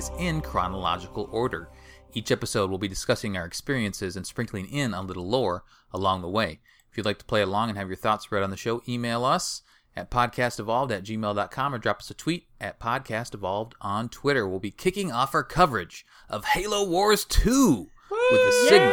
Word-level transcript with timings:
franchise 0.00 0.20
in 0.20 0.40
chronological 0.40 1.28
order. 1.30 1.68
Each 2.12 2.30
episode 2.30 2.70
we'll 2.70 2.78
be 2.78 2.88
discussing 2.88 3.36
our 3.36 3.44
experiences 3.44 4.16
and 4.16 4.26
sprinkling 4.26 4.66
in 4.66 4.94
a 4.94 5.02
little 5.02 5.28
lore 5.28 5.64
along 5.92 6.22
the 6.22 6.28
way. 6.28 6.60
If 6.90 6.96
you'd 6.96 7.06
like 7.06 7.18
to 7.18 7.24
play 7.24 7.42
along 7.42 7.68
and 7.68 7.78
have 7.78 7.88
your 7.88 7.96
thoughts 7.96 8.32
read 8.32 8.42
on 8.42 8.50
the 8.50 8.56
show, 8.56 8.82
email 8.88 9.24
us 9.24 9.62
at 9.96 10.10
podcastevolved 10.10 10.90
at 10.90 11.04
gmail.com 11.04 11.74
or 11.74 11.78
drop 11.78 12.00
us 12.00 12.10
a 12.10 12.14
tweet 12.14 12.48
at 12.60 12.80
podcastevolved 12.80 13.72
on 13.80 14.08
Twitter. 14.08 14.48
We'll 14.48 14.58
be 14.58 14.70
kicking 14.70 15.12
off 15.12 15.34
our 15.34 15.44
coverage 15.44 16.04
of 16.28 16.46
Halo 16.46 16.88
Wars 16.88 17.24
2 17.24 17.88
with 18.10 18.40
the 18.40 18.66
signal. 18.68 18.90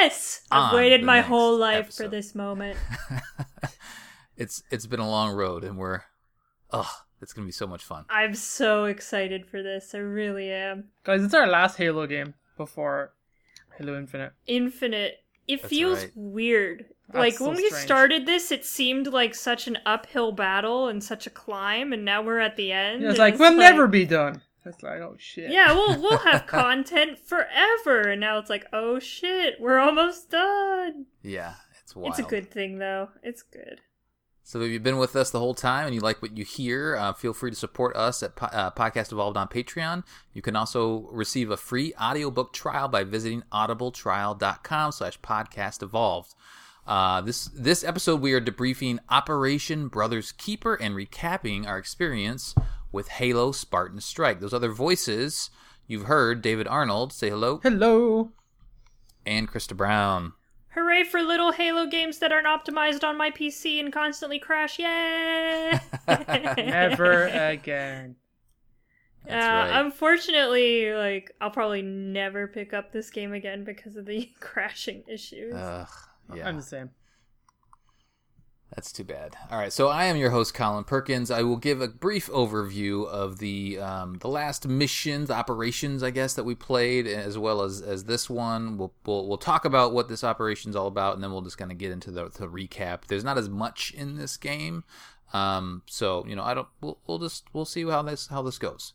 Yes! 0.00 0.42
I've 0.50 0.74
waited 0.74 1.04
my 1.04 1.20
whole 1.20 1.56
life 1.56 1.94
for 1.94 2.08
this 2.08 2.34
moment. 2.34 2.78
it's 4.36 4.62
it's 4.70 4.86
been 4.86 5.00
a 5.00 5.08
long 5.08 5.34
road 5.34 5.64
and 5.64 5.76
we're 5.76 6.02
oh 6.72 7.02
it's 7.20 7.32
gonna 7.32 7.46
be 7.46 7.52
so 7.52 7.66
much 7.66 7.84
fun 7.84 8.04
I'm 8.08 8.34
so 8.34 8.84
excited 8.84 9.46
for 9.46 9.62
this. 9.62 9.94
I 9.94 9.98
really 9.98 10.50
am. 10.50 10.84
Guys, 11.04 11.22
it's 11.22 11.34
our 11.34 11.46
last 11.46 11.76
Halo 11.76 12.06
game 12.06 12.34
before 12.56 13.12
Halo 13.76 13.96
Infinite. 13.96 14.32
Infinite. 14.46 15.24
It 15.46 15.62
That's 15.62 15.70
feels 15.70 15.98
right. 16.00 16.12
weird. 16.14 16.86
That's 17.08 17.18
like 17.18 17.34
so 17.34 17.46
when 17.48 17.56
we 17.56 17.66
strange. 17.68 17.84
started 17.84 18.26
this, 18.26 18.50
it 18.52 18.64
seemed 18.64 19.06
like 19.06 19.34
such 19.34 19.66
an 19.66 19.78
uphill 19.86 20.32
battle 20.32 20.88
and 20.88 21.02
such 21.02 21.26
a 21.26 21.30
climb, 21.30 21.92
and 21.92 22.04
now 22.04 22.22
we're 22.22 22.38
at 22.40 22.56
the 22.56 22.70
end. 22.72 23.02
Yeah, 23.02 23.10
it's 23.10 23.18
and 23.18 23.32
like 23.32 23.38
we'll 23.38 23.54
never 23.56 23.86
be 23.86 24.04
done. 24.04 24.42
It's 24.66 24.82
like 24.82 25.00
oh 25.00 25.16
shit. 25.18 25.50
Yeah, 25.50 25.72
we'll 25.72 25.98
we'll 26.02 26.18
have 26.18 26.46
content 26.46 27.18
forever, 27.18 28.02
and 28.02 28.20
now 28.20 28.38
it's 28.38 28.50
like, 28.50 28.66
oh 28.72 28.98
shit, 28.98 29.54
we're 29.58 29.78
almost 29.78 30.30
done. 30.30 31.06
yeah 31.22 31.54
it's 31.82 31.96
wild 31.96 32.10
It's 32.10 32.18
a 32.18 32.22
good 32.24 32.50
thing 32.50 32.78
though. 32.78 33.08
It's 33.22 33.42
good. 33.42 33.80
So 34.48 34.62
if 34.62 34.70
you've 34.70 34.82
been 34.82 34.96
with 34.96 35.14
us 35.14 35.30
the 35.30 35.38
whole 35.38 35.52
time 35.52 35.84
and 35.84 35.94
you 35.94 36.00
like 36.00 36.22
what 36.22 36.34
you 36.38 36.42
hear 36.44 36.96
uh, 36.96 37.12
feel 37.12 37.34
free 37.34 37.50
to 37.50 37.56
support 37.56 37.94
us 37.96 38.22
at 38.22 38.34
po- 38.34 38.46
uh, 38.46 38.70
podcast 38.70 39.12
evolved 39.12 39.36
on 39.36 39.46
patreon 39.46 40.02
you 40.32 40.40
can 40.40 40.56
also 40.56 41.08
receive 41.12 41.50
a 41.50 41.56
free 41.56 41.92
audiobook 42.00 42.52
trial 42.54 42.88
by 42.88 43.04
visiting 43.04 43.42
audibletrial.com 43.52 44.90
slash 44.92 45.20
podcast 45.20 45.82
evolved 45.82 46.34
uh, 46.86 47.20
this 47.20 47.48
this 47.48 47.84
episode 47.84 48.22
we 48.22 48.32
are 48.32 48.40
debriefing 48.40 48.98
Operation 49.10 49.88
Brothers 49.88 50.32
Keeper 50.32 50.74
and 50.74 50.94
recapping 50.94 51.66
our 51.66 51.76
experience 51.76 52.54
with 52.90 53.08
Halo 53.08 53.52
Spartan 53.52 54.00
Strike. 54.00 54.40
Those 54.40 54.54
other 54.54 54.72
voices 54.72 55.50
you've 55.86 56.06
heard 56.06 56.40
David 56.40 56.66
Arnold 56.66 57.12
say 57.12 57.28
hello 57.28 57.60
Hello. 57.62 58.32
and 59.26 59.50
Krista 59.52 59.76
Brown. 59.76 60.32
Hooray 60.78 61.02
for 61.02 61.22
little 61.22 61.50
Halo 61.50 61.86
games 61.86 62.18
that 62.18 62.30
aren't 62.30 62.46
optimized 62.46 63.02
on 63.02 63.16
my 63.16 63.30
PC 63.30 63.80
and 63.80 63.92
constantly 63.92 64.38
crash! 64.38 64.78
Yay! 64.78 65.72
Never 66.56 67.26
again. 67.26 68.14
That's 69.26 69.44
uh, 69.44 69.48
right. 69.48 69.80
Unfortunately, 69.84 70.92
like 70.92 71.32
I'll 71.40 71.50
probably 71.50 71.82
never 71.82 72.46
pick 72.46 72.72
up 72.72 72.92
this 72.92 73.10
game 73.10 73.32
again 73.32 73.64
because 73.64 73.96
of 73.96 74.06
the 74.06 74.30
crashing 74.40 75.02
issues. 75.08 75.54
Ugh, 75.54 75.88
yeah. 76.34 76.48
I'm 76.48 76.56
the 76.56 76.62
same. 76.62 76.90
That's 78.78 78.92
too 78.92 79.02
bad. 79.02 79.36
All 79.50 79.58
right, 79.58 79.72
so 79.72 79.88
I 79.88 80.04
am 80.04 80.16
your 80.16 80.30
host, 80.30 80.54
Colin 80.54 80.84
Perkins. 80.84 81.32
I 81.32 81.42
will 81.42 81.56
give 81.56 81.80
a 81.80 81.88
brief 81.88 82.28
overview 82.28 83.08
of 83.08 83.40
the 83.40 83.80
um, 83.80 84.18
the 84.18 84.28
last 84.28 84.68
missions, 84.68 85.32
operations, 85.32 86.00
I 86.00 86.10
guess, 86.10 86.34
that 86.34 86.44
we 86.44 86.54
played, 86.54 87.08
as 87.08 87.36
well 87.36 87.62
as 87.62 87.82
as 87.82 88.04
this 88.04 88.30
one. 88.30 88.78
We'll 88.78 88.92
we'll, 89.04 89.26
we'll 89.26 89.36
talk 89.36 89.64
about 89.64 89.92
what 89.92 90.08
this 90.08 90.22
operation's 90.22 90.76
all 90.76 90.86
about, 90.86 91.14
and 91.14 91.24
then 91.24 91.32
we'll 91.32 91.42
just 91.42 91.58
kind 91.58 91.72
of 91.72 91.78
get 91.78 91.90
into 91.90 92.12
the, 92.12 92.26
the 92.26 92.46
recap. 92.46 93.06
There's 93.08 93.24
not 93.24 93.36
as 93.36 93.48
much 93.48 93.92
in 93.96 94.16
this 94.16 94.36
game, 94.36 94.84
um, 95.32 95.82
so 95.86 96.24
you 96.28 96.36
know, 96.36 96.44
I 96.44 96.54
don't. 96.54 96.68
We'll, 96.80 96.98
we'll 97.08 97.18
just 97.18 97.46
we'll 97.52 97.64
see 97.64 97.82
how 97.82 98.02
this 98.02 98.28
how 98.28 98.42
this 98.42 98.58
goes. 98.58 98.92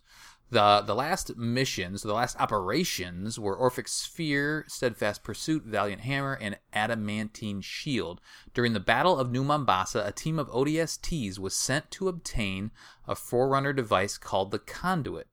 The 0.53 0.83
the 0.85 0.93
last 0.93 1.35
missions, 1.35 2.03
the 2.03 2.13
last 2.13 2.39
operations 2.39 3.39
were 3.39 3.57
Orphic 3.57 3.87
Sphere, 3.87 4.65
Steadfast 4.67 5.23
Pursuit, 5.23 5.63
Valiant 5.63 6.01
Hammer, 6.01 6.37
and 6.39 6.59
Adamantine 6.71 7.61
Shield. 7.61 8.21
During 8.53 8.73
the 8.73 8.79
Battle 8.79 9.17
of 9.17 9.31
New 9.31 9.43
Mombasa, 9.43 10.03
a 10.05 10.11
team 10.11 10.37
of 10.37 10.51
ODSTs 10.51 11.39
was 11.39 11.55
sent 11.55 11.89
to 11.89 12.07
obtain 12.07 12.69
a 13.07 13.15
Forerunner 13.15 13.73
device 13.73 14.19
called 14.19 14.51
the 14.51 14.59
Conduit. 14.59 15.27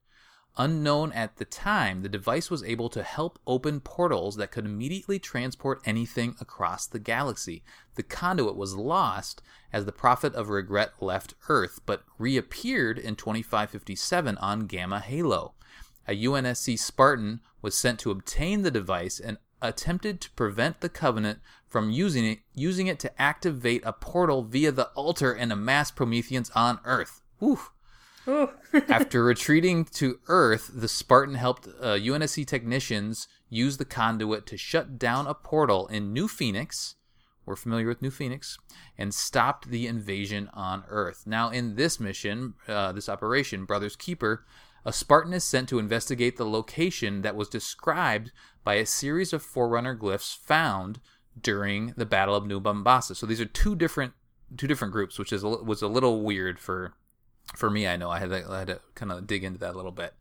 Unknown 0.56 1.12
at 1.12 1.36
the 1.36 1.44
time, 1.44 2.02
the 2.02 2.08
device 2.08 2.50
was 2.50 2.64
able 2.64 2.88
to 2.90 3.02
help 3.02 3.38
open 3.46 3.80
portals 3.80 4.36
that 4.36 4.50
could 4.50 4.66
immediately 4.66 5.18
transport 5.18 5.80
anything 5.84 6.34
across 6.40 6.86
the 6.86 6.98
galaxy. 6.98 7.62
The 7.94 8.02
conduit 8.02 8.56
was 8.56 8.74
lost 8.74 9.42
as 9.72 9.84
the 9.84 9.92
Prophet 9.92 10.34
of 10.34 10.48
Regret 10.50 10.92
left 11.00 11.34
Earth, 11.48 11.80
but 11.86 12.02
reappeared 12.18 12.98
in 12.98 13.16
2557 13.16 14.36
on 14.38 14.66
Gamma 14.66 15.00
Halo. 15.00 15.54
A 16.08 16.24
UNSC 16.24 16.78
Spartan 16.78 17.40
was 17.62 17.76
sent 17.76 18.00
to 18.00 18.10
obtain 18.10 18.62
the 18.62 18.70
device 18.70 19.20
and 19.20 19.38
attempted 19.62 20.20
to 20.20 20.30
prevent 20.32 20.80
the 20.80 20.88
Covenant 20.88 21.38
from 21.68 21.90
using 21.90 22.24
it, 22.24 22.40
using 22.54 22.88
it 22.88 22.98
to 22.98 23.22
activate 23.22 23.82
a 23.84 23.92
portal 23.92 24.42
via 24.42 24.72
the 24.72 24.88
altar 24.88 25.32
and 25.32 25.52
amass 25.52 25.90
Prometheans 25.90 26.50
on 26.50 26.80
Earth. 26.84 27.22
Whew. 27.38 27.60
After 28.88 29.24
retreating 29.24 29.84
to 29.86 30.20
Earth, 30.28 30.70
the 30.74 30.88
Spartan 30.88 31.34
helped 31.34 31.66
uh, 31.66 31.96
UNSC 31.96 32.46
technicians 32.46 33.28
use 33.48 33.76
the 33.76 33.84
conduit 33.84 34.46
to 34.46 34.56
shut 34.56 34.98
down 34.98 35.26
a 35.26 35.34
portal 35.34 35.86
in 35.88 36.12
New 36.12 36.28
Phoenix. 36.28 36.96
We're 37.46 37.56
familiar 37.56 37.88
with 37.88 38.02
New 38.02 38.10
Phoenix, 38.10 38.58
and 38.98 39.14
stopped 39.14 39.70
the 39.70 39.86
invasion 39.86 40.50
on 40.52 40.84
Earth. 40.88 41.24
Now, 41.26 41.50
in 41.50 41.74
this 41.74 41.98
mission, 41.98 42.54
uh, 42.68 42.92
this 42.92 43.08
operation, 43.08 43.64
Brothers 43.64 43.96
Keeper, 43.96 44.44
a 44.84 44.92
Spartan 44.92 45.32
is 45.32 45.44
sent 45.44 45.68
to 45.70 45.78
investigate 45.78 46.36
the 46.36 46.46
location 46.46 47.22
that 47.22 47.36
was 47.36 47.48
described 47.48 48.30
by 48.64 48.74
a 48.74 48.86
series 48.86 49.32
of 49.32 49.42
Forerunner 49.42 49.96
glyphs 49.96 50.36
found 50.36 51.00
during 51.40 51.94
the 51.96 52.06
Battle 52.06 52.34
of 52.34 52.46
New 52.46 52.60
Mombasa. 52.60 53.14
So 53.14 53.26
these 53.26 53.40
are 53.40 53.46
two 53.46 53.74
different 53.74 54.12
two 54.56 54.66
different 54.66 54.92
groups, 54.92 55.18
which 55.18 55.32
is 55.32 55.42
was 55.42 55.82
a 55.82 55.88
little 55.88 56.22
weird 56.22 56.58
for 56.58 56.94
for 57.56 57.70
me, 57.70 57.86
I 57.86 57.96
know 57.96 58.10
I 58.10 58.18
had 58.18 58.30
to, 58.30 58.46
I 58.48 58.58
had 58.60 58.68
to 58.68 58.80
kind 58.94 59.12
of 59.12 59.26
dig 59.26 59.44
into 59.44 59.58
that 59.60 59.74
a 59.74 59.76
little 59.76 59.92
bit. 59.92 60.14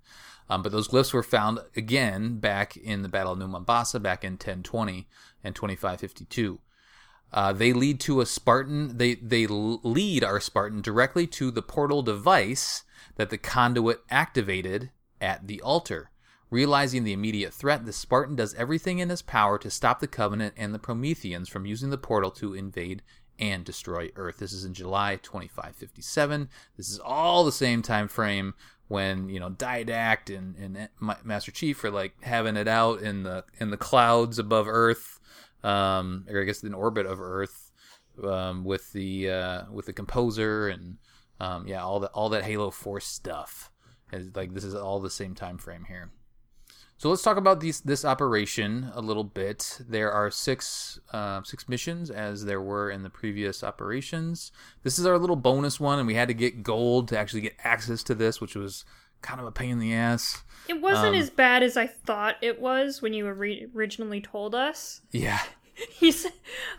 Um, 0.50 0.63
but 0.63 0.72
those 0.72 0.88
glyphs 0.88 1.13
were 1.13 1.23
found 1.23 1.59
again 1.75 2.40
back 2.40 2.76
in 2.76 3.03
the 3.03 3.09
Battle 3.09 3.34
of 3.34 3.40
New 3.40 3.47
Mombasa, 3.47 3.99
back 3.99 4.23
in 4.23 4.34
1020 4.34 5.08
and 5.43 5.55
2552. 5.55 6.59
Uh, 7.31 7.53
they 7.53 7.73
lead 7.73 7.99
to 7.99 8.22
a 8.22 8.26
Spartan. 8.26 8.97
They 8.97 9.16
they 9.16 9.46
lead 9.46 10.23
our 10.23 10.40
Spartan 10.40 10.81
directly 10.81 11.28
to 11.28 11.52
the 11.52 11.61
portal 11.61 12.02
device 12.02 12.84
that 13.16 13.29
the 13.29 13.37
conduit 13.37 14.02
activated 14.09 14.90
at 15.22 15.47
the 15.47 15.61
altar. 15.61 16.09
Realizing 16.49 17.03
the 17.03 17.14
immediate 17.14 17.53
threat, 17.53 17.85
the 17.85 17.93
Spartan 17.93 18.35
does 18.35 18.55
everything 18.55 18.97
in 18.97 19.09
his 19.09 19.22
power 19.22 19.59
to 19.59 19.70
stop 19.70 19.99
the 19.99 20.08
Covenant 20.08 20.55
and 20.58 20.73
the 20.73 20.79
Prometheans 20.79 21.47
from 21.47 21.67
using 21.67 21.91
the 21.91 21.97
portal 21.97 22.32
to 22.32 22.55
invade 22.55 23.03
and 23.40 23.64
destroy 23.64 24.09
Earth. 24.16 24.38
This 24.38 24.53
is 24.53 24.66
in 24.66 24.74
July 24.74 25.16
2557. 25.16 26.50
This 26.78 26.90
is 26.90 27.00
all 27.00 27.46
the 27.46 27.52
same 27.52 27.82
time 27.82 28.08
frame 28.08 28.53
when 28.88 29.30
you 29.30 29.40
know 29.40 29.50
Didact 29.50 30.36
and, 30.36 30.56
and 30.58 30.90
Master 31.24 31.52
Chief 31.52 31.84
are 31.84 31.91
like 31.91 32.14
having 32.22 32.58
it 32.58 32.68
out 32.68 33.02
in 33.02 33.24
the 33.24 33.46
in 33.59 33.72
the 33.72 33.78
clouds 33.78 34.38
above 34.38 34.68
Earth, 34.68 35.20
um, 35.64 36.26
or 36.30 36.41
I 36.41 36.44
guess 36.44 36.64
in 36.64 36.74
orbit 36.74 37.06
of 37.06 37.22
Earth, 37.22 37.72
um, 38.24 38.64
with 38.66 38.91
the 38.91 39.30
uh, 39.30 39.62
with 39.72 39.85
the 39.85 39.94
composer 39.94 40.68
and 40.68 40.97
um, 41.40 41.68
yeah, 41.68 41.84
all 41.84 42.02
that 42.02 42.12
all 42.12 42.30
that 42.30 42.44
Halo 42.44 42.70
4 42.70 43.00
stuff. 43.00 43.72
Is 44.12 44.35
like 44.35 44.53
this 44.53 44.64
is 44.64 44.76
all 44.76 45.00
the 45.00 45.09
same 45.09 45.35
time 45.35 45.59
frame 45.59 45.85
here. 45.88 46.12
So 46.99 47.09
let's 47.09 47.22
talk 47.23 47.37
about 47.37 47.61
these 47.61 47.79
this 47.79 48.03
operation 48.03 48.91
a 48.93 48.99
little 49.01 49.23
bit. 49.23 49.79
There 49.87 50.11
are 50.11 50.29
six 50.29 50.99
uh, 51.13 51.41
six 51.43 51.69
missions 51.69 52.11
as 52.11 52.43
there 52.43 52.61
were 52.61 52.91
in 52.91 53.03
the 53.03 53.09
previous 53.09 53.63
operations. 53.63 54.51
This 54.84 54.99
is 54.99 55.05
our 55.05 55.17
little 55.17 55.37
bonus 55.37 55.79
one, 55.79 55.97
and 55.97 56.05
we 56.07 56.16
had 56.16 56.28
to 56.28 56.34
get 56.34 56.61
gold 56.61 57.07
to 57.07 57.17
actually 57.17 57.40
get 57.41 57.55
access 57.63 58.03
to 58.03 58.16
this, 58.16 58.41
which 58.41 58.53
was 58.53 58.84
kind 59.22 59.40
of 59.40 59.47
a 59.47 59.51
pain 59.51 59.72
in 59.72 59.79
the 59.79 59.93
ass. 59.93 60.43
It 60.67 60.81
wasn't 60.81 61.16
Um, 61.16 61.22
as 61.22 61.29
bad 61.29 61.63
as 61.63 61.78
I 61.78 61.87
thought 61.87 62.35
it 62.41 62.59
was 62.59 63.01
when 63.01 63.13
you 63.13 63.25
ori- 63.28 63.69
originally 63.73 64.19
told 64.19 64.53
us. 64.53 65.01
Yeah, 65.11 65.40
He 65.90 66.11
said, 66.11 66.34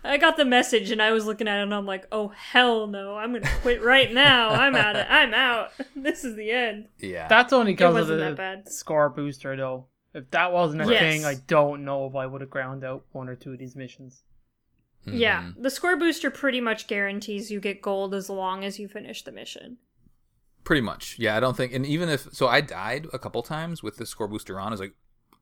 I 0.04 0.18
got 0.18 0.36
the 0.36 0.44
message 0.44 0.90
and 0.90 1.00
I 1.00 1.12
was 1.12 1.24
looking 1.24 1.48
at 1.48 1.60
it 1.60 1.62
and 1.62 1.74
I'm 1.74 1.86
like, 1.86 2.06
oh 2.12 2.28
hell 2.28 2.86
no, 2.86 3.16
I'm 3.16 3.32
gonna 3.32 3.48
quit 3.62 3.82
right 3.82 4.12
now. 4.12 4.50
I'm 4.50 4.74
out. 4.76 4.96
Of, 4.96 5.06
I'm 5.10 5.32
out. 5.32 5.70
This 5.96 6.24
is 6.24 6.36
the 6.36 6.50
end. 6.50 6.88
yeah. 6.98 7.26
That's 7.26 7.54
only 7.54 7.72
because 7.72 7.88
of 7.88 7.94
wasn't 7.94 8.18
the 8.20 8.24
that 8.26 8.36
bad. 8.36 8.68
score 8.70 9.08
booster, 9.08 9.56
though. 9.56 9.86
If 10.12 10.30
that 10.32 10.52
wasn't 10.52 10.82
a 10.82 10.90
Yes. 10.92 11.00
thing, 11.00 11.24
I 11.24 11.34
don't 11.46 11.84
know 11.84 12.06
if 12.06 12.14
I 12.16 12.26
would 12.26 12.40
have 12.40 12.50
ground 12.50 12.82
out 12.84 13.04
one 13.12 13.28
or 13.28 13.36
two 13.36 13.52
of 13.52 13.58
these 13.58 13.76
missions. 13.76 14.24
Yeah, 15.06 15.42
Mhm. 15.44 15.62
the 15.62 15.70
score 15.70 15.96
booster 15.96 16.30
pretty 16.30 16.60
much 16.60 16.86
guarantees 16.86 17.50
you 17.50 17.58
get 17.60 17.80
gold 17.80 18.14
as 18.14 18.28
long 18.28 18.64
as 18.64 18.78
you 18.78 18.86
finish 18.88 19.22
the 19.22 19.32
mission. 19.32 19.78
Pretty 20.64 20.82
much. 20.82 21.18
Yeah, 21.18 21.36
I 21.36 21.40
don't 21.40 21.56
think, 21.56 21.72
and 21.72 21.86
even 21.86 22.08
if 22.08 22.32
so, 22.34 22.48
I 22.48 22.60
died 22.60 23.06
a 23.12 23.18
couple 23.18 23.42
times 23.42 23.82
with 23.82 23.96
the 23.96 24.04
score 24.04 24.28
booster 24.28 24.60
on. 24.60 24.68
I 24.68 24.70
was 24.72 24.80
like, 24.80 24.94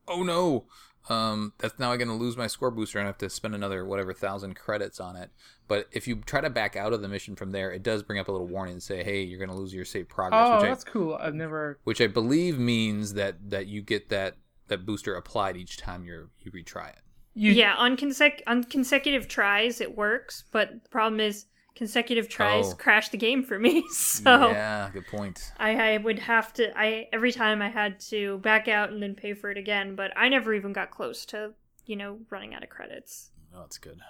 oh 0.07 0.23
no, 0.23 0.67
um, 1.09 1.55
that's 1.59 1.79
now 1.79 1.91
I'm 1.91 1.99
going 1.99 2.09
to 2.09 2.15
lose 2.15 2.37
my 2.37 2.47
score 2.47 2.71
booster 2.71 2.99
and 2.99 3.07
I 3.07 3.09
have 3.09 3.19
to 3.19 3.29
spend 3.31 3.55
another 3.55 3.85
whatever 3.85 4.13
thousand 4.13 4.55
credits 4.55 5.01
on 5.01 5.17
it. 5.17 5.31
But 5.67 5.89
if 5.91 6.07
you 6.07 6.17
try 6.17 6.41
to 6.41 6.51
back 6.51 6.77
out 6.77 6.93
of 6.93 7.03
the 7.03 7.09
mission 7.09 7.35
from 7.35 7.51
there, 7.51 7.73
it 7.73 7.83
does 7.83 8.03
bring 8.05 8.19
up 8.21 8.29
a 8.29 8.33
little 8.33 8.47
warning 8.47 8.75
and 8.75 8.83
say, 8.83 9.03
"Hey, 9.03 9.23
you're 9.23 9.39
going 9.39 9.51
to 9.51 9.57
lose 9.57 9.75
your 9.75 9.85
save 9.85 10.09
progress," 10.09 10.47
Oh, 10.49 10.55
which, 10.57 10.65
I, 10.65 10.69
that's 10.69 10.85
cool. 10.85 11.15
I've 11.21 11.35
never. 11.35 11.79
which 11.85 12.01
I 12.01 12.07
believe 12.07 12.59
means 12.61 13.15
that 13.15 13.51
that 13.51 13.67
you 13.67 13.83
get 13.83 14.09
that 14.11 14.37
that 14.69 14.87
booster 14.87 15.15
applied 15.15 15.57
each 15.57 15.77
time 15.77 16.05
you 16.05 16.31
you 16.41 16.51
retry 16.53 16.91
it. 16.91 16.99
You, 17.35 17.53
yeah, 17.53 17.75
on, 17.77 17.97
consec- 17.97 18.41
on 18.49 18.65
consecutive 18.65 19.29
tries 19.29 19.81
it 19.81 19.97
works, 19.97 20.43
but 20.51 20.83
the 20.83 20.89
problem 20.89 21.21
is 21.21 21.47
consecutive 21.77 22.29
tries 22.29 22.73
Oh. 22.73 22.75
crash 22.75 23.11
the 23.11 23.17
game 23.17 23.45
for 23.45 23.59
me. 23.61 23.85
So 23.93 24.51
yeah, 24.51 24.91
good 24.93 25.07
point. 25.07 25.53
I, 25.59 25.93
I 25.95 25.97
would 25.99 26.19
have 26.19 26.53
to 26.55 26.77
I 26.77 27.07
every 27.13 27.31
time 27.31 27.63
I 27.63 27.69
had 27.69 28.01
to 28.11 28.39
back 28.39 28.67
out 28.67 28.91
and 28.91 29.01
then 29.01 29.15
pay 29.15 29.35
for 29.35 29.51
it 29.51 29.57
again, 29.57 29.95
but 29.95 30.11
I 30.17 30.29
never 30.29 30.53
even 30.53 30.73
got 30.73 30.91
close 30.91 31.25
to, 31.27 31.53
you 31.87 31.95
know, 31.95 32.19
running 32.31 32.55
out 32.55 32.65
of 32.65 32.71
credits. 32.71 33.31
Oh, 33.55 33.61
that's 33.61 33.79
good. 33.79 34.01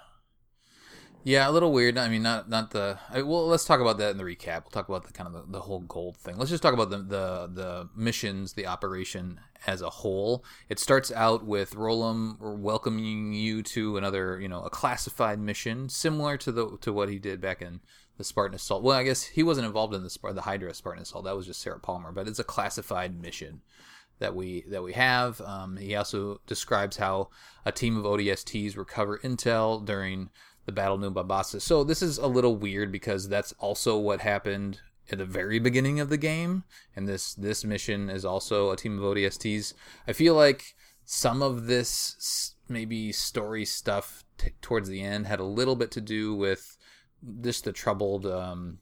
Yeah, 1.23 1.49
a 1.49 1.51
little 1.51 1.73
weird. 1.73 1.97
I 1.97 2.07
mean, 2.07 2.23
not 2.23 2.49
not 2.49 2.71
the. 2.71 2.97
I, 3.09 3.21
well, 3.23 3.45
let's 3.45 3.65
talk 3.65 3.81
about 3.81 3.97
that 3.97 4.11
in 4.11 4.17
the 4.17 4.23
recap. 4.23 4.63
We'll 4.63 4.71
talk 4.71 4.87
about 4.87 5.05
the 5.05 5.11
kind 5.11 5.27
of 5.27 5.33
the, 5.33 5.51
the 5.51 5.61
whole 5.61 5.81
gold 5.81 6.15
thing. 6.15 6.37
Let's 6.37 6.49
just 6.49 6.63
talk 6.63 6.73
about 6.73 6.89
the, 6.89 6.99
the 6.99 7.49
the 7.53 7.89
missions, 7.95 8.53
the 8.53 8.67
operation 8.67 9.39
as 9.67 9.81
a 9.81 9.89
whole. 9.89 10.45
It 10.69 10.79
starts 10.79 11.11
out 11.11 11.45
with 11.45 11.75
Roland 11.75 12.37
welcoming 12.39 13.33
you 13.33 13.61
to 13.63 13.97
another, 13.97 14.39
you 14.39 14.47
know, 14.47 14.63
a 14.63 14.69
classified 14.69 15.39
mission 15.39 15.89
similar 15.89 16.37
to 16.37 16.51
the 16.53 16.77
to 16.81 16.93
what 16.93 17.09
he 17.09 17.19
did 17.19 17.41
back 17.41 17.61
in 17.61 17.81
the 18.17 18.23
Spartan 18.23 18.55
Assault. 18.55 18.81
Well, 18.81 18.97
I 18.97 19.03
guess 19.03 19.23
he 19.23 19.43
wasn't 19.43 19.67
involved 19.67 19.93
in 19.93 20.03
the 20.03 20.31
the 20.33 20.41
Hydra 20.41 20.73
Spartan 20.73 21.03
Assault. 21.03 21.25
That 21.25 21.35
was 21.35 21.47
just 21.47 21.61
Sarah 21.61 21.79
Palmer, 21.79 22.13
but 22.13 22.29
it's 22.29 22.39
a 22.39 22.45
classified 22.45 23.21
mission 23.21 23.61
that 24.19 24.35
we 24.35 24.63
that 24.69 24.83
we 24.83 24.93
have. 24.93 25.41
Um, 25.41 25.77
he 25.77 25.95
also 25.95 26.39
describes 26.47 26.97
how 26.97 27.29
a 27.65 27.71
team 27.71 27.97
of 27.97 28.05
ODSTs 28.05 28.77
recover 28.77 29.17
intel 29.19 29.83
during 29.83 30.29
the 30.69 30.75
Battle 30.75 31.03
of 31.03 31.15
New. 31.15 31.59
So 31.59 31.83
this 31.83 32.03
is 32.03 32.19
a 32.19 32.27
little 32.27 32.55
weird 32.55 32.91
because 32.91 33.27
that's 33.27 33.53
also 33.59 33.97
what 33.97 34.21
happened 34.21 34.79
at 35.11 35.17
the 35.17 35.25
very 35.25 35.57
beginning 35.57 35.99
of 35.99 36.09
the 36.09 36.17
game, 36.17 36.63
and 36.95 37.07
this 37.07 37.33
this 37.33 37.63
mission 37.63 38.09
is 38.09 38.23
also 38.23 38.69
a 38.69 38.77
team 38.77 38.99
of 38.99 39.03
ODSTs. 39.03 39.73
I 40.07 40.13
feel 40.13 40.35
like 40.35 40.75
some 41.05 41.41
of 41.41 41.65
this 41.65 42.53
maybe 42.67 43.11
story 43.11 43.65
stuff 43.65 44.23
t- 44.37 44.51
towards 44.61 44.89
the 44.89 45.01
end 45.01 45.25
had 45.25 45.39
a 45.39 45.43
little 45.43 45.75
bit 45.75 45.89
to 45.91 46.01
do 46.01 46.35
with 46.35 46.77
just 47.41 47.63
the 47.63 47.71
troubled 47.71 48.27
um, 48.27 48.77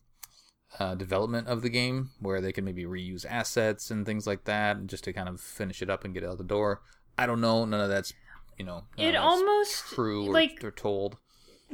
uh, 0.78 0.96
development 0.96 1.48
of 1.48 1.62
the 1.62 1.70
game, 1.70 2.10
where 2.20 2.42
they 2.42 2.52
can 2.52 2.66
maybe 2.66 2.84
reuse 2.84 3.26
assets 3.26 3.90
and 3.90 4.06
things 4.06 4.28
like 4.28 4.44
that, 4.44 4.88
just 4.88 5.06
to 5.06 5.14
kind 5.14 5.30
of 5.30 5.40
finish 5.40 5.82
it 5.82 5.90
up 5.90 6.04
and 6.04 6.14
get 6.14 6.24
it 6.24 6.30
out 6.30 6.38
the 6.38 6.44
door. 6.44 6.82
I 7.18 7.26
don't 7.26 7.40
know. 7.40 7.64
None 7.64 7.80
of 7.80 7.88
that's 7.88 8.14
you 8.58 8.66
know. 8.66 8.84
It 8.98 9.16
almost 9.16 9.86
true 9.86 10.28
or, 10.28 10.34
like 10.34 10.62
or 10.62 10.72
told. 10.72 11.18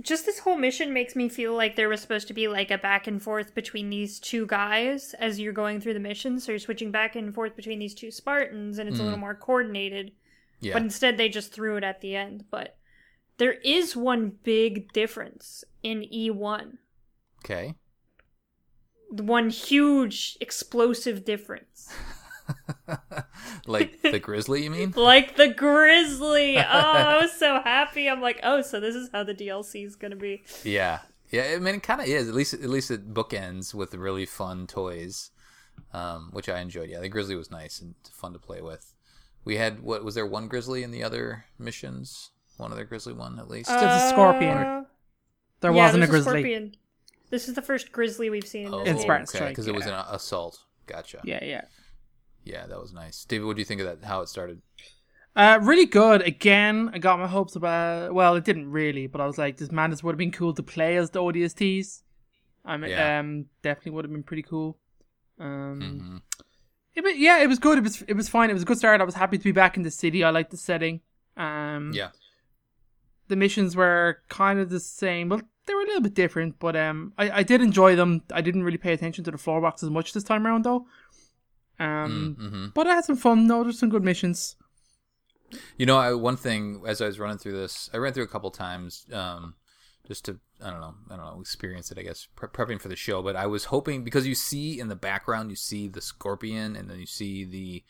Just 0.02 0.26
this 0.26 0.40
whole 0.40 0.58
mission 0.58 0.92
makes 0.92 1.16
me 1.16 1.30
feel 1.30 1.54
like 1.56 1.76
there 1.76 1.90
was 1.90 2.02
supposed 2.02 2.28
to 2.28 2.34
be 2.34 2.48
like 2.48 2.72
a 2.72 2.78
back 2.78 3.06
and 3.06 3.22
forth 3.22 3.54
between 3.54 3.90
these 3.90 4.20
two 4.20 4.48
guys 4.48 5.14
as 5.20 5.40
you're 5.40 5.54
going 5.54 5.80
through 5.80 5.94
the 5.94 6.00
mission. 6.00 6.40
So 6.40 6.52
you're 6.52 6.60
switching 6.60 6.92
back 6.92 7.16
and 7.16 7.34
forth 7.34 7.56
between 7.56 7.80
these 7.80 7.94
two 7.94 8.10
Spartans, 8.10 8.80
and 8.80 8.90
it's 8.90 9.00
a 9.00 9.04
little 9.04 9.18
mm. 9.18 9.22
more 9.22 9.36
coordinated. 9.36 10.12
Yeah. 10.62 10.74
But 10.74 10.84
instead, 10.84 11.18
they 11.18 11.30
just 11.30 11.54
threw 11.54 11.78
it 11.78 11.84
at 11.84 12.02
the 12.02 12.16
end. 12.16 12.46
But 12.50 12.78
there 13.38 13.54
is 13.54 13.96
one 13.96 14.32
big 14.44 14.92
difference 14.94 15.64
in 15.84 16.02
E1. 16.02 16.78
Okay. 17.46 17.76
One 19.12 19.50
huge 19.50 20.38
explosive 20.42 21.24
difference. 21.24 21.94
like 23.68 24.02
the 24.02 24.20
grizzly, 24.20 24.64
you 24.64 24.70
mean? 24.70 24.94
Like 24.96 25.36
the 25.36 25.50
grizzly. 25.50 26.58
Oh, 26.58 26.64
I 26.64 27.22
was 27.22 27.32
so 27.40 27.62
happy. 27.62 28.10
I'm 28.10 28.22
like, 28.22 28.40
oh, 28.44 28.62
so 28.62 28.80
this 28.80 28.96
is 28.96 29.10
how 29.12 29.24
the 29.24 29.34
DLC 29.34 29.86
is 29.86 29.96
gonna 29.96 30.16
be. 30.16 30.44
Yeah. 30.64 31.00
Yeah, 31.30 31.54
I 31.56 31.58
mean, 31.58 31.76
it 31.76 31.84
kind 31.84 32.00
of 32.00 32.08
is. 32.08 32.30
At 32.30 32.36
least, 32.36 32.54
at 32.54 32.70
least 32.70 32.92
it 32.92 33.12
bookends 33.12 33.74
with 33.74 33.96
really 33.96 34.26
fun 34.26 34.68
toys, 34.68 35.32
um, 35.92 36.30
which 36.32 36.48
I 36.48 36.60
enjoyed. 36.60 36.92
Yeah, 36.92 37.00
the 37.00 37.10
grizzly 37.10 37.36
was 37.36 37.50
nice 37.50 37.82
and 37.82 37.96
fun 38.12 38.34
to 38.34 38.40
play 38.40 38.62
with. 38.62 38.94
We 39.44 39.58
had 39.58 39.82
what 39.82 40.04
was 40.04 40.16
there 40.16 40.28
one 40.28 40.48
grizzly 40.48 40.84
in 40.84 40.92
the 40.92 41.04
other 41.04 41.46
missions? 41.58 42.30
One 42.58 42.72
other 42.72 42.86
grizzly 42.86 43.14
one 43.14 43.40
at 43.40 43.50
least. 43.50 43.70
Just 43.70 44.06
a 44.06 44.10
scorpion. 44.10 44.58
Uh, 44.58 44.84
There 45.62 45.74
yeah, 45.74 45.86
wasn't 45.86 46.04
a 46.04 46.08
there's 46.08 46.24
grizzly. 46.24 46.42
scorpion. 46.42 46.76
This 47.32 47.48
is 47.48 47.56
the 47.56 47.64
first 47.64 47.92
grizzly 47.92 48.30
we've 48.30 48.48
seen 48.48 48.68
in 48.68 48.74
oh, 48.74 48.80
In 48.82 48.96
game. 48.96 49.00
Spartan 49.00 49.24
okay, 49.24 49.38
Strike, 49.38 49.50
because 49.50 49.68
it 49.68 49.74
was 49.74 49.88
an 49.88 49.94
assault. 49.94 50.64
Gotcha. 50.86 51.20
Yeah, 51.24 51.44
yeah. 51.44 51.62
Yeah, 52.44 52.66
that 52.68 52.80
was 52.80 52.94
nice. 52.94 53.24
David, 53.26 53.46
what 53.46 53.56
do 53.56 53.62
you 53.62 53.66
think 53.66 53.82
of 53.82 53.88
that? 53.88 54.06
How 54.08 54.22
it 54.22 54.30
started? 54.30 54.62
Uh, 55.36 55.60
really 55.62 55.86
good. 55.86 56.22
Again, 56.22 56.92
I 56.94 57.00
got 57.00 57.20
my 57.20 57.28
hopes 57.28 57.56
about. 57.56 58.14
Well, 58.14 58.36
it 58.36 58.44
didn't 58.44 58.70
really, 58.70 59.08
but 59.08 59.22
I 59.22 59.26
was 59.26 59.38
like, 59.38 59.58
this 59.58 59.72
man, 59.72 59.90
this 59.90 60.04
would 60.04 60.12
have 60.14 60.18
been 60.20 60.32
cool 60.32 60.54
to 60.54 60.62
play 60.64 60.96
as 60.98 61.10
the 61.10 61.20
ODSTs. 61.22 62.04
I 62.66 62.78
mean, 62.78 62.92
Yeah. 62.92 63.20
um, 63.20 63.46
definitely 63.62 63.94
would 63.94 64.06
have 64.06 64.12
been 64.12 64.24
pretty 64.24 64.44
cool. 64.44 64.78
Um, 65.40 65.82
hmm 65.82 66.18
it, 66.96 67.18
yeah, 67.18 67.40
it 67.42 67.48
was 67.48 67.58
good. 67.58 67.80
It 67.80 67.84
was 67.84 68.04
it 68.04 68.14
was 68.14 68.30
fine. 68.30 68.52
It 68.52 68.54
was 68.54 68.62
a 68.62 68.66
good 68.66 68.78
start. 68.78 69.02
I 69.02 69.04
was 69.04 69.16
happy 69.16 69.40
to 69.40 69.44
be 69.44 69.52
back 69.52 69.76
in 69.78 69.82
the 69.84 69.90
city. 69.90 70.24
I 70.24 70.30
liked 70.30 70.52
the 70.52 70.58
setting. 70.58 71.02
Um, 71.36 71.92
Yeah. 71.94 72.10
the 73.30 73.36
missions 73.36 73.76
were 73.76 74.20
kind 74.30 74.60
of 74.60 74.70
the 74.70 74.80
same. 74.80 75.30
Well, 75.30 75.42
they 75.66 75.74
were 75.74 75.82
a 75.82 75.86
little 75.86 76.02
bit 76.02 76.14
different, 76.14 76.60
but 76.60 76.76
um, 76.76 77.14
I, 77.18 77.40
I 77.40 77.44
did 77.44 77.62
enjoy 77.62 77.96
them. 77.96 78.22
I 78.32 78.42
didn't 78.42 78.62
really 78.64 78.78
pay 78.78 78.94
attention 78.94 79.24
to 79.24 79.32
the 79.32 79.40
floor 79.40 79.60
box 79.60 79.82
as 79.82 79.90
much 79.90 80.14
this 80.14 80.24
time 80.24 80.46
around, 80.46 80.66
though. 80.66 80.86
Um, 81.80 82.38
hmm 82.40 82.66
but 82.74 82.88
I 82.88 82.96
had 82.96 83.06
some 83.06 83.18
fun. 83.18 83.48
No, 83.48 83.64
there's 83.64 83.80
some 83.80 83.90
good 83.90 84.04
missions. 84.04 84.56
You 85.78 85.86
know, 85.86 85.98
I, 85.98 86.14
one 86.14 86.38
thing 86.38 86.82
as 86.88 87.02
I 87.02 87.06
was 87.06 87.20
running 87.20 87.38
through 87.38 87.54
this, 87.54 87.90
I 87.94 87.98
ran 87.98 88.14
through 88.14 88.24
a 88.24 88.28
couple 88.28 88.50
times, 88.52 89.06
um, 89.14 89.56
just 90.08 90.26
to 90.26 90.40
I 90.64 90.70
don't 90.72 90.80
know, 90.80 90.96
I 91.10 91.18
don't 91.18 91.26
know, 91.26 91.42
experience 91.42 91.92
it. 91.92 91.98
I 92.00 92.04
guess 92.04 92.28
pre- 92.36 92.50
prepping 92.50 92.80
for 92.80 92.88
the 92.90 92.96
show, 92.96 93.22
but 93.22 93.36
I 93.36 93.48
was 93.48 93.66
hoping 93.66 94.04
because 94.04 94.26
you 94.28 94.36
see 94.36 94.80
in 94.80 94.88
the 94.88 94.96
background, 94.96 95.50
you 95.50 95.56
see 95.56 95.88
the 95.88 96.02
scorpion, 96.02 96.76
and 96.76 96.90
then 96.90 97.00
you 97.00 97.06
see 97.06 97.44
the, 97.44 97.84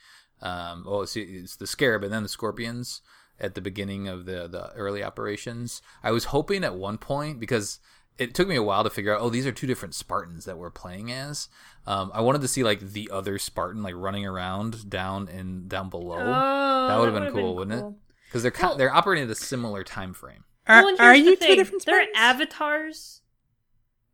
um, 0.45 0.85
oh, 0.87 1.01
it's, 1.01 1.15
it's 1.15 1.55
the 1.55 1.67
scarab, 1.67 2.03
and 2.03 2.11
then 2.13 2.23
the 2.23 2.29
scorpions 2.29 3.01
at 3.39 3.55
the 3.55 3.61
beginning 3.61 4.07
of 4.07 4.25
the 4.25 4.47
the 4.47 4.71
early 4.73 5.03
operations. 5.03 5.81
I 6.03 6.11
was 6.11 6.25
hoping 6.25 6.63
at 6.63 6.75
one 6.75 6.97
point 6.97 7.39
because 7.39 7.79
it 8.17 8.33
took 8.35 8.47
me 8.47 8.55
a 8.55 8.63
while 8.63 8.83
to 8.83 8.89
figure 8.89 9.13
out. 9.13 9.21
Oh, 9.21 9.29
these 9.29 9.45
are 9.47 9.51
two 9.51 9.67
different 9.67 9.95
Spartans 9.95 10.45
that 10.45 10.57
we're 10.57 10.69
playing 10.69 11.11
as. 11.11 11.49
Um, 11.87 12.11
I 12.13 12.21
wanted 12.21 12.41
to 12.41 12.47
see 12.47 12.63
like 12.63 12.79
the 12.79 13.09
other 13.11 13.37
Spartan 13.39 13.81
like 13.83 13.95
running 13.95 14.25
around 14.25 14.89
down 14.89 15.27
and 15.27 15.67
down 15.67 15.89
below. 15.89 16.17
Oh, 16.19 16.87
That 16.87 16.99
would've 16.99 17.13
been 17.13 17.33
cool, 17.33 17.55
wouldn't 17.55 17.79
it? 17.79 17.93
because 18.27 18.41
they're 18.41 18.51
kind 18.51 18.79
they're 18.79 18.93
operating 18.93 19.25
at 19.25 19.29
a 19.29 19.35
similar 19.35 19.83
time 19.83 20.13
frame. 20.13 20.43
Are, 20.67 20.81
well, 20.81 20.89
and 20.89 20.99
are 21.01 21.15
you 21.15 21.31
the 21.31 21.35
two 21.35 21.45
thing. 21.47 21.55
different 21.57 21.85
They're 21.85 22.07
avatars. 22.15 23.21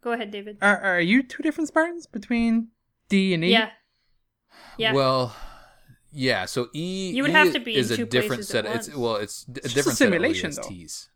Go 0.02 0.14
ahead, 0.14 0.32
David. 0.32 0.58
Are, 0.62 0.78
are 0.80 1.02
you 1.02 1.22
two 1.24 1.44
different 1.44 1.68
Spartans 1.68 2.06
between 2.08 2.70
D 3.10 3.34
and 3.34 3.44
E? 3.44 3.50
Yeah. 3.52 3.70
Yeah. 4.78 4.94
Well, 4.94 5.36
yeah. 6.12 6.46
So 6.46 6.70
E 6.74 7.12
You 7.12 7.24
would 7.24 7.32
E 7.32 7.34
have 7.34 7.54
to 7.54 7.60
be 7.60 7.74
in 7.76 7.80
is 7.82 7.92
a 7.92 8.06
different 8.06 8.46
set. 8.46 8.66
at 8.66 8.76
It's 8.78 8.96
well, 8.96 9.18
it's 9.18 9.44
d- 9.44 9.60
a 9.60 9.64
just 9.64 9.74
a 9.74 9.76
different 9.76 9.98
simulation, 9.98 10.52
set 10.52 10.64
though. 10.64 10.70
of 10.70 10.74
ODSTs. 10.76 11.08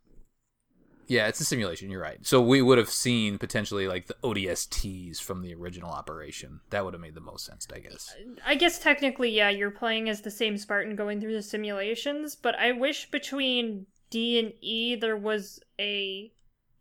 Yeah, 1.08 1.28
it's 1.28 1.40
a 1.40 1.46
simulation. 1.46 1.90
You're 1.90 2.02
right. 2.02 2.26
So 2.26 2.42
we 2.42 2.62
would 2.62 2.78
have 2.78 2.90
seen 2.90 3.38
potentially 3.38 3.88
like 3.88 4.08
the 4.08 4.16
ODSTs 4.24 5.22
from 5.22 5.42
the 5.42 5.54
original 5.54 5.90
operation. 5.90 6.62
That 6.70 6.86
would 6.86 6.94
have 6.94 7.02
made 7.02 7.16
the 7.16 7.22
most 7.22 7.46
sense, 7.46 7.68
I 7.74 7.80
guess. 7.80 8.16
I 8.46 8.56
guess 8.56 8.80
technically, 8.80 9.30
yeah, 9.30 9.50
you're 9.50 9.72
playing 9.72 10.10
as 10.10 10.22
the 10.22 10.32
same 10.32 10.58
Spartan 10.58 10.96
going 10.96 11.20
through 11.20 11.34
the 11.34 11.42
simulations, 11.42 12.36
but 12.36 12.56
I 12.56 12.72
wish 12.72 13.12
between 13.12 13.86
D 14.10 14.40
and 14.40 14.54
E 14.62 14.96
there 14.96 15.18
was 15.18 15.60
a 15.80 16.32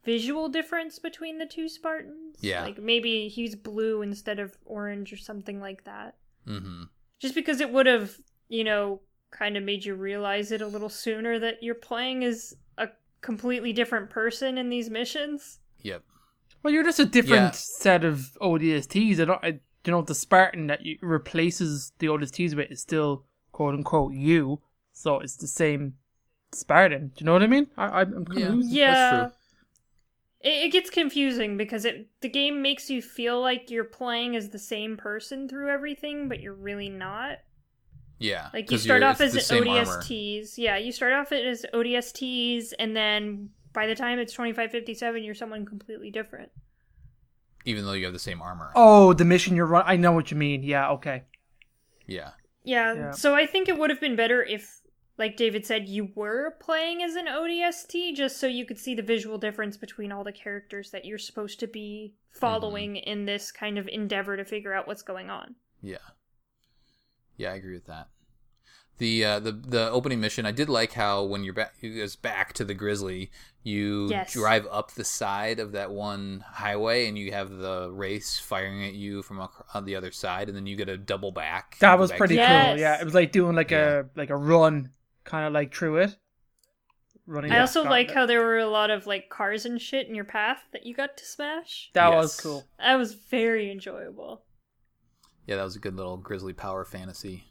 visual 0.04 0.48
difference 0.48 0.98
between 0.98 1.38
the 1.38 1.46
two 1.46 1.68
Spartans. 1.68 2.36
Yeah. 2.40 2.62
Like 2.62 2.78
maybe 2.78 3.28
he's 3.28 3.54
blue 3.54 4.02
instead 4.02 4.38
of 4.38 4.56
orange 4.64 5.12
or 5.12 5.16
something 5.16 5.60
like 5.60 5.84
that. 5.84 6.16
Mm-hmm. 6.46 6.84
Just 7.20 7.34
because 7.34 7.60
it 7.60 7.72
would 7.72 7.86
have, 7.86 8.16
you 8.48 8.64
know, 8.64 9.00
kind 9.30 9.56
of 9.56 9.62
made 9.62 9.84
you 9.84 9.94
realize 9.94 10.52
it 10.52 10.60
a 10.60 10.66
little 10.66 10.88
sooner 10.88 11.38
that 11.38 11.62
you're 11.62 11.74
playing 11.74 12.24
as 12.24 12.54
completely 13.22 13.72
different 13.72 14.10
person 14.10 14.58
in 14.58 14.68
these 14.68 14.90
missions. 14.90 15.60
Yep. 15.80 16.02
Well, 16.62 16.72
you're 16.72 16.84
just 16.84 17.00
a 17.00 17.06
different 17.06 17.44
Yeah. 17.44 17.50
set 17.52 18.04
of 18.04 18.36
ODSTs. 18.40 19.18
I 19.20 19.24
don't. 19.24 19.42
I, 19.44 19.46
you 19.84 19.90
know, 19.90 20.02
the 20.02 20.14
Spartan 20.14 20.68
that 20.68 20.84
you, 20.86 20.98
replaces 21.00 21.92
the 21.98 22.06
ODSTs 22.08 22.54
with 22.54 22.70
is 22.70 22.80
still 22.80 23.24
quote 23.50 23.74
unquote 23.74 24.12
you. 24.12 24.60
So 24.92 25.18
it's 25.20 25.36
the 25.36 25.48
same 25.48 25.94
Spartan. 26.52 27.08
Do 27.08 27.22
you 27.22 27.26
know 27.26 27.32
what 27.32 27.42
I 27.42 27.46
mean? 27.48 27.66
I, 27.76 27.86
I, 27.86 28.00
I'm 28.02 28.26
Yeah. 28.32 28.46
confused. 28.46 28.70
Yeah. 28.70 29.10
true. 29.10 29.32
It, 30.40 30.66
it 30.66 30.72
gets 30.72 30.90
confusing 30.90 31.56
because 31.56 31.84
it 31.84 32.08
the 32.20 32.28
game 32.28 32.62
makes 32.62 32.90
you 32.90 33.00
feel 33.02 33.40
like 33.40 33.70
you're 33.70 33.84
playing 33.84 34.36
as 34.36 34.50
the 34.50 34.58
same 34.58 34.96
person 34.96 35.48
through 35.48 35.68
everything, 35.70 36.28
but 36.28 36.40
you're 36.40 36.54
really 36.54 36.88
not. 36.88 37.38
Yeah. 38.22 38.48
Like 38.52 38.70
you 38.70 38.78
start 38.78 39.02
off 39.02 39.20
as 39.20 39.32
the 39.32 39.40
same 39.40 39.68
armor. 39.68 39.84
ODSTs. 39.84 40.54
Yeah, 40.56 40.76
you 40.76 40.92
start 40.92 41.12
off 41.12 41.32
as 41.32 41.66
ODSTs, 41.72 42.72
and 42.78 42.96
then 42.96 43.50
by 43.72 43.86
the 43.86 43.94
time 43.94 44.18
it's 44.18 44.32
twenty 44.32 44.52
five 44.52 44.70
fifty 44.70 44.94
seven, 44.94 45.22
you're 45.24 45.34
someone 45.34 45.66
completely 45.66 46.10
different. 46.10 46.50
even 47.64 47.84
though 47.84 47.92
you 47.92 48.04
have 48.04 48.12
the 48.12 48.18
same 48.18 48.42
armor. 48.42 48.72
Oh, 48.74 49.12
the 49.12 49.24
mission 49.24 49.56
you're 49.56 49.66
run. 49.66 49.84
I 49.86 49.96
know 49.96 50.12
what 50.12 50.30
you 50.30 50.36
mean. 50.36 50.62
Yeah. 50.62 50.90
Okay. 50.92 51.24
Yeah. 52.06 52.30
Yeah, 52.64 52.94
Yeah. 52.94 53.10
so 53.10 53.34
I 53.34 53.46
think 53.46 53.68
it 53.68 53.76
would 53.76 53.90
have 53.90 54.00
been 54.00 54.14
better 54.14 54.42
if 54.42 54.82
like 55.18 55.36
David 55.36 55.66
said, 55.66 55.88
you 55.88 56.10
were 56.14 56.56
playing 56.60 57.02
as 57.02 57.16
an 57.16 57.26
ODST 57.26 58.14
just 58.14 58.38
so 58.38 58.46
you 58.46 58.64
could 58.64 58.78
see 58.78 58.94
the 58.94 59.02
visual 59.02 59.38
difference 59.38 59.76
between 59.76 60.10
all 60.10 60.24
the 60.24 60.32
characters 60.32 60.90
that 60.90 61.04
you're 61.04 61.18
supposed 61.18 61.60
to 61.60 61.66
be 61.66 62.14
mm-hmm. 62.14 62.40
following 62.40 62.96
in 62.96 63.24
this 63.24 63.52
kind 63.52 63.78
of 63.78 63.88
endeavor 63.88 64.36
to 64.36 64.44
figure 64.44 64.72
out 64.72 64.86
what's 64.86 65.02
going 65.02 65.30
on. 65.30 65.54
Yeah. 65.82 65.98
Yeah, 67.42 67.52
I 67.52 67.54
agree 67.56 67.74
with 67.74 67.86
that. 67.86 68.08
The 68.98 69.24
uh, 69.24 69.40
the 69.40 69.52
the 69.52 69.90
opening 69.90 70.20
mission, 70.20 70.46
I 70.46 70.52
did 70.52 70.68
like 70.68 70.92
how 70.92 71.24
when 71.24 71.42
you're 71.44 71.54
back, 71.54 71.74
you 71.80 71.96
goes 71.96 72.14
back 72.14 72.52
to 72.54 72.64
the 72.64 72.74
Grizzly, 72.74 73.30
you 73.62 74.08
Yes. 74.10 74.32
drive 74.32 74.66
up 74.70 74.92
the 74.92 75.02
side 75.04 75.58
of 75.58 75.72
that 75.72 75.90
one 75.90 76.44
highway, 76.46 77.08
and 77.08 77.18
you 77.18 77.32
have 77.32 77.50
the 77.50 77.90
Wraith 77.90 78.38
firing 78.40 78.84
at 78.84 78.92
you 78.94 79.22
from 79.22 79.40
ac- 79.40 79.64
on 79.74 79.86
the 79.86 79.96
other 79.96 80.12
side, 80.12 80.48
and 80.48 80.56
then 80.56 80.66
you 80.66 80.76
get 80.76 80.88
a 80.88 80.96
double 80.98 81.32
back. 81.32 81.78
That 81.80 81.98
was 81.98 82.10
back 82.10 82.18
pretty 82.18 82.34
to- 82.36 82.40
Yes. 82.42 82.66
cool. 82.74 82.78
Yeah, 82.80 83.00
it 83.00 83.04
was 83.04 83.14
like 83.14 83.32
doing 83.32 83.56
like 83.56 83.72
a 83.72 84.08
like 84.14 84.30
a 84.30 84.36
run, 84.36 84.90
kind 85.24 85.46
of 85.46 85.52
like 85.52 85.74
through 85.74 85.96
it. 85.96 86.16
Running. 87.26 87.50
I 87.52 87.56
up 87.56 87.60
also 87.62 87.84
like 87.84 88.08
Gauntlet. 88.08 88.14
how 88.16 88.26
there 88.26 88.40
were 88.44 88.58
a 88.58 88.66
lot 88.68 88.90
of 88.90 89.06
like 89.06 89.28
cars 89.30 89.64
and 89.64 89.80
shit 89.80 90.06
in 90.08 90.14
your 90.14 90.24
path 90.24 90.64
that 90.72 90.84
you 90.84 90.94
got 90.94 91.16
to 91.16 91.24
smash. 91.24 91.90
that 91.94 92.08
Yes. 92.10 92.22
was 92.22 92.40
cool. 92.40 92.64
That 92.78 92.96
was 92.96 93.14
very 93.14 93.70
enjoyable. 93.70 94.42
Yeah, 95.46 95.56
that 95.56 95.64
was 95.64 95.76
a 95.76 95.80
good 95.80 95.96
little 95.96 96.16
Grizzly 96.16 96.52
power 96.52 96.84
fantasy. 96.84 97.44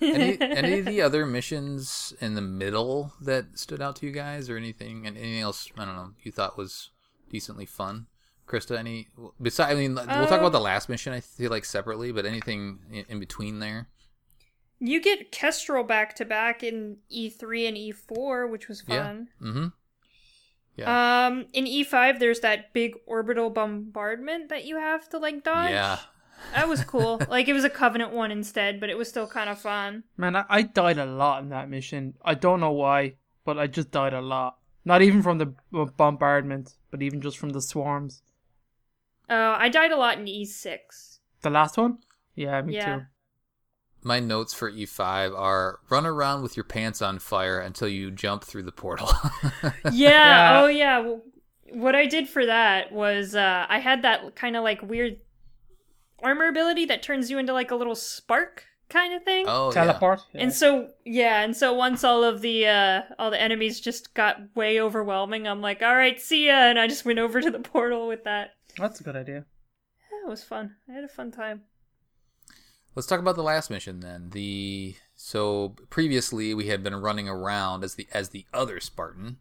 Any 0.00 0.38
any 0.40 0.78
of 0.80 0.84
the 0.84 1.00
other 1.08 1.24
missions 1.24 2.12
in 2.20 2.34
the 2.34 2.42
middle 2.42 3.12
that 3.22 3.58
stood 3.58 3.80
out 3.80 3.96
to 3.96 4.06
you 4.06 4.12
guys, 4.12 4.50
or 4.50 4.56
anything? 4.56 5.06
And 5.06 5.16
anything 5.16 5.40
else? 5.40 5.68
I 5.78 5.84
don't 5.86 5.96
know. 5.96 6.10
You 6.22 6.30
thought 6.32 6.58
was 6.58 6.90
decently 7.30 7.64
fun, 7.64 8.06
Krista? 8.46 8.76
Any 8.78 9.08
besides? 9.40 9.72
I 9.72 9.74
mean, 9.74 9.94
we'll 9.94 10.04
talk 10.06 10.32
Uh, 10.32 10.36
about 10.40 10.52
the 10.52 10.60
last 10.60 10.88
mission. 10.90 11.12
I 11.14 11.20
feel 11.20 11.50
like 11.50 11.64
separately, 11.64 12.12
but 12.12 12.26
anything 12.26 12.80
in, 12.92 13.04
in 13.08 13.18
between 13.20 13.60
there? 13.60 13.88
You 14.78 15.00
get 15.00 15.32
Kestrel 15.32 15.84
back 15.84 16.14
to 16.16 16.26
back 16.26 16.62
in 16.62 16.98
E3 17.10 17.66
and 17.68 17.76
E4, 17.78 18.50
which 18.50 18.68
was 18.68 18.82
fun. 18.82 19.28
Mm-hmm. 19.40 19.68
Yeah. 20.76 21.26
Um, 21.28 21.46
in 21.54 21.64
E5, 21.64 22.18
there's 22.18 22.40
that 22.40 22.74
big 22.74 22.92
orbital 23.06 23.48
bombardment 23.48 24.50
that 24.50 24.66
you 24.66 24.76
have 24.76 25.08
to 25.08 25.18
like 25.18 25.42
dodge. 25.42 25.70
yeah. 25.70 26.00
That 26.54 26.68
was 26.68 26.84
cool. 26.84 27.20
like 27.28 27.48
it 27.48 27.52
was 27.52 27.64
a 27.64 27.70
Covenant 27.70 28.12
one 28.12 28.30
instead, 28.30 28.80
but 28.80 28.90
it 28.90 28.96
was 28.98 29.08
still 29.08 29.26
kind 29.26 29.48
of 29.50 29.58
fun. 29.58 30.04
Man, 30.16 30.36
I, 30.36 30.44
I 30.48 30.62
died 30.62 30.98
a 30.98 31.06
lot 31.06 31.42
in 31.42 31.48
that 31.50 31.68
mission. 31.68 32.14
I 32.24 32.34
don't 32.34 32.60
know 32.60 32.72
why, 32.72 33.14
but 33.44 33.58
I 33.58 33.66
just 33.66 33.90
died 33.90 34.14
a 34.14 34.20
lot. 34.20 34.58
Not 34.84 35.02
even 35.02 35.22
from 35.22 35.38
the 35.38 35.46
b- 35.46 35.86
bombardment, 35.96 36.74
but 36.90 37.02
even 37.02 37.20
just 37.20 37.38
from 37.38 37.50
the 37.50 37.60
swarms. 37.60 38.22
Uh, 39.28 39.56
I 39.58 39.68
died 39.68 39.90
a 39.90 39.96
lot 39.96 40.18
in 40.18 40.26
E6. 40.26 41.18
The 41.42 41.50
last 41.50 41.76
one? 41.76 41.98
Yeah, 42.34 42.62
me 42.62 42.74
Yeah. 42.76 42.94
too. 42.96 43.02
My 44.02 44.20
notes 44.20 44.54
for 44.54 44.70
E5 44.70 45.36
are 45.36 45.80
run 45.90 46.06
around 46.06 46.42
with 46.42 46.56
your 46.56 46.62
pants 46.62 47.02
on 47.02 47.18
fire 47.18 47.58
until 47.58 47.88
you 47.88 48.12
jump 48.12 48.44
through 48.44 48.62
the 48.62 48.72
portal. 48.72 49.10
Yeah. 49.62 49.90
Yeah. 49.92 50.60
Oh 50.62 50.66
yeah. 50.68 50.98
Well, 51.00 51.22
what 51.72 51.96
I 51.96 52.06
did 52.06 52.28
for 52.28 52.46
that 52.46 52.92
was 52.92 53.34
uh, 53.34 53.66
I 53.68 53.80
had 53.80 54.02
that 54.02 54.36
kind 54.36 54.54
of 54.56 54.62
like 54.62 54.80
weird 54.82 55.18
armor 56.22 56.48
ability 56.48 56.84
that 56.86 57.02
turns 57.02 57.30
you 57.30 57.38
into 57.38 57.52
like 57.52 57.70
a 57.70 57.76
little 57.76 57.94
spark 57.94 58.64
kind 58.88 59.14
of 59.14 59.22
thing. 59.24 59.46
oh. 59.48 59.72
Teleport? 59.72 60.20
Yeah. 60.32 60.42
And 60.42 60.52
so 60.52 60.90
yeah, 61.04 61.42
and 61.42 61.56
so 61.56 61.72
once 61.72 62.04
all 62.04 62.24
of 62.24 62.40
the 62.40 62.66
uh 62.66 63.02
all 63.18 63.30
the 63.30 63.40
enemies 63.40 63.80
just 63.80 64.14
got 64.14 64.36
way 64.54 64.80
overwhelming, 64.80 65.46
I'm 65.46 65.60
like, 65.60 65.82
all 65.82 65.96
right, 65.96 66.20
see 66.20 66.46
ya, 66.46 66.54
and 66.54 66.78
I 66.78 66.86
just 66.86 67.04
went 67.04 67.18
over 67.18 67.40
to 67.40 67.50
the 67.50 67.60
portal 67.60 68.06
with 68.08 68.24
that. 68.24 68.54
That's 68.78 69.00
a 69.00 69.04
good 69.04 69.16
idea. 69.16 69.44
Yeah, 70.12 70.26
it 70.26 70.30
was 70.30 70.44
fun. 70.44 70.76
I 70.88 70.92
had 70.92 71.04
a 71.04 71.08
fun 71.08 71.32
time. 71.32 71.62
Let's 72.94 73.06
talk 73.06 73.20
about 73.20 73.36
the 73.36 73.42
last 73.42 73.70
mission 73.70 74.00
then. 74.00 74.30
The 74.30 74.94
so 75.14 75.76
previously 75.90 76.54
we 76.54 76.68
had 76.68 76.82
been 76.82 76.96
running 76.96 77.28
around 77.28 77.84
as 77.84 77.94
the 77.94 78.08
as 78.12 78.30
the 78.30 78.46
other 78.54 78.80
Spartan. 78.80 79.38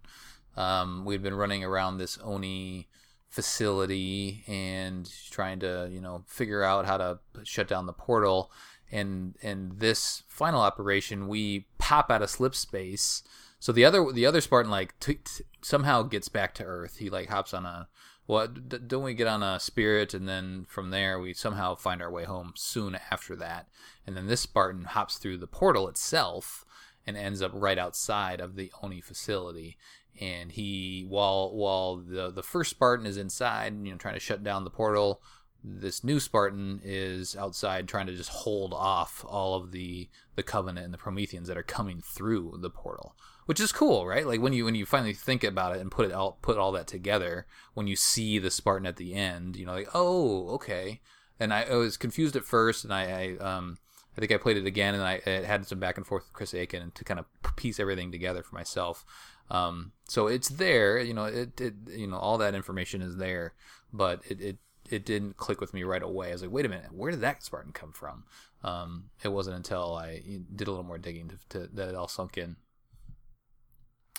Um, 0.58 1.04
we'd 1.06 1.24
been 1.24 1.36
running 1.36 1.64
around 1.64 1.98
this 1.98 2.18
ONI 2.18 2.88
facility 3.36 4.46
and 4.48 5.12
trying 5.30 5.60
to 5.60 5.90
you 5.92 6.00
know 6.00 6.24
figure 6.26 6.64
out 6.64 6.86
how 6.86 6.98
to 6.98 7.20
shut 7.44 7.68
down 7.68 7.86
the 7.86 7.94
portal. 7.94 8.50
And 8.92 9.36
and 9.44 9.80
this 9.80 10.24
final 10.28 10.62
operation, 10.62 11.28
we 11.28 11.68
pop 11.78 12.10
out 12.10 12.22
of 12.22 12.30
slip 12.30 12.56
space. 12.56 13.24
So 13.60 13.72
the 13.74 13.84
other 13.84 14.10
the 14.12 14.26
other 14.26 14.40
Spartan 14.40 14.72
like 14.72 14.98
t- 15.00 15.16
t- 15.16 15.44
somehow 15.62 16.04
gets 16.04 16.30
back 16.30 16.54
to 16.56 16.64
Earth. 16.64 16.98
He 16.98 17.10
like 17.10 17.30
hops 17.30 17.54
on 17.54 17.66
a 17.66 17.90
well, 18.26 18.48
d- 18.48 18.78
don't 18.88 19.04
we 19.04 19.14
get 19.14 19.28
on 19.28 19.44
a 19.44 19.60
spirit, 19.60 20.14
and 20.14 20.30
then 20.30 20.66
from 20.70 20.92
there 20.92 21.20
we 21.20 21.34
somehow 21.34 21.76
find 21.76 22.02
our 22.02 22.10
way 22.10 22.24
home 22.24 22.54
soon 22.56 22.98
after 23.12 23.36
that, 23.36 23.68
and 24.08 24.16
then 24.16 24.28
this 24.28 24.42
Spartan 24.42 24.86
hops 24.86 25.18
through 25.18 25.38
the 25.40 25.48
portal 25.48 25.90
itself 25.90 26.64
and 27.06 27.18
ends 27.18 27.42
up 27.42 27.52
right 27.54 27.78
outside 27.78 28.40
of 28.40 28.56
the 28.56 28.72
ONI 28.82 29.02
facility. 29.02 29.78
And 30.20 30.52
he, 30.52 31.06
while 31.08 31.54
while 31.54 31.98
the 31.98 32.32
the 32.32 32.44
first 32.44 32.72
Spartan 32.72 33.06
is 33.06 33.18
inside, 33.18 33.74
you 33.84 33.92
know, 33.92 33.98
trying 33.98 34.14
to 34.14 34.20
shut 34.20 34.44
down 34.44 34.64
the 34.64 34.70
portal, 34.70 35.22
this 35.64 36.04
new 36.04 36.20
Spartan 36.20 36.82
is 36.84 37.36
outside 37.36 37.88
trying 37.88 38.08
to 38.08 38.16
just 38.16 38.30
hold 38.30 38.74
off 38.74 39.26
all 39.28 39.56
of 39.56 39.72
the 39.72 40.10
the 40.36 40.44
Covenant 40.44 40.86
and 40.86 40.94
the 40.94 40.98
Prometheans 40.98 41.48
that 41.48 41.58
are 41.58 41.64
coming 41.64 42.02
through 42.02 42.58
the 42.62 42.70
portal 42.70 43.16
which 43.46 43.60
is 43.60 43.72
cool, 43.72 44.06
right? 44.08 44.26
Like 44.26 44.42
when 44.42 44.54
you 44.54 44.66
when 44.66 44.76
you 44.76 44.86
finally 44.86 45.14
think 45.14 45.44
about 45.44 45.76
it 45.76 45.82
and 45.82 45.92
put 45.92 46.08
it 46.08 46.12
all 46.12 46.38
put 46.42 46.58
all 46.58 46.72
that 46.74 46.88
together, 46.88 47.46
when 47.74 47.88
you 47.88 47.96
see 47.96 48.40
the 48.40 48.52
Spartan 48.52 48.88
at 48.88 48.98
the 48.98 49.14
end, 49.14 49.56
you 49.56 49.66
know, 49.66 49.74
like 49.74 49.90
oh, 49.94 50.50
okay. 50.50 51.02
And 51.40 51.54
I, 51.54 51.64
I 51.64 51.76
was 51.76 51.98
confused 51.98 52.36
at 52.36 52.46
first, 52.46 52.84
and 52.84 52.94
I, 52.94 53.38
I 53.42 53.44
um 53.44 53.78
I 54.18 54.20
think 54.20 54.32
I 54.32 54.38
played 54.38 54.58
it 54.58 54.66
again, 54.66 54.96
and 54.96 55.04
I 55.04 55.20
had 55.46 55.68
some 55.68 55.80
back 55.80 55.98
and 55.98 56.08
forth 56.08 56.24
with 56.24 56.34
Chris 56.34 56.54
Aiken 56.54 56.92
to 56.96 57.04
kind 57.04 57.20
of 57.20 57.26
piece 57.56 57.80
everything 57.80 58.12
together 58.12 58.42
for 58.44 58.56
myself. 58.56 59.06
Um, 59.50 59.92
so 60.08 60.28
it's 60.28 60.50
there, 60.50 61.00
you 61.00 61.14
know, 61.14 61.26
it, 61.26 61.60
it 61.62 61.74
you 61.88 62.08
know 62.08 62.18
all 62.18 62.38
that 62.40 62.56
information 62.56 63.02
is 63.02 63.18
there, 63.18 63.54
but 63.94 64.22
it, 64.30 64.42
it 64.42 64.58
it 64.90 65.06
didn't 65.06 65.38
click 65.38 65.62
with 65.62 65.74
me 65.74 65.84
right 65.84 66.04
away. 66.04 66.30
I 66.30 66.34
was 66.34 66.42
like, 66.42 66.52
wait 66.52 66.66
a 66.66 66.70
minute, 66.70 66.94
where 66.94 67.12
did 67.12 67.22
that 67.22 67.44
Spartan 67.44 67.72
come 67.72 67.92
from? 67.92 68.24
Um, 68.64 69.06
it 69.24 69.30
wasn't 69.30 69.58
until 69.58 69.96
I 69.96 70.22
did 70.56 70.68
a 70.68 70.72
little 70.72 70.86
more 70.86 70.98
digging 70.98 71.30
to, 71.30 71.38
to 71.50 71.70
that 71.74 71.90
it 71.90 71.96
all 71.96 72.08
sunk 72.08 72.38
in. 72.38 72.58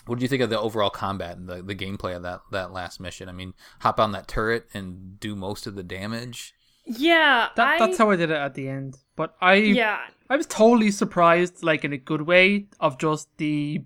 What 0.05 0.15
did 0.15 0.21
you 0.23 0.29
think 0.29 0.41
of 0.41 0.49
the 0.49 0.59
overall 0.59 0.89
combat 0.89 1.37
and 1.37 1.49
the, 1.49 1.61
the 1.61 1.75
gameplay 1.75 2.15
of 2.15 2.23
that, 2.23 2.39
that 2.51 2.71
last 2.71 3.01
mission? 3.01 3.27
I 3.27 3.33
mean, 3.33 3.53
hop 3.81 3.99
on 3.99 4.13
that 4.13 4.27
turret 4.27 4.67
and 4.73 5.19
do 5.19 5.35
most 5.35 5.67
of 5.67 5.75
the 5.75 5.83
damage. 5.83 6.53
Yeah, 6.85 7.49
That, 7.57 7.67
I, 7.67 7.79
That's 7.79 7.97
how 7.97 8.09
I 8.09 8.15
did 8.15 8.31
it 8.31 8.37
at 8.37 8.53
the 8.53 8.69
end. 8.69 8.95
But 9.17 9.35
I 9.41 9.55
yeah, 9.55 9.99
I 10.29 10.37
was 10.37 10.45
totally 10.45 10.91
surprised, 10.91 11.61
like 11.61 11.83
in 11.83 11.91
a 11.91 11.97
good 11.97 12.21
way, 12.21 12.67
of 12.79 12.97
just 12.97 13.27
the 13.37 13.83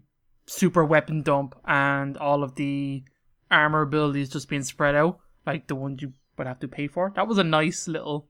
super 0.51 0.84
weapon 0.84 1.22
dump 1.22 1.55
and 1.65 2.17
all 2.17 2.43
of 2.43 2.55
the 2.55 3.03
armor 3.50 3.81
abilities 3.81 4.29
just 4.29 4.50
being 4.50 4.63
spread 4.63 4.96
out, 4.96 5.20
like 5.46 5.67
the 5.67 5.75
ones 5.75 6.01
you 6.01 6.13
would 6.38 6.48
have 6.48 6.60
to 6.60 6.67
pay 6.67 6.88
for. 6.88 7.12
That 7.15 7.27
was 7.27 7.38
a 7.38 7.43
nice 7.43 7.88
little 7.88 8.27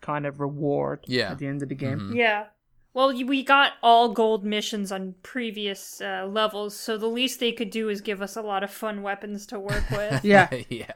kind 0.00 0.26
of 0.26 0.38
reward 0.40 1.04
Yeah. 1.06 1.30
at 1.32 1.38
the 1.38 1.46
end 1.46 1.62
of 1.62 1.68
the 1.68 1.74
game. 1.74 1.98
Mhm. 1.98 2.16
yeah. 2.16 2.46
Well, 2.92 3.14
we 3.24 3.44
got 3.44 3.74
all 3.82 4.12
gold 4.12 4.44
missions 4.44 4.90
on 4.90 5.14
previous 5.22 6.00
uh, 6.00 6.26
levels, 6.28 6.74
so 6.76 6.98
the 6.98 7.06
least 7.06 7.38
they 7.38 7.52
could 7.52 7.70
do 7.70 7.88
is 7.88 8.00
give 8.00 8.20
us 8.20 8.36
a 8.36 8.42
lot 8.42 8.64
of 8.64 8.70
fun 8.70 9.02
weapons 9.02 9.46
to 9.46 9.60
work 9.60 9.88
with. 9.90 10.24
Yeah. 10.24 10.48
yeah. 10.68 10.92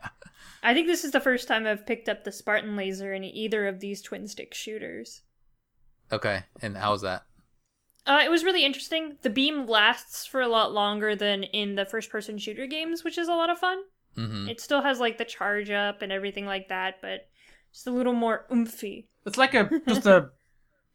I 0.63 0.75
think 0.75 0.87
this 0.89 1.05
is 1.05 1.13
the 1.13 1.21
first 1.21 1.47
time 1.47 1.67
I've 1.67 1.87
picked 1.87 2.09
up 2.09 2.25
the 2.25 2.33
Spartan 2.33 2.75
laser 2.77 3.13
in 3.13 3.23
either 3.25 3.67
of 3.69 3.81
these 3.81 4.03
twin 4.03 4.27
stick 4.27 4.55
shooters. 4.55 5.23
Okay. 6.11 6.43
And 6.63 6.77
how's 6.77 7.03
that? 7.03 7.23
Uh, 8.07 8.21
it 8.25 8.31
was 8.31 8.45
really 8.45 8.65
interesting. 8.65 9.17
The 9.23 9.31
beam 9.31 9.67
lasts 9.67 10.27
for 10.27 10.41
a 10.43 10.49
lot 10.49 10.73
longer 10.73 11.17
than 11.17 11.43
in 11.43 11.75
the 11.75 11.87
first 11.87 12.11
person 12.11 12.37
shooter 12.39 12.67
games, 12.67 13.03
which 13.03 13.17
is 13.17 13.29
a 13.29 13.33
lot 13.33 13.49
of 13.51 13.59
fun. 13.59 13.79
Mm-hmm. 14.17 14.49
It 14.49 14.61
still 14.61 14.83
has 14.83 15.01
like 15.01 15.17
the 15.19 15.25
charge 15.25 15.71
up 15.71 16.03
and 16.03 16.13
everything 16.13 16.45
like 16.47 16.69
that, 16.69 17.01
but 17.01 17.29
just 17.73 17.87
a 17.87 17.91
little 17.91 18.13
more 18.13 18.45
oomphy. 18.53 19.07
It's 19.27 19.39
like 19.39 19.55
a 19.55 19.71
just 19.89 20.07
a 20.07 20.31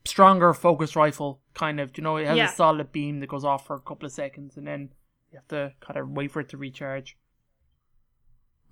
stronger 0.06 0.54
focus 0.54 0.96
rifle 0.96 1.42
kind 1.56 1.80
of. 1.80 1.98
You 1.98 2.04
know, 2.04 2.18
it 2.18 2.28
has 2.28 2.38
Yeah. 2.38 2.52
a 2.52 2.56
solid 2.56 2.92
beam 2.92 3.20
that 3.22 3.28
goes 3.28 3.44
off 3.44 3.66
for 3.66 3.76
a 3.76 3.82
couple 3.82 4.06
of 4.06 4.12
seconds, 4.12 4.56
and 4.56 4.68
then 4.68 4.90
you 5.32 5.38
have 5.40 5.48
to 5.50 5.74
kind 5.80 6.00
of 6.00 6.10
wait 6.10 6.32
for 6.32 6.42
it 6.42 6.50
to 6.50 6.58
recharge. 6.58 7.18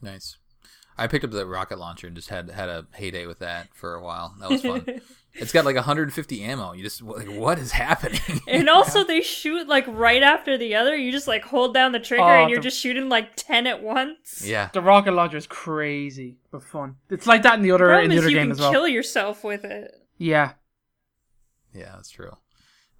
Nice. 0.01 0.37
I 0.97 1.07
picked 1.07 1.23
up 1.25 1.31
the 1.31 1.45
rocket 1.45 1.77
launcher 1.77 2.07
and 2.07 2.15
just 2.15 2.29
had 2.29 2.49
had 2.49 2.69
a 2.69 2.87
heyday 2.95 3.25
with 3.27 3.39
that 3.39 3.67
for 3.75 3.93
a 3.95 4.01
while. 4.03 4.33
That 4.39 4.49
was 4.49 4.61
fun. 4.63 4.83
it's 5.33 5.51
got 5.51 5.63
like 5.65 5.75
150 5.75 6.43
ammo. 6.43 6.73
You 6.73 6.81
just 6.81 7.01
like, 7.03 7.27
what 7.29 7.59
is 7.59 7.71
happening? 7.71 8.19
And 8.47 8.67
also, 8.67 9.03
they 9.05 9.21
shoot 9.21 9.67
like 9.67 9.85
right 9.87 10.23
after 10.23 10.57
the 10.57 10.73
other. 10.75 10.95
You 10.95 11.11
just 11.11 11.27
like 11.27 11.43
hold 11.43 11.73
down 11.73 11.91
the 11.91 11.99
trigger 11.99 12.23
Oh, 12.23 12.27
and 12.41 12.49
you're 12.49 12.59
the- 12.59 12.63
just 12.63 12.79
shooting 12.79 13.09
like 13.09 13.35
10 13.35 13.67
at 13.67 13.83
once. 13.83 14.43
yeah. 14.45 14.69
The 14.73 14.81
rocket 14.81 15.11
launcher 15.11 15.37
is 15.37 15.45
crazy 15.47 16.37
but 16.51 16.63
fun. 16.63 16.95
It's 17.11 17.27
like 17.27 17.43
that 17.43 17.55
in 17.55 17.61
the 17.61 17.71
other 17.71 17.85
Problem 17.89 18.05
in 18.05 18.09
the 18.09 18.15
is 18.17 18.21
other 18.23 18.29
you 18.31 18.37
game 18.37 18.45
can 18.45 18.51
as 18.53 18.59
well. 18.59 18.71
kill 18.71 18.87
yourself 18.87 19.43
with 19.43 19.63
it. 19.65 19.91
Yeah, 20.17 20.53
Yeah, 21.73 21.91
that's 21.95 22.09
true. 22.09 22.37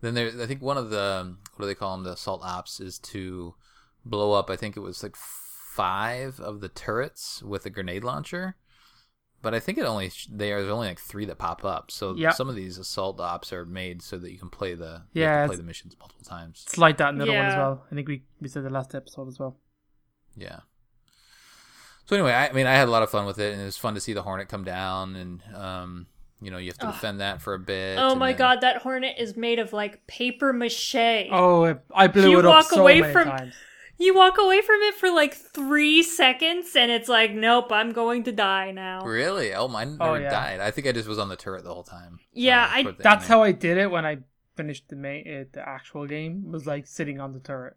Then 0.01 0.13
there, 0.13 0.27
I 0.39 0.46
think 0.46 0.62
one 0.62 0.77
of 0.77 0.92
the 0.92 1.36
what 1.56 1.63
do 1.63 1.68
they 1.68 1.74
call 1.74 1.96
them? 1.96 2.04
The 2.04 2.12
assault 2.12 2.42
ops 2.44 2.80
is 2.80 3.00
to 3.00 3.56
blow 4.06 4.34
up. 4.34 4.51
I 4.51 4.56
think 4.56 4.77
it 4.77 4.82
was 4.82 5.01
like 5.01 5.16
five 5.77 6.39
of 6.39 6.60
the 6.62 6.69
turrets 6.69 7.41
with 7.43 7.65
a 7.65 7.69
grenade 7.69 8.03
launcher. 8.03 8.55
but 9.43 9.53
I 9.53 9.60
think 9.60 9.77
it 9.77 9.86
only 9.86 10.12
there's 10.31 10.67
only 10.67 10.88
like 10.88 11.00
three 11.00 11.24
that 11.25 11.38
pop 11.38 11.63
up. 11.63 11.91
So 11.91 12.15
Yeah. 12.15 12.31
some 12.31 12.50
of 12.50 12.55
these 12.55 12.77
assault 12.79 13.19
ops 13.22 13.53
are 13.53 13.65
made 13.65 14.01
so 14.01 14.17
that 14.17 14.31
you 14.34 14.39
can 14.39 14.50
play 14.50 14.74
the 14.74 15.03
Yeah, 15.13 15.25
have 15.27 15.31
to 15.31 15.43
it's- 15.43 15.48
play 15.50 15.55
the 15.57 15.63
missions 15.63 15.96
multiple 16.00 16.25
times. 16.25 16.63
It's 16.65 16.77
like 16.77 16.98
that 16.98 17.10
in 17.10 17.17
the 17.19 17.24
other 17.25 17.34
one 17.38 17.46
as 17.46 17.55
well. 17.55 17.86
I 17.91 17.96
think 17.96 18.07
we 18.07 18.24
we 18.41 18.48
said 18.50 18.63
the 18.63 18.72
last 18.72 18.96
episode 18.96 19.27
as 19.27 19.38
well. 19.39 19.53
Yeah. 20.36 20.62
So 22.05 22.15
anyway, 22.15 22.31
I, 22.34 22.48
I 22.48 22.51
mean, 22.53 22.65
I 22.67 22.74
had 22.74 22.88
a 22.88 22.91
lot 22.91 23.03
of 23.03 23.10
fun 23.10 23.25
with 23.25 23.38
it, 23.39 23.53
and 23.53 23.62
it 23.62 23.65
was 23.65 23.77
fun 23.77 23.93
to 23.93 24.00
see 24.00 24.13
the 24.13 24.24
Hornet 24.24 24.48
come 24.50 24.63
down, 24.63 25.15
and 25.15 25.43
um, 25.55 26.07
you 26.41 26.50
know, 26.51 26.57
you 26.57 26.67
have 26.69 26.77
to 26.79 26.88
Ugh. 26.88 26.93
defend 26.93 27.19
that 27.19 27.41
for 27.41 27.53
a 27.53 27.60
bit. 27.60 27.98
Oh 28.00 28.15
my 28.15 28.31
then- 28.31 28.38
god, 28.39 28.62
that 28.62 28.81
hornet 28.81 29.15
is 29.19 29.36
made 29.38 29.60
of 29.60 29.72
like 29.74 30.07
paper 30.07 30.51
mache. 30.53 31.27
Oh, 31.31 31.65
I- 31.65 31.79
I 31.93 32.07
blew 32.07 32.31
You 32.31 32.39
it 32.39 32.46
up 32.46 32.50
walk 32.55 32.65
so 32.65 32.81
away 32.81 33.01
many 33.01 33.13
from- 33.13 33.27
times. 33.27 33.53
You 34.00 34.13
walk 34.16 34.38
away 34.38 34.62
from 34.62 34.80
it 34.82 34.96
for 34.96 35.10
like 35.10 35.34
three 35.34 36.04
seconds, 36.04 36.75
and 36.75 36.92
it's 36.92 37.10
like, 37.10 37.34
nope, 37.34 37.72
I'm 37.72 37.92
going 37.94 38.24
to 38.25 38.32
die 38.32 38.72
now. 38.72 39.01
Really? 39.04 39.54
Oh, 39.54 39.68
mine 39.68 39.98
Oh, 40.00 40.13
never 40.13 40.22
yeah. 40.22 40.30
died. 40.30 40.60
I 40.60 40.70
think 40.72 40.86
I 40.88 40.92
just 40.92 41.08
was 41.08 41.18
on 41.20 41.30
the 41.30 41.36
turret 41.36 41.63
the 41.63 41.74
whole 41.74 41.84
time. 41.84 42.20
Yeah, 42.32 42.68
I- 42.72 42.84
That's 42.84 43.24
ending. 43.24 43.27
how 43.27 43.44
I 43.44 43.51
did 43.54 43.77
it 43.77 43.89
when 43.89 44.06
I 44.06 44.18
finished 44.56 44.89
the 44.89 44.96
main 44.96 45.27
uh, 45.27 45.44
the 45.51 45.68
actual 45.68 46.06
game. 46.06 46.51
Was 46.51 46.68
like 46.68 46.86
sitting 46.88 47.20
on 47.20 47.32
the 47.32 47.39
turret. 47.39 47.75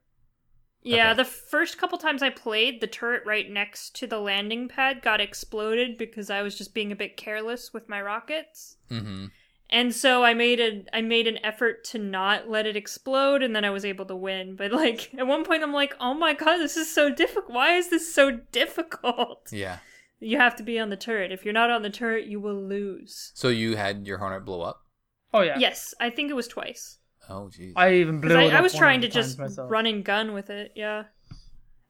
Yeah, 0.83 1.11
Okay. 1.11 1.17
the 1.19 1.25
first 1.27 1.77
couple 1.77 1.99
times 1.99 2.23
I 2.23 2.31
played, 2.31 2.81
the 2.81 2.87
turret 2.87 3.23
right 3.27 3.51
next 3.51 3.95
to 3.97 4.07
the 4.07 4.19
landing 4.19 4.67
pad 4.69 5.03
got 5.03 5.21
exploded 5.21 5.99
because 5.99 6.31
I 6.31 6.41
was 6.43 6.57
just 6.57 6.73
being 6.73 6.91
a 6.91 6.97
bit 6.97 7.19
careless 7.19 7.73
with 7.75 7.87
my 7.89 8.01
rockets. 8.01 8.77
Mm-hmm. 8.91 9.27
And 9.73 9.95
so 9.95 10.25
I 10.25 10.35
made 10.35 10.59
a 10.61 10.85
I 10.93 11.01
made 11.01 11.29
an 11.29 11.39
effort 11.45 11.85
to 11.85 11.99
not 11.99 12.51
let 12.51 12.67
it 12.67 12.77
explode 12.77 13.43
and 13.43 13.55
then 13.55 13.65
I 13.65 13.71
was 13.71 13.85
able 13.85 14.05
to 14.07 14.17
win. 14.17 14.57
But 14.57 14.73
like 14.73 15.15
at 15.19 15.27
one 15.27 15.45
point 15.45 15.63
I'm 15.63 15.73
like, 15.73 15.95
"Oh 16.01 16.13
my 16.13 16.35
god, 16.35 16.59
this 16.59 16.77
is 16.77 16.93
so 16.93 17.09
difficult. 17.15 17.55
Why 17.55 17.77
is 17.77 17.89
this 17.89 18.13
so 18.13 18.33
difficult?" 18.53 19.49
Yeah. 19.53 19.79
You 20.19 20.37
have 20.39 20.57
to 20.57 20.63
be 20.63 20.79
on 20.79 20.91
the 20.91 20.97
turret. 20.97 21.33
If 21.33 21.45
you're 21.45 21.55
not 21.55 21.71
on 21.71 21.83
the 21.83 21.89
turret, 21.89 22.27
you 22.27 22.41
will 22.41 22.61
lose. 22.61 23.33
So 23.35 23.49
you 23.49 23.77
had 23.77 24.07
your 24.07 24.19
Hornet 24.19 24.45
blow 24.45 24.61
up? 24.61 24.83
Oh 25.33 25.41
yeah. 25.43 25.57
Yes, 25.59 25.95
I 26.01 26.11
think 26.11 26.31
it 26.31 26.35
was 26.35 26.49
twice. 26.49 26.99
Oh, 27.29 27.49
jeez. 27.57 27.73
I 27.77 27.95
even 27.95 28.21
blew 28.21 28.31
Cuz 28.31 28.37
I, 28.37 28.43
it 28.43 28.55
I 28.55 28.61
was 28.61 28.75
trying 28.75 29.03
to 29.03 29.09
just 29.09 29.39
myself. 29.39 29.71
run 29.71 29.87
and 29.87 30.05
gun 30.05 30.33
with 30.35 30.51
it. 30.51 30.73
Yeah. 30.75 31.05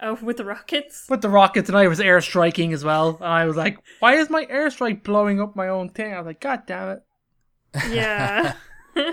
Oh, 0.03 0.15
with 0.23 0.37
the 0.37 0.45
rockets? 0.45 1.07
with 1.09 1.23
the 1.23 1.29
rockets, 1.29 1.69
and 1.69 1.77
I 1.77 1.89
was 1.89 1.99
airstriking 1.99 2.73
as 2.73 2.85
well. 2.85 3.17
And 3.17 3.27
I 3.27 3.47
was 3.47 3.57
like, 3.57 3.79
"Why 4.01 4.15
is 4.15 4.31
my 4.31 4.45
airstrike 4.47 5.03
blowing 5.03 5.41
up 5.41 5.57
my 5.57 5.69
own 5.69 5.89
thing?" 5.91 6.15
I 6.15 6.19
was 6.19 6.27
like, 6.27 6.41
"God 6.41 6.63
damn 6.67 6.89
it!" 6.91 7.03
Yeah. 7.91 8.55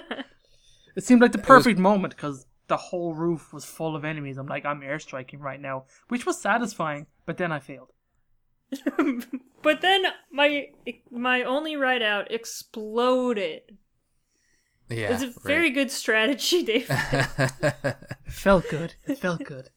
It 0.95 1.03
seemed 1.03 1.21
like 1.21 1.31
the 1.31 1.37
was- 1.37 1.45
perfect 1.45 1.77
moment 1.79 2.15
because 2.15 2.47
the 2.67 2.75
whole 2.77 3.13
roof 3.13 3.53
was 3.53 3.63
full 3.65 3.95
of 3.95 4.03
enemies. 4.03 4.37
I'm 4.39 4.47
like, 4.47 4.65
I'm 4.65 4.81
airstriking 4.81 5.39
right 5.39 5.61
now, 5.61 5.85
which 6.07 6.25
was 6.25 6.41
satisfying. 6.41 7.05
But 7.27 7.37
then 7.37 7.51
I 7.51 7.59
failed. 7.59 7.91
but 9.61 9.81
then 9.81 10.05
my 10.31 10.69
my 11.11 11.43
only 11.43 11.75
ride 11.75 12.01
out 12.01 12.31
exploded. 12.31 13.77
yeah. 14.89 15.13
it's 15.13 15.21
a 15.23 15.39
very 15.47 15.69
good 15.69 15.91
strategy, 15.91 16.63
Dave. 16.63 16.89
right. 16.89 17.29
It 18.25 18.33
felt 18.33 18.67
good. 18.69 18.95
It 19.05 19.19
felt 19.19 19.43
good. 19.43 19.69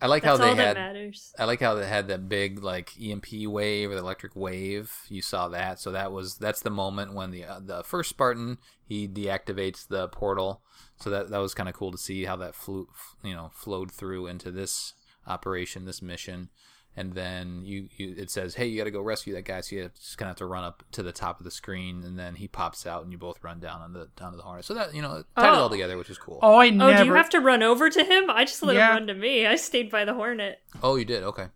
I 0.00 0.06
like 0.06 0.24
how 0.24 0.36
That's 0.36 0.50
all 0.50 0.56
they 0.56 0.62
had. 0.62 0.76
matters. 0.76 1.32
I 1.38 1.44
like 1.44 1.60
how 1.60 1.74
they 1.74 1.86
had 1.86 2.08
that 2.08 2.28
big 2.28 2.62
like 2.62 2.90
EMP 3.00 3.26
wave 3.46 3.90
or 3.90 3.94
the 3.94 4.00
electric 4.00 4.36
wave. 4.36 4.92
You 5.08 5.22
saw 5.22 5.48
that, 5.48 5.78
so 5.80 5.92
that 5.92 6.12
was 6.12 6.36
that's 6.36 6.60
the 6.60 6.70
moment 6.70 7.14
when 7.14 7.30
the 7.30 7.44
uh, 7.44 7.60
the 7.60 7.82
first 7.84 8.10
Spartan 8.10 8.58
he 8.84 9.08
deactivates 9.08 9.86
the 9.86 10.08
portal. 10.08 10.62
So 10.96 11.10
that 11.10 11.30
that 11.30 11.38
was 11.38 11.54
kind 11.54 11.68
of 11.68 11.74
cool 11.74 11.92
to 11.92 11.98
see 11.98 12.24
how 12.24 12.36
that 12.36 12.54
flew, 12.54 12.88
you 13.22 13.34
know, 13.34 13.50
flowed 13.54 13.90
through 13.90 14.26
into 14.26 14.50
this 14.50 14.94
operation, 15.26 15.84
this 15.86 16.02
mission. 16.02 16.50
And 16.96 17.12
then 17.12 17.62
you, 17.64 17.88
you 17.96 18.14
it 18.16 18.30
says, 18.30 18.54
"Hey, 18.54 18.66
you 18.66 18.78
got 18.78 18.84
to 18.84 18.90
go 18.92 19.00
rescue 19.00 19.34
that 19.34 19.44
guy." 19.44 19.60
So 19.62 19.74
you 19.74 19.90
just 19.96 20.16
kind 20.16 20.28
of 20.28 20.34
have 20.34 20.38
to 20.38 20.46
run 20.46 20.62
up 20.62 20.84
to 20.92 21.02
the 21.02 21.10
top 21.10 21.40
of 21.40 21.44
the 21.44 21.50
screen, 21.50 22.04
and 22.04 22.16
then 22.16 22.36
he 22.36 22.46
pops 22.46 22.86
out, 22.86 23.02
and 23.02 23.10
you 23.10 23.18
both 23.18 23.42
run 23.42 23.58
down 23.58 23.80
on 23.80 23.92
the 23.92 24.08
down 24.16 24.30
to 24.30 24.36
the 24.36 24.44
hornet. 24.44 24.64
So 24.64 24.74
that 24.74 24.94
you 24.94 25.02
know, 25.02 25.16
it 25.16 25.26
tied 25.36 25.48
it 25.48 25.54
all 25.54 25.66
Oh. 25.66 25.68
together, 25.68 25.98
which 25.98 26.08
is 26.10 26.18
cool. 26.18 26.38
Oh, 26.40 26.56
I 26.60 26.70
never... 26.70 26.92
Oh, 26.92 27.02
do 27.02 27.04
you 27.06 27.14
have 27.14 27.30
to 27.30 27.40
run 27.40 27.64
over 27.64 27.90
to 27.90 28.04
him? 28.04 28.30
I 28.30 28.44
just 28.44 28.62
let 28.62 28.76
Yeah. 28.76 28.90
him 28.90 28.94
run 28.94 29.06
to 29.08 29.14
me. 29.14 29.44
I 29.44 29.56
stayed 29.56 29.90
by 29.90 30.04
the 30.04 30.14
hornet. 30.14 30.60
Oh, 30.84 30.94
you 30.94 31.04
did, 31.04 31.24
okay. 31.24 31.48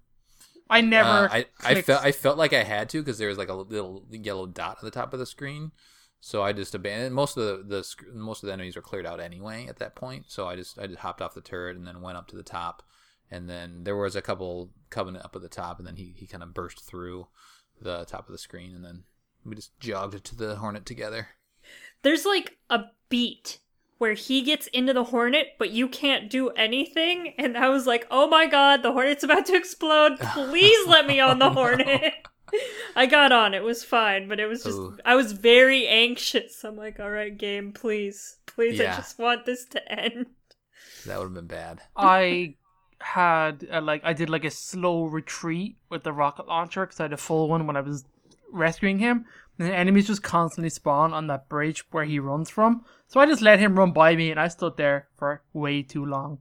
I 0.68 0.80
never. 0.80 1.08
Uh, 1.08 1.28
I, 1.30 1.46
I 1.64 1.82
felt 1.82 2.04
I 2.04 2.12
felt 2.12 2.36
like 2.36 2.52
I 2.52 2.62
had 2.64 2.88
to 2.90 3.00
because 3.00 3.18
there 3.18 3.28
was 3.28 3.38
like 3.38 3.48
a 3.48 3.54
little 3.54 4.04
yellow 4.10 4.46
dot 4.46 4.78
at 4.78 4.82
the 4.84 4.90
top 4.90 5.12
of 5.12 5.18
the 5.18 5.24
screen, 5.26 5.70
so 6.20 6.42
I 6.42 6.52
just 6.52 6.74
abandoned. 6.74 7.14
Most 7.14 7.36
of 7.36 7.68
the, 7.68 7.76
the 7.76 8.12
most 8.12 8.42
of 8.42 8.48
the 8.48 8.52
enemies 8.52 8.76
were 8.76 8.82
cleared 8.82 9.06
out 9.06 9.20
anyway 9.20 9.66
at 9.66 9.78
that 9.78 9.94
point, 9.94 10.24
so 10.28 10.46
I 10.48 10.56
just 10.56 10.78
I 10.78 10.86
just 10.86 10.98
hopped 10.98 11.22
off 11.22 11.32
the 11.34 11.40
turret 11.40 11.76
and 11.76 11.86
then 11.86 12.02
went 12.02 12.18
up 12.18 12.26
to 12.28 12.36
the 12.36 12.42
top, 12.42 12.82
and 13.30 13.48
then 13.48 13.84
there 13.84 13.96
was 13.96 14.16
a 14.16 14.22
couple 14.22 14.70
covenant 14.90 15.24
up 15.24 15.36
at 15.36 15.42
the 15.42 15.48
top, 15.48 15.78
and 15.78 15.86
then 15.86 15.96
he 15.96 16.14
he 16.16 16.26
kind 16.26 16.42
of 16.42 16.54
burst 16.54 16.84
through 16.84 17.28
the 17.80 18.04
top 18.04 18.26
of 18.26 18.32
the 18.32 18.38
screen, 18.38 18.74
and 18.74 18.84
then 18.84 19.04
we 19.44 19.54
just 19.54 19.78
jogged 19.80 20.22
to 20.24 20.36
the 20.36 20.56
hornet 20.56 20.86
together. 20.86 21.28
There's 22.02 22.24
like 22.24 22.58
a 22.70 22.84
beat 23.08 23.58
where 23.98 24.14
he 24.14 24.42
gets 24.42 24.68
into 24.68 24.92
the 24.92 25.04
hornet, 25.04 25.48
but 25.58 25.70
you 25.70 25.88
can't 25.88 26.30
do 26.30 26.50
anything. 26.50 27.34
And 27.36 27.56
I 27.58 27.68
was 27.68 27.86
like, 27.86 28.06
oh 28.10 28.28
my 28.28 28.46
god, 28.46 28.82
the 28.82 28.92
hornet's 28.92 29.24
about 29.24 29.46
to 29.46 29.56
explode. 29.56 30.18
Please 30.20 30.86
let 30.86 31.06
me 31.06 31.18
on 31.18 31.40
the 31.40 31.50
hornet. 31.58 32.14
I 32.94 33.06
got 33.06 33.32
on. 33.32 33.54
It 33.54 33.64
was 33.64 33.82
fine, 33.84 34.28
but 34.28 34.38
it 34.40 34.46
was 34.46 34.62
just, 34.62 34.78
Ooh. 34.78 34.96
I 35.04 35.16
was 35.16 35.32
very 35.32 35.86
anxious. 35.88 36.64
I'm 36.64 36.76
like, 36.76 37.00
all 37.00 37.10
right, 37.10 37.36
game, 37.36 37.72
please. 37.72 38.38
Please, 38.46 38.78
Yeah. 38.78 38.92
I 38.94 38.96
just 38.96 39.18
want 39.18 39.44
this 39.44 39.64
to 39.66 39.92
end. 39.92 40.26
That 41.06 41.18
would 41.18 41.24
have 41.24 41.34
been 41.34 41.46
bad. 41.46 41.80
I 41.96 42.54
had 43.00 43.66
uh, 43.72 43.80
like 43.80 44.02
I 44.04 44.12
did 44.12 44.30
like 44.30 44.44
a 44.44 44.50
slow 44.50 45.04
retreat 45.04 45.76
with 45.88 46.02
the 46.02 46.12
rocket 46.12 46.48
launcher 46.48 46.84
because 46.84 47.00
I 47.00 47.04
had 47.04 47.12
a 47.12 47.16
full 47.18 47.48
one 47.48 47.66
when 47.66 47.76
I 47.76 47.80
was 47.80 48.04
rescuing 48.52 48.98
him. 48.98 49.24
And 49.58 49.68
the 49.68 49.74
enemies 49.74 50.06
just 50.06 50.22
constantly 50.22 50.70
spawn 50.70 51.12
on 51.12 51.26
that 51.28 51.48
bridge 51.48 51.84
where 51.90 52.04
he 52.04 52.18
runs 52.18 52.48
from. 52.50 52.84
So 53.08 53.20
I 53.20 53.26
just 53.26 53.42
let 53.42 53.58
him 53.58 53.78
run 53.78 53.92
by 53.92 54.14
me, 54.14 54.30
and 54.30 54.38
I 54.38 54.48
stood 54.48 54.76
there 54.76 55.08
for 55.16 55.42
way 55.52 55.82
too 55.82 56.04
long. 56.04 56.38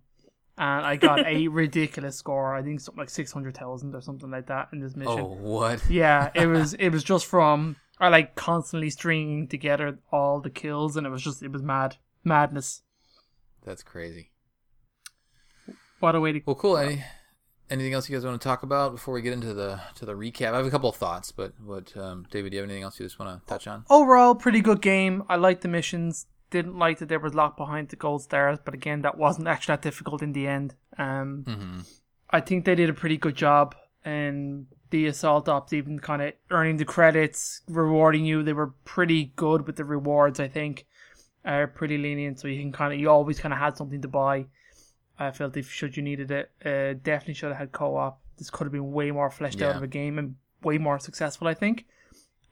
And 0.58 0.86
I 0.86 0.96
got 0.96 1.26
a 1.26 1.48
ridiculous 1.48 2.16
score. 2.16 2.56
I 2.56 2.62
think 2.62 2.80
something 2.80 3.00
like 3.00 3.10
six 3.10 3.32
hundred 3.32 3.58
thousand 3.58 3.96
or 3.96 4.02
something 4.02 4.30
like 4.30 4.48
that 4.48 4.70
in 4.74 4.80
this 4.80 4.96
mission. 4.96 5.20
Oh, 5.20 5.38
what? 5.40 5.88
Yeah, 5.90 6.32
it 6.34 6.48
was 6.48 6.74
it 6.76 6.90
was 6.90 7.04
just 7.04 7.26
from 7.26 7.76
I 8.00 8.10
like 8.10 8.36
constantly 8.36 8.90
stringing 8.90 9.48
together 9.48 10.00
all 10.12 10.40
the 10.40 10.50
kills, 10.50 10.98
and 10.98 11.06
it 11.06 11.10
was 11.10 11.24
just 11.24 11.44
it 11.44 11.52
was 11.52 11.62
mad 11.62 11.98
madness. 12.24 12.82
That's 13.64 13.84
crazy. 13.84 14.32
What 16.00 16.16
a 16.16 16.20
way 16.20 16.32
to 16.34 16.42
Well, 16.46 16.56
cool. 16.56 16.78
Any, 16.78 17.04
anything 17.70 17.94
else 17.94 18.10
you 18.10 18.16
guys 18.16 18.26
want 18.26 18.40
to 18.40 18.48
talk 18.48 18.64
about 18.64 18.92
before 18.92 19.14
we 19.14 19.22
get 19.22 19.34
into 19.34 19.54
the 19.54 19.80
to 19.96 20.06
the 20.06 20.14
recap? 20.14 20.54
I 20.54 20.58
have 20.58 20.66
a 20.66 20.70
couple 20.72 20.90
of 20.90 20.96
thoughts, 20.96 21.32
but 21.32 21.54
what 21.64 21.96
um, 21.98 22.26
David, 22.32 22.52
do 22.52 22.56
you 22.56 22.62
have 22.62 22.70
anything 22.70 22.84
else 22.84 23.00
you 23.00 23.06
just 23.06 23.20
want 23.20 23.40
to 23.42 23.48
touch 23.48 23.68
on? 23.68 23.86
overall 23.90 24.36
pretty 24.36 24.62
good 24.62 24.82
game. 24.82 25.24
I 25.30 25.36
liked 25.36 25.62
the 25.62 25.68
missions. 25.68 26.28
Didn't 26.50 26.78
like 26.78 27.00
that 27.00 27.10
there 27.10 27.20
was 27.20 27.34
locked 27.34 27.58
behind 27.58 27.90
the 27.90 27.98
gold 27.98 28.22
stars, 28.22 28.58
but 28.64 28.74
again, 28.74 29.02
that 29.02 29.18
wasn't 29.18 29.48
actually 29.54 29.74
that 29.74 29.82
difficult 29.82 30.22
in 30.22 30.34
the 30.34 30.48
end. 30.48 30.76
Um, 30.98 31.44
Mm-hmm. 31.48 31.80
I 32.30 32.42
think 32.42 32.66
they 32.66 32.76
did 32.76 32.90
a 32.90 32.94
pretty 32.94 33.16
good 33.18 33.36
job, 33.36 33.74
and 34.04 34.68
the 34.90 35.08
assault 35.08 35.48
ops 35.48 35.72
even 35.72 35.98
kind 36.00 36.22
of 36.22 36.34
earning 36.52 36.76
the 36.76 36.84
credits, 36.86 37.62
rewarding 37.70 38.26
you. 38.26 38.44
They 38.44 38.52
were 38.54 38.74
pretty 38.84 39.32
good 39.38 39.66
with 39.66 39.78
the 39.78 39.86
rewards. 39.86 40.40
I 40.40 40.50
think 40.50 40.86
are 41.46 41.68
pretty 41.68 41.98
lenient, 41.98 42.40
so 42.40 42.50
you 42.50 42.60
can 42.62 42.74
kind 42.74 42.94
of 42.94 43.00
you 43.00 43.10
always 43.10 43.40
kind 43.40 43.54
of 43.54 43.60
had 43.60 43.78
something 43.78 44.02
to 44.02 44.08
buy. 44.10 44.46
I 45.20 45.32
felt 45.32 45.58
if 45.58 45.72
should 45.72 45.98
you 45.98 46.04
needed 46.04 46.32
it, 46.32 46.52
uh, 46.66 47.00
definitely 47.04 47.34
should 47.34 47.50
have 47.50 47.58
had 47.58 47.72
co-op. 47.72 48.20
This 48.38 48.50
could 48.50 48.66
have 48.66 48.72
been 48.72 48.92
way 48.92 49.12
more 49.12 49.32
fleshed 49.32 49.62
out 49.62 49.76
of 49.76 49.84
a 49.84 49.88
game 49.88 50.20
and 50.20 50.36
way 50.64 50.78
more 50.78 51.00
successful. 51.00 51.48
I 51.48 51.54
think. 51.54 51.86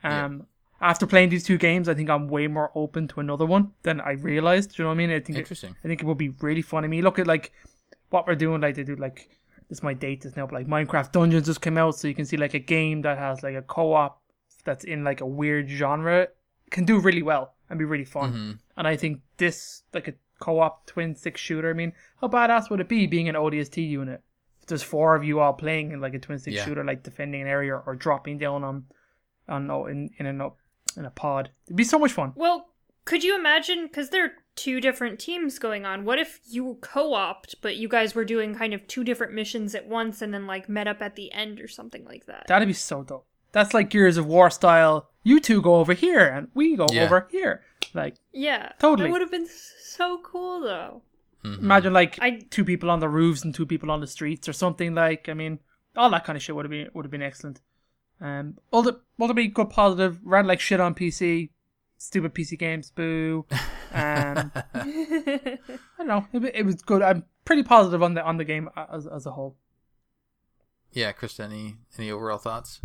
Yeah. 0.02 0.24
Um, 0.24 0.46
after 0.80 1.06
playing 1.06 1.30
these 1.30 1.44
two 1.44 1.56
games, 1.56 1.88
I 1.88 1.94
think 1.94 2.10
I'm 2.10 2.28
way 2.28 2.48
more 2.48 2.70
open 2.74 3.08
to 3.08 3.20
another 3.20 3.46
one 3.46 3.72
than 3.82 4.00
I 4.00 4.12
realized. 4.12 4.76
Do 4.76 4.82
you 4.82 4.84
know 4.84 4.90
what 4.90 4.94
I 4.94 4.98
mean? 4.98 5.10
I 5.10 5.20
think 5.20 5.38
it, 5.38 5.42
Interesting. 5.42 5.74
I 5.82 5.88
think 5.88 6.02
it 6.02 6.06
would 6.06 6.18
be 6.18 6.28
really 6.40 6.60
fun. 6.60 6.84
I 6.84 6.88
mean, 6.88 7.02
look 7.02 7.18
at 7.18 7.26
like 7.26 7.52
what 8.10 8.26
we're 8.26 8.34
doing. 8.34 8.60
Like 8.60 8.74
they 8.74 8.84
do 8.84 8.96
like 8.96 9.30
this 9.68 9.82
My 9.82 9.94
date 9.94 10.24
is 10.24 10.36
now, 10.36 10.46
but 10.46 10.54
like 10.54 10.66
Minecraft 10.66 11.12
Dungeons 11.12 11.46
just 11.46 11.60
came 11.60 11.78
out, 11.78 11.96
so 11.96 12.08
you 12.08 12.14
can 12.14 12.24
see 12.24 12.36
like 12.36 12.54
a 12.54 12.58
game 12.58 13.02
that 13.02 13.18
has 13.18 13.42
like 13.42 13.54
a 13.54 13.62
co-op 13.62 14.20
that's 14.64 14.84
in 14.84 15.04
like 15.04 15.20
a 15.20 15.26
weird 15.26 15.68
genre 15.68 16.28
can 16.70 16.84
do 16.84 16.98
really 16.98 17.22
well 17.22 17.54
and 17.70 17.78
be 17.78 17.84
really 17.84 18.04
fun. 18.04 18.32
hmm 18.32 18.52
And 18.76 18.86
I 18.86 18.96
think 18.96 19.22
this 19.38 19.82
like 19.94 20.08
a 20.08 20.14
co-op 20.38 20.86
twin 20.86 21.14
stick 21.14 21.36
shooter. 21.36 21.70
I 21.70 21.72
mean, 21.74 21.92
how 22.20 22.28
badass 22.28 22.70
would 22.70 22.80
it 22.80 22.88
be 22.88 23.06
being 23.06 23.28
an 23.28 23.34
ODST 23.34 23.86
unit? 23.88 24.22
If 24.60 24.66
there's 24.66 24.82
four 24.82 25.14
of 25.14 25.24
you 25.24 25.40
all 25.40 25.52
playing 25.52 25.92
in 25.92 26.00
like 26.00 26.14
a 26.14 26.18
twin 26.18 26.38
stick 26.38 26.54
Yeah. 26.54 26.64
shooter, 26.64 26.84
like 26.84 27.02
defending 27.02 27.42
an 27.42 27.48
area 27.48 27.76
or 27.86 27.94
dropping 27.94 28.38
down 28.38 28.64
on 28.64 28.84
on 29.48 29.70
oh, 29.70 29.86
in 29.86 30.10
in 30.18 30.26
an 30.26 30.40
in 30.96 31.04
a 31.04 31.10
pod. 31.10 31.50
It'd 31.66 31.76
be 31.76 31.84
so 31.84 31.98
much 31.98 32.12
fun. 32.12 32.32
Well, 32.34 32.68
could 33.04 33.22
you 33.22 33.36
imagine? 33.38 33.86
Because 33.86 34.10
there 34.10 34.24
are 34.24 34.32
two 34.56 34.80
different 34.80 35.20
teams 35.20 35.58
going 35.58 35.84
on. 35.84 36.04
What 36.04 36.18
if 36.18 36.40
you 36.48 36.78
co 36.80 37.14
opt, 37.14 37.54
but 37.60 37.76
you 37.76 37.88
guys 37.88 38.14
were 38.14 38.24
doing 38.24 38.54
kind 38.54 38.74
of 38.74 38.86
two 38.88 39.04
different 39.04 39.32
missions 39.34 39.74
at 39.74 39.86
once 39.86 40.20
and 40.22 40.34
then 40.34 40.46
like 40.46 40.68
met 40.68 40.88
up 40.88 41.00
at 41.00 41.14
the 41.14 41.30
end 41.32 41.60
or 41.60 41.68
something 41.68 42.04
like 42.04 42.26
that? 42.26 42.46
That'd 42.48 42.66
be 42.66 42.74
so 42.74 43.04
dope. 43.04 43.26
That's 43.52 43.72
like 43.72 43.88
Gears 43.90 44.16
of 44.16 44.26
War 44.26 44.50
style. 44.50 45.08
You 45.22 45.38
two 45.40 45.62
go 45.62 45.76
over 45.76 45.92
here 45.94 46.26
and 46.26 46.48
we 46.54 46.74
go 46.76 46.86
Yeah. 46.90 47.04
over 47.04 47.28
here. 47.30 47.62
Like 47.96 48.16
yeah. 48.32 48.72
Totally. 48.78 49.08
It 49.08 49.12
would 49.12 49.20
have 49.22 49.30
been 49.30 49.48
so 49.82 50.20
cool 50.22 50.60
though. 50.60 51.02
hmm 51.42 51.54
imagine 51.54 51.92
like 51.92 52.18
I- 52.20 52.42
two 52.50 52.64
people 52.64 52.90
on 52.90 53.00
the 53.00 53.08
roofs 53.08 53.42
and 53.44 53.54
two 53.54 53.66
people 53.66 53.90
on 53.90 54.00
the 54.00 54.06
streets 54.06 54.48
or 54.48 54.52
something 54.52 54.94
like. 54.94 55.28
I 55.28 55.34
mean, 55.34 55.58
all 55.96 56.10
that 56.10 56.24
kind 56.24 56.36
of 56.36 56.42
shit 56.42 56.54
would 56.54 56.64
have 56.64 56.70
been 56.70 56.88
would 56.94 57.04
have 57.04 57.10
been 57.10 57.22
excellent. 57.22 57.60
Um, 58.20 58.58
ulti- 58.72 58.98
ultimately 59.20 59.48
good 59.48 59.70
positive. 59.70 60.20
Ran 60.22 60.46
like 60.46 60.60
shit 60.60 60.80
on 60.80 60.94
PC. 60.94 61.50
Stupid 61.98 62.34
PC 62.34 62.58
games, 62.58 62.90
boo. 62.90 63.46
Um, 63.92 64.52
I 64.74 65.58
don't 65.98 66.06
know. 66.06 66.26
It, 66.32 66.54
it 66.56 66.66
was 66.66 66.82
good. 66.82 67.00
I'm 67.00 67.24
pretty 67.46 67.62
positive 67.62 68.02
on 68.02 68.12
the 68.14 68.22
on 68.22 68.36
the 68.36 68.44
game 68.44 68.68
as 68.76 69.06
as 69.06 69.24
a 69.26 69.30
whole. 69.32 69.56
Yeah, 70.92 71.12
Krista, 71.12 71.44
any 71.44 71.76
any 71.98 72.10
overall 72.10 72.38
thoughts? 72.38 72.80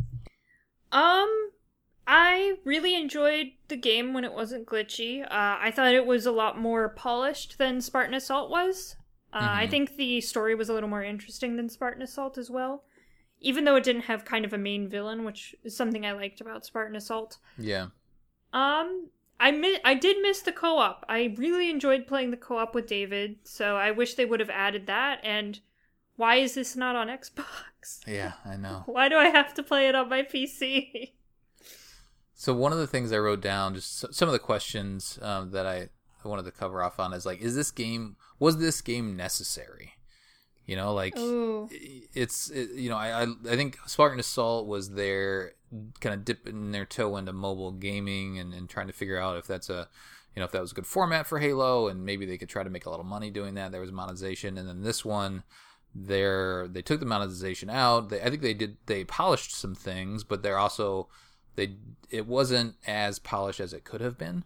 Um, 0.94 1.51
I 2.08 2.58
really 2.66 2.96
enjoyed 2.96 3.52
the 3.68 3.78
game 3.78 4.14
when 4.14 4.24
it 4.24 4.34
wasn't 4.34 4.66
glitchy. 4.66 5.24
Uh, 5.24 5.28
I 5.60 5.72
thought 5.72 5.94
it 5.94 6.06
was 6.06 6.26
a 6.26 6.32
lot 6.32 6.60
more 6.60 6.90
polished 6.90 7.58
than 7.58 7.80
Spartan 7.82 8.14
Assault 8.14 8.50
was. 8.50 8.96
Uh, 9.34 9.38
I 9.42 9.66
Mhm. 9.68 9.70
think 9.70 9.96
the 9.96 10.20
story 10.22 10.56
was 10.56 10.68
a 10.68 10.74
little 10.74 10.90
more 10.90 11.04
interesting 11.04 11.56
than 11.56 11.70
Spartan 11.70 12.02
Assault 12.02 12.38
as 12.38 12.50
well. 12.50 12.84
Even 13.40 13.64
though 13.64 13.76
it 13.76 13.84
didn't 13.84 14.04
have 14.04 14.26
kind 14.26 14.46
of 14.46 14.54
a 14.54 14.58
main 14.58 14.88
villain, 14.90 15.24
which 15.24 15.56
is 15.64 15.76
something 15.76 16.06
I 16.06 16.12
liked 16.12 16.42
about 16.42 16.66
Spartan 16.66 16.96
Assault. 16.96 17.38
Yeah. 17.58 17.88
Um, 18.54 19.10
I 19.40 19.52
mi- 19.52 19.80
I 19.84 19.94
did 19.94 20.22
miss 20.22 20.42
the 20.42 20.52
co-op. 20.52 21.06
I 21.08 21.34
really 21.38 21.70
enjoyed 21.70 22.06
playing 22.08 22.32
the 22.32 22.38
co-op 22.38 22.76
with 22.76 22.88
David, 22.88 23.40
so 23.44 23.78
I 23.78 23.92
wish 23.92 24.16
they 24.16 24.26
would 24.26 24.40
have 24.42 24.50
added 24.50 24.86
that. 24.88 25.20
And 25.24 25.60
why 26.18 26.36
is 26.36 26.54
this 26.56 26.76
not 26.76 26.96
on 26.96 27.08
Xbox? 27.08 28.06
Yeah, 28.06 28.34
I 28.46 28.58
know. 28.58 28.84
Why 28.86 29.08
do 29.10 29.16
I 29.18 29.30
have 29.30 29.54
to 29.56 29.64
play 29.64 29.88
it 29.88 29.96
on 29.96 30.10
my 30.10 30.24
PC? 30.24 31.14
So 32.42 32.56
one 32.56 32.72
of 32.72 32.80
the 32.80 32.88
things 32.88 33.12
I 33.12 33.20
wrote 33.20 33.40
down, 33.40 33.76
just 33.76 34.16
some 34.16 34.28
of 34.28 34.34
the 34.34 34.40
questions 34.40 35.20
um, 35.22 35.52
that 35.52 35.68
I, 35.68 35.90
wanted 36.24 36.46
to 36.46 36.52
cover 36.52 36.82
off 36.82 37.00
on 37.00 37.14
is 37.14 37.24
like, 37.24 37.40
is 37.40 37.56
this 37.56 37.70
game 37.70 38.16
was 38.40 38.58
this 38.58 38.82
game 38.82 39.16
necessary? 39.16 39.94
You 40.66 40.76
know, 40.76 40.92
like 40.92 41.16
Ooh. 41.18 41.70
it's 41.72 42.50
it, 42.50 42.72
you 42.72 42.90
know 42.90 42.98
I, 42.98 43.24
I 43.24 43.28
I 43.48 43.56
think 43.56 43.78
Spartan 43.86 44.20
Assault 44.20 44.66
was 44.66 44.92
there 44.92 45.54
kind 46.00 46.16
of 46.16 46.26
dipping 46.26 46.72
their 46.72 46.86
toe 46.86 47.16
into 47.18 47.32
mobile 47.32 47.74
gaming 47.74 48.40
and, 48.40 48.56
and 48.56 48.68
trying 48.68 48.88
to 48.88 48.94
figure 48.94 49.20
out 49.20 49.38
if 49.38 49.46
that's 49.46 49.70
a 49.70 49.88
you 50.36 50.40
know 50.40 50.46
if 50.46 50.52
that 50.52 50.62
was 50.62 50.72
a 50.72 50.76
good 50.76 50.88
format 50.88 51.28
for 51.28 51.38
Halo 51.38 51.90
and 51.90 52.06
maybe 52.06 52.26
they 52.26 52.40
could 52.40 52.50
try 52.50 52.64
to 52.64 52.72
make 52.72 52.88
a 52.88 52.90
little 52.90 53.06
money 53.06 53.30
doing 53.30 53.54
that. 53.54 53.72
There 53.72 53.82
was 53.82 53.92
monetization, 53.92 54.58
and 54.58 54.68
then 54.68 54.82
this 54.82 55.06
one, 55.06 55.44
they're 55.94 56.68
they 56.68 56.82
took 56.82 57.00
the 57.00 57.06
monetization 57.06 57.70
out. 57.70 58.10
They, 58.10 58.22
I 58.22 58.32
think 58.32 58.42
they 58.42 58.56
did 58.56 58.78
they 58.88 59.04
polished 59.04 59.54
some 59.54 59.76
things, 59.76 60.24
but 60.24 60.42
they're 60.42 60.58
also 60.58 61.08
they 61.56 61.76
it 62.10 62.28
wasn't 62.28 62.76
as 62.86 63.20
polished 63.20 63.60
as 63.60 63.74
it 63.74 63.84
could 63.84 64.02
have 64.02 64.18
been. 64.18 64.46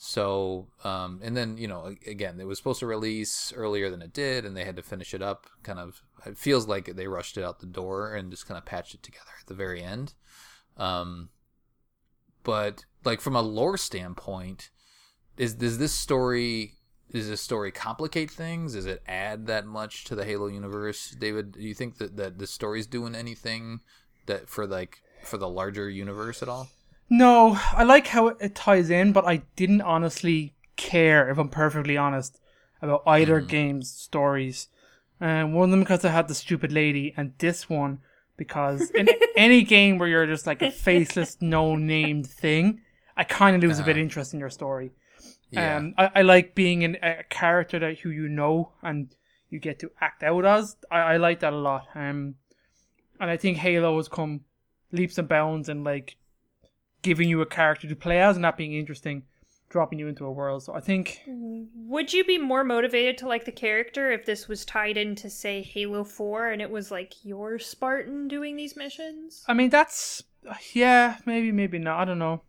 So, 0.00 0.68
um, 0.84 1.18
and 1.24 1.36
then 1.36 1.58
you 1.58 1.66
know, 1.66 1.94
again, 2.06 2.40
it 2.40 2.46
was 2.46 2.58
supposed 2.58 2.80
to 2.80 2.86
release 2.86 3.52
earlier 3.56 3.90
than 3.90 4.00
it 4.00 4.12
did, 4.12 4.44
and 4.44 4.56
they 4.56 4.64
had 4.64 4.76
to 4.76 4.82
finish 4.82 5.12
it 5.12 5.22
up. 5.22 5.46
Kind 5.64 5.80
of, 5.80 6.02
it 6.24 6.38
feels 6.38 6.68
like 6.68 6.94
they 6.94 7.08
rushed 7.08 7.36
it 7.36 7.44
out 7.44 7.58
the 7.58 7.66
door 7.66 8.14
and 8.14 8.30
just 8.30 8.46
kind 8.46 8.56
of 8.56 8.64
patched 8.64 8.94
it 8.94 9.02
together 9.02 9.32
at 9.40 9.48
the 9.48 9.54
very 9.54 9.82
end. 9.82 10.14
Um, 10.76 11.30
but 12.44 12.84
like 13.04 13.20
from 13.20 13.34
a 13.34 13.42
lore 13.42 13.76
standpoint, 13.76 14.70
is 15.36 15.54
does 15.54 15.78
this 15.78 15.92
story 15.92 16.74
does 17.10 17.28
this 17.28 17.40
story 17.40 17.72
complicate 17.72 18.30
things? 18.30 18.74
Does 18.74 18.86
it 18.86 19.02
add 19.06 19.46
that 19.46 19.66
much 19.66 20.04
to 20.04 20.14
the 20.14 20.24
Halo 20.24 20.46
universe, 20.46 21.16
David? 21.18 21.52
Do 21.52 21.60
you 21.60 21.74
think 21.74 21.98
that 21.98 22.16
that 22.16 22.38
the 22.38 22.46
story's 22.46 22.86
doing 22.86 23.14
anything 23.14 23.80
that 24.26 24.48
for 24.48 24.66
like 24.66 25.02
for 25.22 25.38
the 25.38 25.48
larger 25.48 25.88
universe 25.88 26.42
at 26.42 26.48
all? 26.48 26.68
No, 27.10 27.58
I 27.72 27.84
like 27.84 28.08
how 28.08 28.28
it, 28.28 28.36
it 28.40 28.54
ties 28.54 28.90
in, 28.90 29.12
but 29.12 29.24
I 29.24 29.42
didn't 29.56 29.80
honestly 29.82 30.54
care, 30.76 31.30
if 31.30 31.38
I'm 31.38 31.48
perfectly 31.48 31.96
honest, 31.96 32.38
about 32.82 33.02
either 33.06 33.40
game's 33.40 33.90
stories. 33.90 34.68
Um, 35.20 35.52
one 35.52 35.64
of 35.64 35.70
them 35.70 35.80
because 35.80 36.04
I 36.04 36.10
had 36.10 36.28
the 36.28 36.34
stupid 36.34 36.70
lady, 36.70 37.14
and 37.16 37.32
this 37.38 37.68
one 37.68 38.00
because 38.36 38.90
in 38.90 39.08
any 39.36 39.62
game 39.62 39.98
where 39.98 40.08
you're 40.08 40.26
just 40.26 40.46
like 40.46 40.62
a 40.62 40.70
faceless, 40.70 41.36
no 41.40 41.76
named 41.76 42.26
thing, 42.26 42.80
I 43.16 43.24
kind 43.24 43.56
of 43.56 43.62
lose 43.62 43.78
a 43.78 43.82
bit 43.82 43.96
of 43.96 44.02
interest 44.02 44.32
in 44.32 44.40
your 44.40 44.50
story. 44.50 44.92
Yeah. 45.50 45.76
Um, 45.76 45.94
I, 45.98 46.10
I 46.16 46.22
like 46.22 46.54
being 46.54 46.82
in 46.82 46.96
a 47.02 47.24
character 47.24 47.78
that 47.78 47.98
who 47.98 48.10
you 48.10 48.28
know 48.28 48.72
and 48.82 49.14
you 49.50 49.58
get 49.58 49.78
to 49.80 49.90
act 50.00 50.22
out 50.22 50.44
as. 50.44 50.76
I, 50.90 50.98
I 50.98 51.16
like 51.16 51.40
that 51.40 51.52
a 51.52 51.56
lot. 51.56 51.86
Um, 51.94 52.36
and 53.20 53.30
I 53.30 53.36
think 53.36 53.58
Halo 53.58 53.96
has 53.96 54.08
come 54.08 54.42
leaps 54.92 55.18
and 55.18 55.28
bounds 55.28 55.68
and 55.68 55.84
like 55.84 56.16
giving 57.02 57.28
you 57.28 57.40
a 57.40 57.46
character 57.46 57.88
to 57.88 57.96
play 57.96 58.20
as 58.20 58.36
and 58.36 58.44
that 58.44 58.56
being 58.56 58.72
interesting, 58.74 59.22
dropping 59.68 59.98
you 59.98 60.08
into 60.08 60.24
a 60.24 60.32
world. 60.32 60.62
So 60.62 60.74
I 60.74 60.80
think 60.80 61.20
Would 61.26 62.12
you 62.12 62.24
be 62.24 62.38
more 62.38 62.64
motivated 62.64 63.18
to 63.18 63.28
like 63.28 63.44
the 63.44 63.52
character 63.52 64.10
if 64.10 64.24
this 64.26 64.48
was 64.48 64.64
tied 64.64 64.96
into, 64.96 65.30
say, 65.30 65.62
Halo 65.62 66.04
4 66.04 66.50
and 66.50 66.62
it 66.62 66.70
was 66.70 66.90
like 66.90 67.14
your 67.24 67.58
Spartan 67.58 68.28
doing 68.28 68.56
these 68.56 68.76
missions? 68.76 69.44
I 69.46 69.54
mean 69.54 69.70
that's 69.70 70.22
yeah 70.72 71.16
maybe 71.26 71.52
maybe 71.52 71.78
not 71.78 71.98
I 72.00 72.04
don't 72.04 72.18
know 72.20 72.40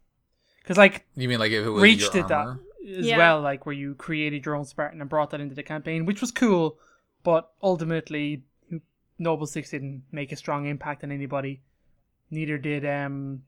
because 0.62 0.78
like 0.78 1.06
You 1.16 1.28
mean 1.28 1.40
like 1.40 1.52
if 1.52 1.66
it 1.66 1.70
was 1.70 1.82
Reach 1.84 2.02
your 2.02 2.12
did 2.12 2.28
that 2.30 2.58
as 2.98 3.06
Yeah. 3.06 3.18
well, 3.18 3.42
like 3.42 3.66
where 3.66 3.76
you 3.76 3.94
created 3.96 4.46
your 4.46 4.56
own 4.56 4.66
Spartan 4.66 5.02
and 5.02 5.10
brought 5.10 5.32
that 5.32 5.42
into 5.42 5.54
the 5.56 5.64
campaign, 5.64 6.06
which 6.06 6.22
was 6.22 6.32
cool, 6.32 6.80
but 7.24 7.52
ultimately 7.62 8.44
Noble 9.20 9.46
Six 9.46 9.70
didn't 9.72 10.04
make 10.12 10.32
a 10.32 10.36
strong 10.36 10.66
impact 10.66 11.04
on 11.04 11.12
anybody. 11.12 11.62
Neither 12.32 12.58
did 12.58 12.86
um 12.86 13.44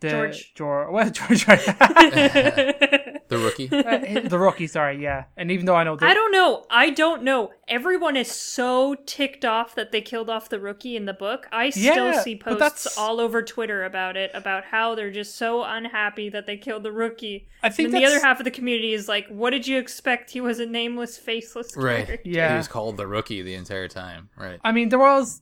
the 0.00 0.10
George. 0.10 0.54
George 0.54 0.88
well 0.92 1.10
George 1.10 1.46
right. 1.48 1.60
The 3.26 3.38
rookie. 3.38 3.68
Uh, 3.72 4.28
the 4.28 4.38
rookie, 4.38 4.66
sorry, 4.66 5.02
yeah. 5.02 5.24
And 5.34 5.50
even 5.50 5.64
though 5.64 5.74
I 5.74 5.82
know 5.82 5.96
that 5.96 6.08
I 6.08 6.12
don't 6.12 6.30
know. 6.30 6.66
I 6.70 6.90
don't 6.90 7.22
know. 7.22 7.52
Everyone 7.66 8.16
is 8.16 8.30
so 8.30 8.94
ticked 9.06 9.46
off 9.46 9.74
that 9.76 9.92
they 9.92 10.02
killed 10.02 10.28
off 10.28 10.50
the 10.50 10.60
rookie 10.60 10.94
in 10.94 11.06
the 11.06 11.14
book. 11.14 11.48
I 11.50 11.70
still 11.70 12.12
Yeah, 12.12 12.20
see 12.20 12.36
posts 12.36 12.60
that's- 12.60 12.98
all 12.98 13.18
over 13.20 13.42
Twitter 13.42 13.82
about 13.84 14.18
it, 14.18 14.30
about 14.34 14.64
how 14.66 14.94
they're 14.94 15.10
just 15.10 15.36
so 15.36 15.64
unhappy 15.64 16.28
that 16.28 16.44
they 16.44 16.58
killed 16.58 16.82
the 16.82 16.92
rookie. 16.92 17.48
I 17.62 17.70
think 17.70 17.86
and 17.92 17.96
the 17.96 18.06
other 18.06 18.20
half 18.20 18.40
of 18.40 18.44
the 18.44 18.50
community 18.50 18.92
is 18.92 19.08
like, 19.08 19.26
"What 19.28 19.50
did 19.50 19.66
you 19.66 19.78
expect? 19.78 20.30
He 20.30 20.42
was 20.42 20.60
a 20.60 20.66
nameless, 20.66 21.16
faceless 21.16 21.74
Right. 21.74 22.04
character." 22.06 22.28
Yeah. 22.28 22.50
He 22.50 22.56
was 22.58 22.68
called 22.68 22.98
the 22.98 23.06
rookie 23.06 23.40
the 23.40 23.54
entire 23.54 23.88
time. 23.88 24.28
Right. 24.36 24.60
I 24.62 24.70
mean, 24.72 24.90
there 24.90 24.98
was 24.98 25.40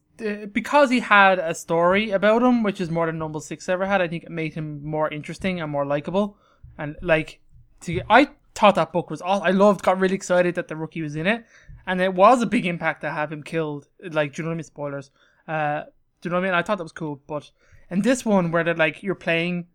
because 0.53 0.91
he 0.91 1.01
had 1.01 1.39
a 1.39 1.55
story 1.55 2.11
about 2.11 2.43
him, 2.43 2.63
which 2.63 2.81
is 2.81 2.91
more 2.91 3.07
than 3.07 3.19
Noble 3.19 3.41
Six 3.41 3.69
ever 3.69 3.87
had. 3.87 4.01
I 4.01 4.09
think 4.09 4.25
it 4.25 4.31
made 4.31 4.55
him 4.55 4.85
more 4.85 5.09
interesting 5.09 5.61
and 5.61 5.71
more 5.71 5.85
likable. 5.85 6.37
And 6.79 6.97
like, 7.03 7.41
to, 7.83 8.01
I 8.09 8.29
thought 8.55 8.75
that 8.77 8.93
book 8.93 9.11
was 9.11 9.23
awesome. 9.23 9.47
I 9.47 9.51
loved, 9.51 9.83
got 9.83 9.99
really 9.99 10.15
excited 10.15 10.55
that 10.55 10.69
the 10.69 10.77
rookie 10.77 11.03
was 11.03 11.17
in 11.17 11.27
it, 11.27 11.45
and 11.87 12.01
it 12.01 12.15
was 12.15 12.43
a 12.43 12.47
big 12.47 12.67
impact 12.67 13.01
to 13.03 13.11
have 13.11 13.33
him 13.33 13.43
killed. 13.43 13.89
Like, 14.03 14.35
do 14.35 14.43
you 14.43 14.45
know 14.45 14.51
what 14.51 14.55
I 14.55 14.57
mean? 14.57 14.65
Spoilers. 14.65 15.11
Uh, 15.49 15.83
do 16.21 16.29
you 16.29 16.31
know 16.31 16.37
what 16.37 16.47
I 16.47 16.49
mean? 16.49 16.55
I 16.55 16.63
thought 16.63 16.79
that 16.79 16.85
was 16.85 16.93
cool. 16.93 17.21
But 17.27 17.51
in 17.91 18.03
this 18.03 18.25
one, 18.25 18.53
where 18.53 18.65
they're 18.65 18.75
like 18.75 19.03
you're 19.03 19.15
playing 19.15 19.67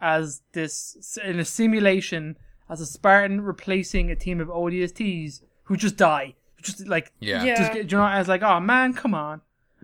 as 0.00 0.42
this 0.52 1.18
in 1.24 1.38
a 1.38 1.44
simulation 1.44 2.36
as 2.68 2.80
a 2.80 2.86
Spartan 2.86 3.40
replacing 3.40 4.10
a 4.10 4.16
team 4.16 4.40
of 4.40 4.48
ODSTs 4.48 5.42
who 5.64 5.76
just 5.76 5.96
die, 5.96 6.34
just 6.60 6.86
like 6.86 7.12
Yeah. 7.44 7.56
Just 7.56 7.72
get, 7.72 7.90
you 7.90 7.98
know, 7.98 8.04
I 8.04 8.18
was 8.18 8.28
like, 8.28 8.42
oh 8.42 8.60
man, 8.60 8.94
come 8.94 9.14
on. 9.14 9.42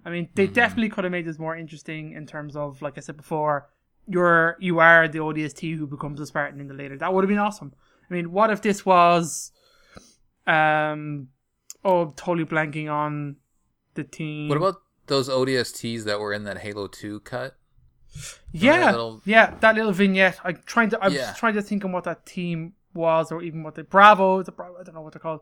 I 0.08 0.10
mean, 0.10 0.28
they 0.34 0.46
definitely 0.46 0.88
could 0.88 1.04
have 1.04 1.10
made 1.12 1.26
this 1.26 1.38
more 1.38 1.54
interesting 1.54 2.12
in 2.12 2.26
terms 2.26 2.56
of, 2.56 2.80
like 2.80 2.96
I 2.96 3.00
said 3.02 3.16
before, 3.18 3.68
you're 4.06 4.56
you 4.58 4.78
are 4.78 5.06
the 5.06 5.18
ODST 5.18 5.76
who 5.76 5.86
becomes 5.86 6.18
a 6.18 6.24
Spartan 6.26 6.60
in 6.60 6.68
the 6.68 6.74
later. 6.74 6.96
That 6.96 7.12
would 7.12 7.24
have 7.24 7.28
been 7.28 7.38
awesome. 7.38 7.74
I 8.10 8.14
mean, 8.14 8.32
what 8.32 8.50
if 8.50 8.62
this 8.62 8.86
was, 8.86 9.52
um, 10.46 11.28
oh, 11.84 12.12
totally 12.16 12.46
blanking 12.46 12.90
on 12.90 13.36
the 13.94 14.04
team. 14.04 14.48
What 14.48 14.56
about 14.56 14.76
those 15.08 15.28
ODSTs 15.28 16.04
that 16.04 16.18
were 16.20 16.32
in 16.32 16.44
that 16.44 16.58
Halo 16.58 16.86
2 16.86 17.20
cut? 17.20 17.56
yeah, 18.52 18.78
that 18.80 18.90
little- 18.92 19.20
yeah, 19.26 19.54
that 19.60 19.74
little 19.74 19.92
vignette? 19.92 20.40
I'm 20.42 20.58
trying 20.64 20.88
to, 20.90 21.04
I 21.04 21.08
Yeah. 21.08 21.30
was 21.30 21.38
trying 21.38 21.54
to 21.54 21.62
think 21.62 21.84
of 21.84 21.90
what 21.90 22.04
that 22.04 22.24
team 22.24 22.72
was, 22.94 23.30
or 23.30 23.42
even 23.42 23.62
what 23.62 23.74
the 23.74 23.84
Bravo, 23.84 24.42
the 24.42 24.52
Bravo, 24.52 24.78
I 24.80 24.84
don't 24.84 24.94
know 24.94 25.02
what 25.02 25.12
they're 25.12 25.20
called. 25.20 25.40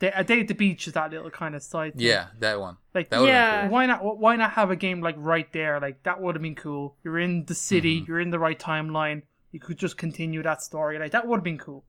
They, 0.00 0.10
a 0.10 0.24
day 0.24 0.40
at 0.40 0.48
the 0.48 0.54
beach 0.54 0.86
is 0.88 0.94
that 0.94 1.10
little 1.12 1.30
kind 1.30 1.54
of 1.54 1.62
side. 1.62 1.92
thing. 1.92 2.02
Yeah, 2.06 2.26
that 2.40 2.58
one. 2.58 2.76
Like 2.94 3.10
That 3.10 3.22
Yeah. 3.22 3.62
cool. 3.62 3.70
why 3.70 3.86
not 3.86 4.18
why 4.18 4.34
not 4.36 4.50
have 4.52 4.70
a 4.70 4.76
game 4.76 5.00
like 5.00 5.14
right 5.18 5.50
there 5.52 5.78
like 5.78 6.02
that 6.02 6.20
would 6.20 6.34
have 6.34 6.42
been 6.42 6.54
cool 6.56 6.96
you're 7.04 7.18
in 7.18 7.44
the 7.44 7.54
city 7.54 7.96
Mm-hmm. 8.00 8.06
you're 8.08 8.20
in 8.20 8.30
the 8.30 8.38
right 8.38 8.58
timeline 8.58 9.22
you 9.52 9.60
could 9.60 9.78
just 9.78 9.96
continue 9.98 10.42
that 10.42 10.62
story 10.62 10.98
like 10.98 11.12
that 11.12 11.26
would 11.26 11.36
have 11.36 11.44
been 11.44 11.58
cool 11.58 11.84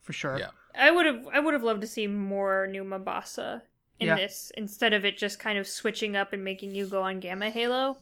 for 0.00 0.12
sure 0.12 0.38
Yeah. 0.38 0.50
I 0.74 0.90
would 0.90 1.06
have 1.06 1.26
I 1.32 1.38
would 1.40 1.54
have 1.54 1.62
loved 1.62 1.82
to 1.82 1.86
see 1.86 2.06
more 2.06 2.66
new 2.66 2.82
Mombasa 2.84 3.62
in 4.00 4.06
Yeah. 4.08 4.16
this 4.16 4.50
instead 4.56 4.92
of 4.94 5.04
it 5.04 5.18
just 5.18 5.38
kind 5.38 5.58
of 5.58 5.66
switching 5.68 6.16
up 6.16 6.32
and 6.32 6.42
making 6.42 6.74
you 6.74 6.86
go 6.86 7.02
on 7.02 7.20
Gamma 7.20 7.50
Halo. 7.50 7.98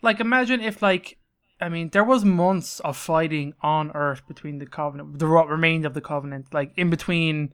like 0.00 0.20
imagine 0.20 0.60
if 0.60 0.80
like 0.80 1.18
i 1.60 1.68
mean 1.68 1.88
there 1.90 2.04
was 2.04 2.24
months 2.24 2.78
of 2.80 2.96
fighting 2.96 3.54
on 3.62 3.90
earth 3.92 4.22
between 4.28 4.58
the 4.58 4.66
covenant 4.66 5.18
the 5.18 5.28
what 5.28 5.48
remained 5.48 5.84
of 5.86 5.94
the 5.94 6.00
covenant 6.00 6.46
like 6.54 6.72
in 6.76 6.88
between 6.90 7.52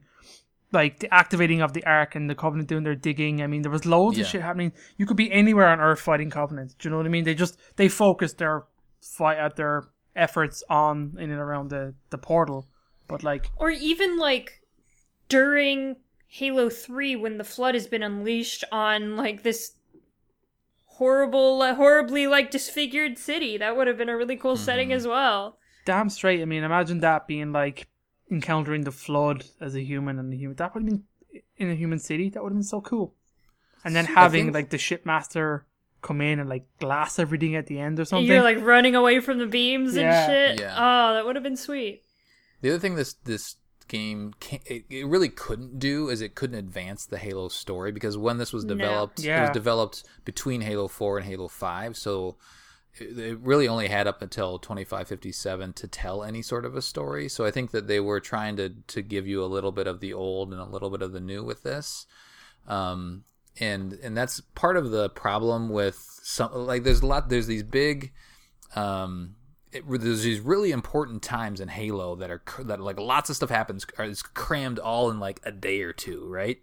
like 0.73 0.99
the 0.99 1.13
activating 1.13 1.61
of 1.63 1.73
the 1.73 1.85
ark 1.85 2.15
and 2.15 2.29
the 2.29 2.35
covenant 2.35 2.69
doing 2.69 2.83
their 2.85 2.95
digging 2.95 3.41
i 3.43 3.47
mean 3.47 3.63
there 3.63 3.71
was 3.71 3.87
loads 3.87 4.19
Yeah. 4.19 4.25
of 4.25 4.29
shit 4.31 4.43
happening 4.43 4.73
you 4.97 5.07
could 5.07 5.17
be 5.17 5.31
anywhere 5.33 5.69
on 5.69 5.81
earth 5.81 6.01
fighting 6.01 6.31
covenant 6.31 6.75
do 6.79 6.89
you 6.89 6.91
know 6.91 6.97
what 6.99 7.07
i 7.07 7.09
mean 7.09 7.25
they 7.25 7.35
just 7.35 7.59
they 7.77 7.89
focused 7.89 8.39
their 8.39 8.65
fight 9.01 9.39
at 9.39 9.57
their 9.57 9.85
efforts 10.17 10.63
on 10.69 11.15
in 11.19 11.31
and 11.31 11.41
around 11.41 11.71
the 11.71 11.95
the 12.11 12.19
portal 12.19 12.67
but 13.07 13.23
like 13.23 13.51
Or 13.57 13.71
even 13.71 14.19
like 14.19 14.61
during 15.29 15.97
Halo 16.27 16.69
3 16.69 17.17
when 17.17 17.39
the 17.39 17.45
flood 17.45 17.75
has 17.75 17.87
been 17.87 18.03
unleashed 18.03 18.65
on 18.71 19.17
like 19.17 19.43
this 19.45 19.73
horrible, 20.85 21.63
uh, 21.63 21.75
horribly 21.75 22.27
like 22.27 22.51
disfigured 22.51 23.19
city. 23.19 23.57
That 23.57 23.77
would 23.77 23.87
have 23.87 23.97
been 23.97 24.09
a 24.09 24.17
really 24.17 24.37
cool 24.37 24.57
setting 24.57 24.93
as 24.93 25.07
well. 25.07 25.59
Damn 25.87 26.11
straight. 26.11 26.43
I 26.43 26.45
mean, 26.45 26.65
imagine 26.65 27.01
that 27.01 27.27
being 27.27 27.53
like 27.53 27.87
encountering 28.31 28.83
the 28.85 28.93
flood 28.93 29.45
as 29.61 29.75
a 29.75 29.83
human 29.83 30.19
and 30.19 30.33
a 30.33 30.37
human. 30.37 30.57
That 30.57 30.75
would 30.75 30.83
have 30.85 30.91
been 30.91 31.05
in 31.57 31.71
a 31.71 31.75
human 31.75 31.99
city. 31.99 32.29
That 32.31 32.43
would 32.43 32.51
have 32.51 32.57
been 32.59 32.63
so 32.63 32.81
cool. 32.81 33.15
And 33.85 33.95
then 33.95 34.05
having 34.07 34.47
think- 34.47 34.55
like 34.55 34.71
the 34.71 34.77
shipmaster 34.79 35.63
come 36.03 36.21
in 36.21 36.39
and 36.39 36.49
like 36.49 36.65
glass 36.79 37.19
everything 37.19 37.57
at 37.57 37.67
the 37.67 37.79
end 37.81 37.99
or 37.99 38.05
something. 38.05 38.27
You're 38.27 38.43
like 38.43 38.61
running 38.61 38.95
away 38.95 39.21
from 39.21 39.39
the 39.39 39.47
beams 39.47 39.97
Yeah. 39.97 40.03
and 40.31 40.59
shit. 40.59 40.61
Yeah. 40.65 40.75
Oh, 40.77 41.15
that 41.15 41.27
would 41.27 41.37
have 41.37 41.43
been 41.43 41.57
sweet. 41.57 42.05
The 42.61 42.71
other 42.71 42.79
thing 42.79 42.95
this 42.97 43.15
this 43.25 43.57
game 43.89 44.35
can 44.39 44.61
it, 44.67 44.85
it 44.91 45.07
really 45.07 45.31
couldn't 45.31 45.79
do 45.79 46.09
is 46.11 46.21
it 46.21 46.35
couldn't 46.35 46.59
advance 46.59 47.07
the 47.07 47.17
Halo 47.19 47.49
story 47.49 47.91
because 47.91 48.19
when 48.19 48.37
this 48.39 48.53
was 48.53 48.65
No. 48.65 48.75
developed, 48.75 49.25
it 49.25 49.41
was 49.41 49.51
developed 49.51 50.05
between 50.25 50.61
Halo 50.61 50.89
4 50.89 51.19
and 51.19 51.27
Halo 51.27 51.49
5, 51.49 51.97
so 51.97 52.37
it, 53.01 53.39
really 53.41 53.69
only 53.69 53.89
had 53.89 54.07
up 54.07 54.23
until 54.23 54.59
2557 54.59 55.73
to 55.75 55.89
tell 55.89 56.23
any 56.23 56.43
sort 56.43 56.65
of 56.65 56.77
a 56.77 56.83
story. 56.83 57.29
So 57.29 57.45
I 57.45 57.51
think 57.51 57.71
that 57.73 57.87
they 57.87 58.01
were 58.01 58.21
trying 58.21 58.57
to 58.57 58.71
to 58.89 59.03
give 59.03 59.27
you 59.27 59.43
a 59.43 59.47
little 59.47 59.73
bit 59.73 59.87
of 59.87 60.01
the 60.01 60.13
old 60.13 60.53
and 60.53 60.61
a 60.61 60.65
little 60.65 60.91
bit 60.91 61.03
of 61.03 61.13
the 61.13 61.21
new 61.21 61.43
with 61.45 61.63
this. 61.63 62.07
Um 62.67 63.25
and 63.61 63.95
and 64.03 64.17
that's 64.17 64.41
part 64.55 64.77
of 64.77 64.91
the 64.91 65.09
problem 65.11 65.69
with 65.69 66.21
some 66.23 66.53
like 66.53 66.85
there's 66.85 67.01
a 67.01 67.07
lot 67.07 67.29
there's 67.29 67.47
these 67.47 67.63
big 67.63 68.13
um 68.77 69.35
it, 69.73 69.85
there's 69.87 70.23
these 70.23 70.41
really 70.41 70.71
important 70.71 71.23
times 71.23 71.61
in 71.61 71.69
Halo 71.69 72.17
that 72.17 72.31
are 72.31 72.43
that 72.61 72.81
like 72.81 72.99
lots 72.99 73.31
of 73.31 73.37
stuff 73.37 73.51
happens 73.51 73.87
is 73.99 74.23
crammed 74.23 74.79
all 74.79 75.11
in 75.11 75.21
like 75.21 75.41
a 75.45 75.53
day 75.53 75.83
or 75.83 75.93
two, 75.93 76.27
right? 76.29 76.59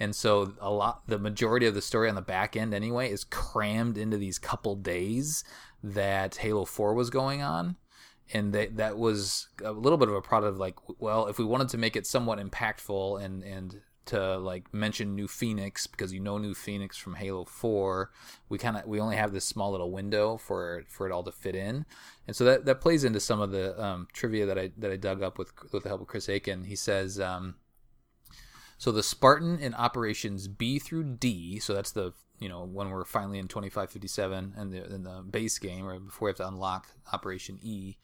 And 0.00 0.14
so 0.14 0.54
a 0.60 0.70
lot 0.70 1.06
the 1.06 1.18
majority 1.18 1.66
of 1.66 1.74
the 1.74 1.82
story 1.82 2.08
on 2.08 2.14
the 2.14 2.22
back 2.22 2.56
end 2.56 2.74
anyway 2.74 3.10
is 3.10 3.24
crammed 3.24 3.96
into 3.96 4.16
these 4.16 4.38
couple 4.38 4.74
days 4.76 5.44
that 5.82 6.36
Halo 6.36 6.64
4 6.64 6.94
was 6.94 7.10
going 7.10 7.42
on. 7.42 7.76
And 8.32 8.52
that 8.54 8.76
that 8.78 8.96
was 8.96 9.48
a 9.62 9.72
little 9.72 9.98
bit 9.98 10.08
of 10.08 10.14
a 10.14 10.22
product 10.22 10.54
of 10.54 10.58
like, 10.58 10.76
well, 10.98 11.26
if 11.26 11.38
we 11.38 11.44
wanted 11.44 11.68
to 11.70 11.78
make 11.78 11.94
it 11.94 12.06
somewhat 12.06 12.38
impactful 12.38 13.22
and 13.22 13.42
and 13.44 13.80
to 14.06 14.38
like 14.38 14.72
mention 14.72 15.14
New 15.14 15.28
Phoenix 15.28 15.86
because 15.86 16.12
you 16.12 16.20
know 16.20 16.38
New 16.38 16.54
Phoenix 16.54 16.96
from 16.96 17.14
Halo 17.14 17.44
4, 17.44 18.10
we 18.48 18.58
kind 18.58 18.76
of 18.76 18.86
we 18.86 19.00
only 19.00 19.16
have 19.16 19.32
this 19.32 19.44
small 19.44 19.70
little 19.72 19.90
window 19.90 20.36
for 20.36 20.84
for 20.88 21.06
it 21.06 21.12
all 21.12 21.22
to 21.22 21.32
fit 21.32 21.54
in, 21.54 21.86
and 22.26 22.36
so 22.36 22.44
that 22.44 22.64
that 22.64 22.80
plays 22.80 23.04
into 23.04 23.20
some 23.20 23.40
of 23.40 23.50
the 23.50 23.80
um, 23.82 24.08
trivia 24.12 24.46
that 24.46 24.58
I 24.58 24.72
that 24.78 24.90
I 24.90 24.96
dug 24.96 25.22
up 25.22 25.38
with 25.38 25.52
with 25.72 25.82
the 25.82 25.88
help 25.88 26.00
of 26.00 26.06
Chris 26.06 26.28
Aiken. 26.28 26.64
He 26.64 26.76
says. 26.76 27.20
Um, 27.20 27.56
so 28.84 28.92
the 28.92 29.02
Spartan 29.02 29.60
in 29.60 29.72
operations 29.72 30.46
B 30.46 30.78
through 30.78 31.04
D, 31.04 31.58
so 31.58 31.72
that's 31.72 31.92
the 31.92 32.12
you 32.38 32.50
know 32.50 32.64
when 32.64 32.90
we're 32.90 33.06
finally 33.06 33.38
in 33.38 33.48
2557 33.48 34.52
and 34.58 34.70
the 34.70 34.84
in 34.94 35.04
the 35.04 35.22
base 35.22 35.58
game, 35.58 35.86
or 35.86 35.98
before 35.98 36.26
we 36.26 36.28
have 36.28 36.36
to 36.36 36.46
unlock 36.46 36.88
Operation 37.10 37.58
E. 37.62 37.96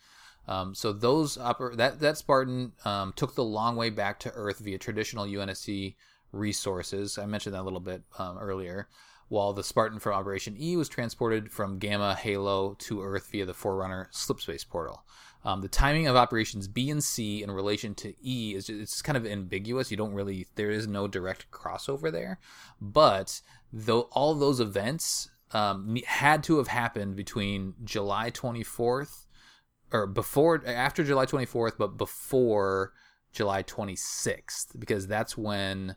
Um, 0.48 0.74
so 0.74 0.94
those 0.94 1.36
oper- 1.36 1.76
that 1.76 2.00
that 2.00 2.16
Spartan 2.16 2.72
um, 2.86 3.12
took 3.14 3.34
the 3.34 3.44
long 3.44 3.76
way 3.76 3.90
back 3.90 4.20
to 4.20 4.32
Earth 4.32 4.60
via 4.60 4.78
traditional 4.78 5.26
UNSC 5.26 5.96
resources. 6.32 7.18
I 7.18 7.26
mentioned 7.26 7.54
that 7.54 7.60
a 7.60 7.68
little 7.68 7.78
bit 7.78 8.00
um, 8.18 8.38
earlier. 8.38 8.88
While 9.28 9.52
the 9.52 9.62
Spartan 9.62 9.98
from 9.98 10.14
Operation 10.14 10.56
E 10.58 10.78
was 10.78 10.88
transported 10.88 11.52
from 11.52 11.78
Gamma 11.78 12.14
Halo 12.14 12.74
to 12.78 13.02
Earth 13.02 13.28
via 13.30 13.44
the 13.44 13.52
Forerunner 13.52 14.08
slipspace 14.14 14.66
portal. 14.66 15.04
Um, 15.44 15.62
the 15.62 15.68
timing 15.68 16.07
of 16.07 16.16
operations 16.16 16.68
B 16.68 16.90
and 16.90 17.03
C 17.03 17.42
in 17.42 17.50
relation 17.50 17.94
to 17.96 18.14
E 18.22 18.55
is 18.55 18.66
just, 18.66 18.81
it's 18.81 19.03
kind 19.03 19.16
of 19.16 19.26
ambiguous. 19.26 19.90
You 19.90 19.96
don't 19.96 20.12
really 20.12 20.46
there 20.55 20.70
is 20.70 20.87
no 20.87 21.09
direct 21.09 21.50
crossover 21.50 22.12
there, 22.12 22.38
but 22.81 23.40
though 23.72 24.03
all 24.12 24.35
those 24.35 24.61
events 24.61 25.31
um, 25.53 25.96
had 26.07 26.42
to 26.44 26.59
have 26.59 26.68
happened 26.68 27.16
between 27.16 27.74
July 27.83 28.31
24th 28.31 29.26
or 29.92 30.07
before 30.07 30.62
after 30.66 31.03
July 31.03 31.26
24th, 31.26 31.72
but 31.79 31.96
before 31.96 32.92
July 33.33 33.62
26th 33.62 34.79
because 34.79 35.07
that's 35.07 35.37
when 35.38 35.96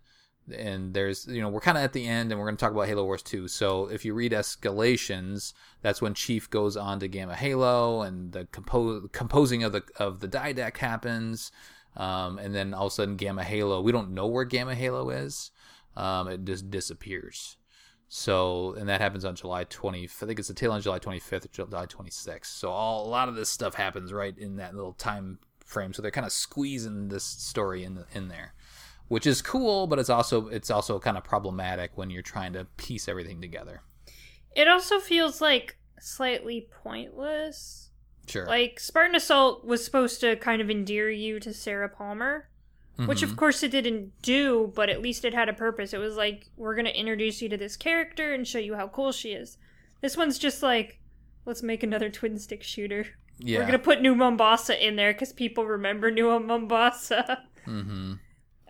and 0.51 0.93
there's 0.93 1.25
you 1.27 1.41
know 1.41 1.49
we're 1.49 1.61
kind 1.61 1.77
of 1.77 1.83
at 1.83 1.93
the 1.93 2.05
end 2.05 2.31
and 2.31 2.39
we're 2.39 2.47
going 2.47 2.57
to 2.57 2.59
talk 2.59 2.71
about 2.71 2.87
halo 2.87 3.03
wars 3.03 3.23
2 3.23 3.47
so 3.47 3.85
if 3.87 4.03
you 4.03 4.13
read 4.13 4.31
escalations 4.31 5.53
that's 5.81 6.01
when 6.01 6.13
chief 6.13 6.49
goes 6.49 6.75
on 6.75 6.99
to 6.99 7.07
gamma 7.07 7.35
halo 7.35 8.01
and 8.01 8.31
the 8.33 8.45
compo- 8.45 9.07
composing 9.09 9.63
of 9.63 9.71
the 9.71 9.83
of 9.97 10.19
the 10.19 10.27
Didact 10.27 10.77
happens. 10.77 11.51
Um, 11.95 12.39
and 12.39 12.55
then 12.55 12.73
all 12.73 12.87
of 12.87 12.91
a 12.91 12.95
sudden 12.95 13.17
gamma 13.17 13.43
halo 13.43 13.79
we 13.81 13.91
don't 13.91 14.11
know 14.11 14.27
where 14.27 14.45
gamma 14.45 14.73
halo 14.73 15.09
is. 15.11 15.51
Um, 15.95 16.27
it 16.27 16.43
just 16.43 16.71
disappears. 16.71 17.57
So 18.09 18.73
and 18.73 18.89
that 18.89 19.01
happens 19.01 19.25
on 19.25 19.35
july 19.35 19.63
20 19.63 20.03
i 20.03 20.25
think 20.25 20.39
it's 20.39 20.47
the 20.47 20.53
tail 20.53 20.71
end 20.71 20.79
of 20.79 20.83
july 20.83 20.99
25th 20.99 21.45
or 21.45 21.65
july 21.65 21.85
26th 21.85 22.45
so 22.45 22.69
all, 22.69 23.07
a 23.07 23.09
lot 23.09 23.27
of 23.27 23.35
this 23.35 23.49
stuff 23.49 23.73
happens 23.73 24.13
right 24.13 24.37
in 24.37 24.57
that 24.57 24.75
little 24.75 24.93
time 24.93 25.39
frame. 25.65 25.93
So 25.93 26.01
they're 26.01 26.11
kind 26.11 26.27
of 26.27 26.31
squeezing 26.31 27.09
this 27.09 27.23
story 27.23 27.83
in 27.83 27.95
the, 27.95 28.05
in 28.13 28.29
there 28.29 28.53
which 29.13 29.27
is 29.27 29.41
cool, 29.41 29.87
but 29.87 29.99
it's 29.99 30.09
also 30.09 30.47
it's 30.47 30.69
also 30.69 30.99
kind 30.99 31.17
of 31.17 31.23
problematic 31.23 31.91
when 31.95 32.09
you're 32.09 32.21
trying 32.21 32.53
to 32.53 32.65
piece 32.77 33.07
everything 33.07 33.39
together. 33.41 33.81
It 34.55 34.67
also 34.67 34.99
feels 34.99 35.39
like 35.41 35.77
slightly 35.99 36.67
pointless. 36.83 37.89
Sure. 38.27 38.45
Like 38.45 38.79
Spartan 38.79 39.15
Assault 39.15 39.65
was 39.65 39.83
supposed 39.83 40.21
to 40.21 40.35
kind 40.37 40.61
of 40.61 40.69
endear 40.69 41.09
you 41.09 41.39
to 41.41 41.53
Sarah 41.53 41.89
Palmer, 41.89 42.47
which 43.05 43.21
of 43.23 43.31
Mhm. 43.31 43.37
course 43.37 43.63
it 43.63 43.71
didn't 43.71 44.13
do, 44.21 44.71
but 44.75 44.89
at 44.89 45.01
least 45.01 45.25
it 45.25 45.33
had 45.33 45.49
a 45.49 45.53
purpose. 45.53 45.93
It 45.93 45.97
was 45.97 46.15
like 46.15 46.49
we're 46.55 46.75
going 46.75 46.85
to 46.85 46.97
introduce 46.99 47.41
you 47.41 47.49
to 47.49 47.57
this 47.57 47.75
character 47.75 48.33
and 48.33 48.47
show 48.47 48.59
you 48.59 48.75
how 48.75 48.87
cool 48.87 49.11
she 49.11 49.33
is. 49.33 49.57
This 50.01 50.15
one's 50.17 50.37
just 50.39 50.63
like 50.63 50.99
let's 51.45 51.61
make 51.63 51.83
another 51.83 52.09
twin 52.09 52.37
stick 52.39 52.63
shooter. 52.63 53.05
yeah. 53.39 53.57
We're 53.59 53.63
going 53.67 53.79
to 53.79 53.79
put 53.79 54.01
New 54.01 54.15
Mombasa 54.15 54.75
in 54.85 54.95
there 54.95 55.13
cuz 55.13 55.33
people 55.33 55.65
remember 55.65 56.09
New 56.11 56.39
Mombasa. 56.39 57.43
mm-hmm. 57.67 58.13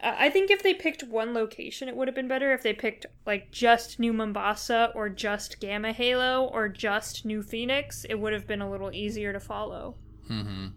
I 0.03 0.29
think 0.29 0.51
if 0.51 0.61
they 0.61 0.73
picked 0.73 1.03
one 1.03 1.33
location, 1.33 1.87
it 1.87 1.95
would 1.95 2.09
have 2.09 2.15
been 2.15 2.27
better. 2.27 2.53
If 2.53 2.61
they 2.61 2.73
picked 2.73 3.05
like 3.25 3.51
just 3.51 3.99
New 3.99 4.11
Mombasa 4.11 4.91
or 4.93 5.07
just 5.07 5.61
Gamma 5.61 5.93
Halo 5.93 6.45
or 6.45 6.67
just 6.67 7.25
New 7.25 7.41
Phoenix, 7.41 8.05
it 8.09 8.15
would 8.15 8.33
have 8.33 8.45
been 8.45 8.61
a 8.61 8.69
little 8.69 8.91
easier 8.91 9.31
to 9.31 9.39
follow. 9.39 9.95
Mm-hmm. 10.29 10.67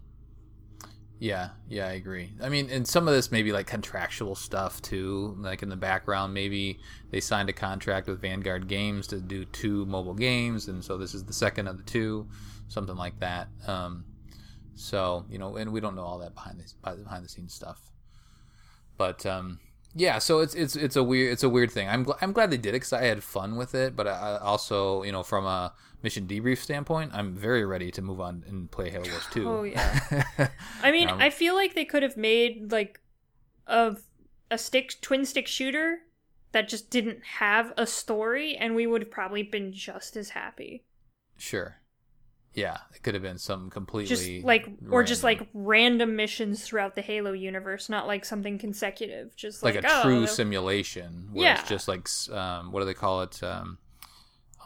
Yeah, 1.18 1.50
yeah, 1.68 1.86
I 1.86 1.92
agree. 1.92 2.34
I 2.42 2.50
mean, 2.50 2.68
and 2.70 2.86
some 2.86 3.08
of 3.08 3.14
this 3.14 3.32
maybe 3.32 3.50
like 3.50 3.66
contractual 3.66 4.34
stuff 4.34 4.80
too. 4.82 5.34
Like 5.40 5.62
in 5.62 5.70
the 5.70 5.76
background, 5.76 6.34
maybe 6.34 6.78
they 7.10 7.20
signed 7.20 7.48
a 7.48 7.54
contract 7.54 8.06
with 8.06 8.20
Vanguard 8.20 8.68
Games 8.68 9.06
to 9.08 9.20
do 9.20 9.44
two 9.46 9.86
mobile 9.86 10.14
games, 10.14 10.68
and 10.68 10.84
so 10.84 10.98
this 10.98 11.14
is 11.14 11.24
the 11.24 11.32
second 11.32 11.68
of 11.68 11.78
the 11.78 11.84
two, 11.84 12.28
something 12.68 12.96
like 12.96 13.18
that. 13.20 13.48
Um, 13.66 14.04
so 14.74 15.24
you 15.30 15.38
know, 15.38 15.56
and 15.56 15.72
we 15.72 15.80
don't 15.80 15.96
know 15.96 16.04
all 16.04 16.18
that 16.18 16.34
behind 16.34 16.60
the 16.60 16.96
behind 16.96 17.24
the 17.24 17.28
scenes 17.30 17.54
stuff. 17.54 17.80
But 18.96 19.24
um, 19.26 19.60
yeah, 19.94 20.18
so 20.18 20.40
it's 20.40 20.54
it's 20.54 20.76
it's 20.76 20.96
a 20.96 21.02
weird 21.02 21.32
it's 21.32 21.42
a 21.42 21.48
weird 21.48 21.70
thing. 21.70 21.88
I'm 21.88 22.04
gl- 22.04 22.18
I'm 22.20 22.32
glad 22.32 22.50
they 22.50 22.56
did 22.56 22.70
it 22.70 22.72
because 22.80 22.92
I 22.92 23.04
had 23.04 23.22
fun 23.22 23.56
with 23.56 23.74
it. 23.74 23.96
But 23.96 24.06
I, 24.06 24.12
I 24.12 24.38
also 24.38 25.02
you 25.02 25.12
know 25.12 25.22
from 25.22 25.46
a 25.46 25.72
mission 26.02 26.26
debrief 26.26 26.58
standpoint, 26.58 27.12
I'm 27.14 27.34
very 27.34 27.64
ready 27.64 27.90
to 27.90 28.02
move 28.02 28.20
on 28.20 28.44
and 28.46 28.70
play 28.70 28.90
Halo 28.90 29.08
Wars 29.10 29.26
2. 29.32 29.48
Oh, 29.48 29.62
yeah. 29.64 30.24
I 30.82 30.92
mean, 30.92 31.08
Um, 31.08 31.20
I 31.20 31.30
feel 31.30 31.54
like 31.54 31.74
they 31.74 31.84
could 31.86 32.02
have 32.02 32.16
made 32.16 32.70
like 32.70 33.00
of 33.66 34.02
a 34.50 34.58
stick 34.58 34.94
twin 35.00 35.24
stick 35.24 35.46
shooter 35.48 36.00
that 36.52 36.68
just 36.68 36.90
didn't 36.90 37.24
have 37.24 37.72
a 37.76 37.86
story, 37.86 38.56
and 38.56 38.74
we 38.76 38.86
would 38.86 39.02
have 39.02 39.10
probably 39.10 39.42
been 39.42 39.72
just 39.72 40.16
as 40.16 40.30
happy. 40.30 40.84
sure. 41.36 41.76
Yeah, 42.56 42.78
it 42.94 43.02
could 43.02 43.12
have 43.14 43.22
been 43.22 43.36
something 43.38 43.68
completely 43.70 44.16
Just 44.16 44.44
like, 44.44 44.66
or 44.90 45.04
just 45.04 45.22
like 45.22 45.46
random 45.52 46.16
missions 46.16 46.64
throughout 46.64 46.94
the 46.94 47.02
Halo 47.02 47.32
universe, 47.32 47.88
not 47.88 48.06
like 48.06 48.24
something 48.24 48.58
consecutive. 48.58 49.36
Just 49.36 49.62
like, 49.62 49.74
like, 49.76 49.84
a 49.84 49.88
oh, 49.88 50.02
true 50.02 50.20
the- 50.22 50.26
simulation 50.26 51.28
where 51.32 51.44
Yeah. 51.44 51.60
it's 51.60 51.68
just 51.68 51.86
like 51.86 52.08
um, 52.32 52.72
what 52.72 52.80
do 52.80 52.86
they 52.86 52.94
call 52.94 53.20
it 53.22 53.42
um, 53.42 53.78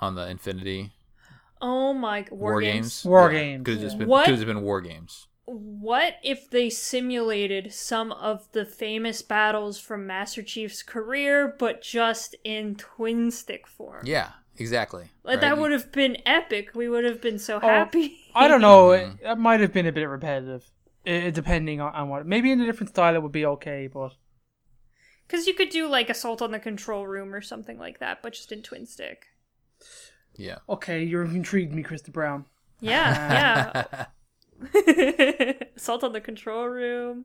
on 0.00 0.14
the 0.14 0.26
Infinity 0.28 0.92
Oh 1.60 1.92
my 1.92 2.24
war, 2.30 2.60
games. 2.60 3.04
War 3.04 3.28
games, 3.30 3.64
Could 3.64 3.74
have 3.74 3.82
just 3.82 3.98
been 3.98 4.08
What? 4.08 4.24
could 4.24 4.38
have 4.38 4.46
been 4.46 4.62
war 4.62 4.80
games. 4.80 5.26
What 5.44 6.14
if 6.22 6.48
they 6.48 6.70
simulated 6.70 7.72
some 7.74 8.12
of 8.12 8.46
the 8.52 8.64
famous 8.64 9.20
battles 9.20 9.78
from 9.80 10.06
Master 10.06 10.42
Chief's 10.42 10.82
career, 10.82 11.54
but 11.58 11.82
just 11.82 12.36
in 12.44 12.76
twin 12.76 13.30
stick 13.32 13.66
form? 13.66 14.04
Yeah, 14.06 14.30
exactly. 14.60 15.04
Like, 15.24 15.36
right? 15.36 15.40
that 15.40 15.58
would 15.58 15.72
have 15.72 15.90
been 15.92 16.18
epic. 16.26 16.74
We 16.74 16.88
would 16.88 17.04
have 17.04 17.20
been 17.20 17.38
so 17.38 17.56
Oh, 17.56 17.66
happy. 17.66 18.18
I 18.34 18.46
don't 18.48 18.60
know. 18.60 18.88
Mhm. 18.88 19.18
It, 19.20 19.26
it 19.26 19.38
might 19.38 19.60
have 19.60 19.72
been 19.72 19.86
a 19.86 19.92
bit 19.92 20.04
repetitive, 20.04 20.70
uh, 21.06 21.30
depending 21.30 21.80
on, 21.80 21.92
on 21.94 22.08
what. 22.08 22.26
Maybe 22.26 22.52
in 22.52 22.60
a 22.60 22.66
different 22.66 22.90
style 22.90 23.14
it 23.14 23.22
would 23.22 23.32
be 23.32 23.46
okay, 23.46 23.88
but 23.92 24.12
Because 25.26 25.46
you 25.46 25.54
could 25.54 25.70
do 25.70 25.88
like 25.88 26.10
Assault 26.10 26.42
on 26.42 26.50
the 26.52 26.58
Control 26.60 27.06
Room 27.06 27.34
or 27.34 27.40
something 27.40 27.78
like 27.78 27.98
that, 28.00 28.22
but 28.22 28.32
just 28.34 28.52
in 28.52 28.62
twin 28.62 28.86
stick. 28.86 29.26
yeah. 30.36 30.58
okay, 30.68 31.02
you've 31.02 31.34
intrigued 31.34 31.72
me, 31.74 31.82
Krista 31.82 32.12
Brown. 32.12 32.44
Yeah, 32.80 33.84
yeah. 34.74 35.54
Assault 35.76 36.04
on 36.04 36.12
the 36.12 36.20
Control 36.20 36.66
Room. 36.68 37.24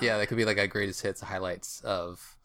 yeah, 0.00 0.18
that 0.18 0.26
could 0.28 0.36
be 0.36 0.44
like 0.44 0.58
a 0.58 0.66
greatest 0.66 1.02
hits 1.02 1.20
highlights 1.20 1.80
of 1.82 2.36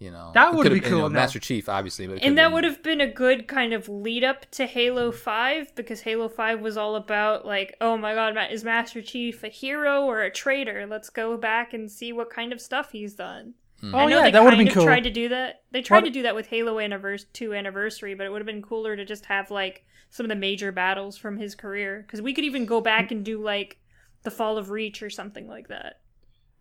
You 0.00 0.10
know, 0.10 0.30
That 0.32 0.54
would 0.54 0.62
could've 0.62 0.76
be 0.76 0.80
been, 0.80 0.88
you 0.92 0.98
cool, 1.00 1.08
know. 1.10 1.14
Master 1.14 1.38
Chief, 1.38 1.68
obviously, 1.68 2.06
but 2.06 2.22
And 2.22 2.38
that 2.38 2.52
would 2.52 2.64
have 2.64 2.82
been 2.82 3.02
a 3.02 3.06
good 3.06 3.46
kind 3.46 3.74
of 3.74 3.86
lead 3.86 4.24
up 4.24 4.50
to 4.52 4.64
Halo 4.64 5.12
5 5.12 5.74
because 5.74 6.00
Halo 6.00 6.26
5 6.30 6.60
was 6.60 6.78
all 6.78 6.96
about, 6.96 7.44
like, 7.44 7.76
oh 7.82 7.98
my 7.98 8.14
god, 8.14 8.34
is 8.50 8.64
Master 8.64 9.02
Chief 9.02 9.44
a 9.44 9.48
hero 9.48 10.04
or 10.06 10.22
a 10.22 10.30
traitor? 10.30 10.86
Let's 10.88 11.10
go 11.10 11.36
back 11.36 11.74
and 11.74 11.90
see 11.90 12.14
what 12.14 12.30
kind 12.30 12.50
of 12.50 12.62
stuff 12.62 12.92
he's 12.92 13.12
done. 13.14 13.52
Hmm. 13.82 13.94
Oh 13.94 13.98
I 13.98 14.06
know 14.06 14.16
yeah, 14.16 14.22
they 14.24 14.30
that 14.30 14.42
would 14.42 14.54
have 14.54 14.58
been 14.58 14.68
of 14.68 14.74
cool. 14.74 14.84
tried 14.84 15.04
to 15.04 15.10
do 15.10 15.28
that. 15.28 15.64
They 15.70 15.82
tried 15.82 15.98
What- 15.98 16.04
to 16.06 16.10
do 16.10 16.22
that 16.22 16.34
with 16.34 16.46
Halo 16.46 16.76
Annivers- 16.78 17.26
2 17.34 17.52
Anniversary, 17.52 18.14
but 18.14 18.24
it 18.26 18.30
would 18.30 18.40
have 18.40 18.46
been 18.46 18.62
cooler 18.62 18.96
to 18.96 19.04
just 19.04 19.26
have, 19.26 19.50
like, 19.50 19.84
some 20.08 20.24
of 20.24 20.28
the 20.30 20.34
major 20.34 20.72
battles 20.72 21.18
from 21.18 21.36
his 21.36 21.54
career. 21.54 22.04
Because 22.06 22.22
we 22.22 22.32
could 22.32 22.44
even 22.44 22.64
go 22.64 22.80
back 22.80 23.10
and 23.10 23.22
do, 23.22 23.38
like, 23.42 23.78
the 24.22 24.30
Fall 24.30 24.56
of 24.56 24.70
Reach 24.70 25.02
or 25.02 25.10
something 25.10 25.46
like 25.46 25.68
that. 25.68 26.00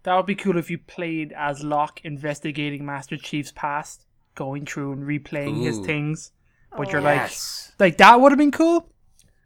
That 0.04 0.16
would 0.16 0.26
be 0.26 0.36
cool 0.36 0.58
if 0.58 0.70
you 0.72 0.78
played 0.78 1.34
as 1.34 1.64
Locke 1.64 2.00
investigating 2.04 2.86
Master 2.86 3.18
Chief's 3.18 3.52
past, 3.52 4.06
going 4.36 4.66
through 4.66 4.94
and 4.94 5.04
replaying 5.04 5.62
his 5.62 5.80
things. 5.80 6.32
But 6.72 6.88
Oh, 6.88 6.92
you're 6.92 7.02
Yes. 7.02 7.74
like, 7.80 7.92
like 7.94 7.98
that 7.98 8.22
would 8.22 8.32
have 8.32 8.40
been 8.40 8.52
cool. 8.52 8.92